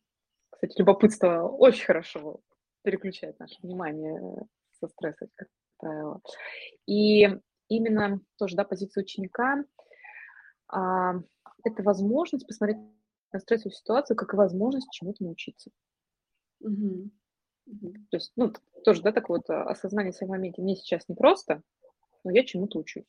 [0.50, 2.40] Кстати, любопытство очень хорошо
[2.82, 5.48] переключает наше внимание со стресса, как
[5.78, 6.20] правило.
[6.86, 7.28] И
[7.68, 9.64] именно тоже, да, позиция ученика
[10.68, 11.14] а,–
[11.64, 12.78] это возможность посмотреть
[13.32, 15.70] на стрессовую ситуацию как и возможность чему-то научиться.
[16.60, 17.10] Мгм.
[18.10, 18.52] То есть, ну,
[18.84, 20.62] тоже, да, такое вот а, осознание в своем моменте.
[20.62, 21.62] Мне сейчас непросто,
[22.24, 23.04] но я чему-то учусь.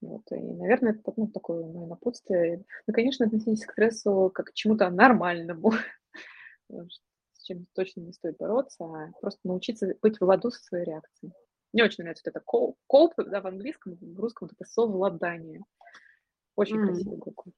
[0.00, 2.64] Вот, и, наверное, это ну, такое мое напутствие.
[2.86, 5.72] Ну, конечно, относитесь к стрессу как к чему-то нормальному,
[6.70, 11.32] с чем точно не стоит бороться, а просто научиться быть в ладу со своей реакцией.
[11.72, 12.44] Мне очень нравится вот это
[12.86, 15.62] коп, да, в английском, в русском вот это совладание.
[16.54, 16.86] Очень М.
[16.86, 17.52] красивый буквы.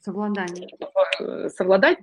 [0.00, 0.68] Совладание.
[1.20, 2.00] Э, Совладать,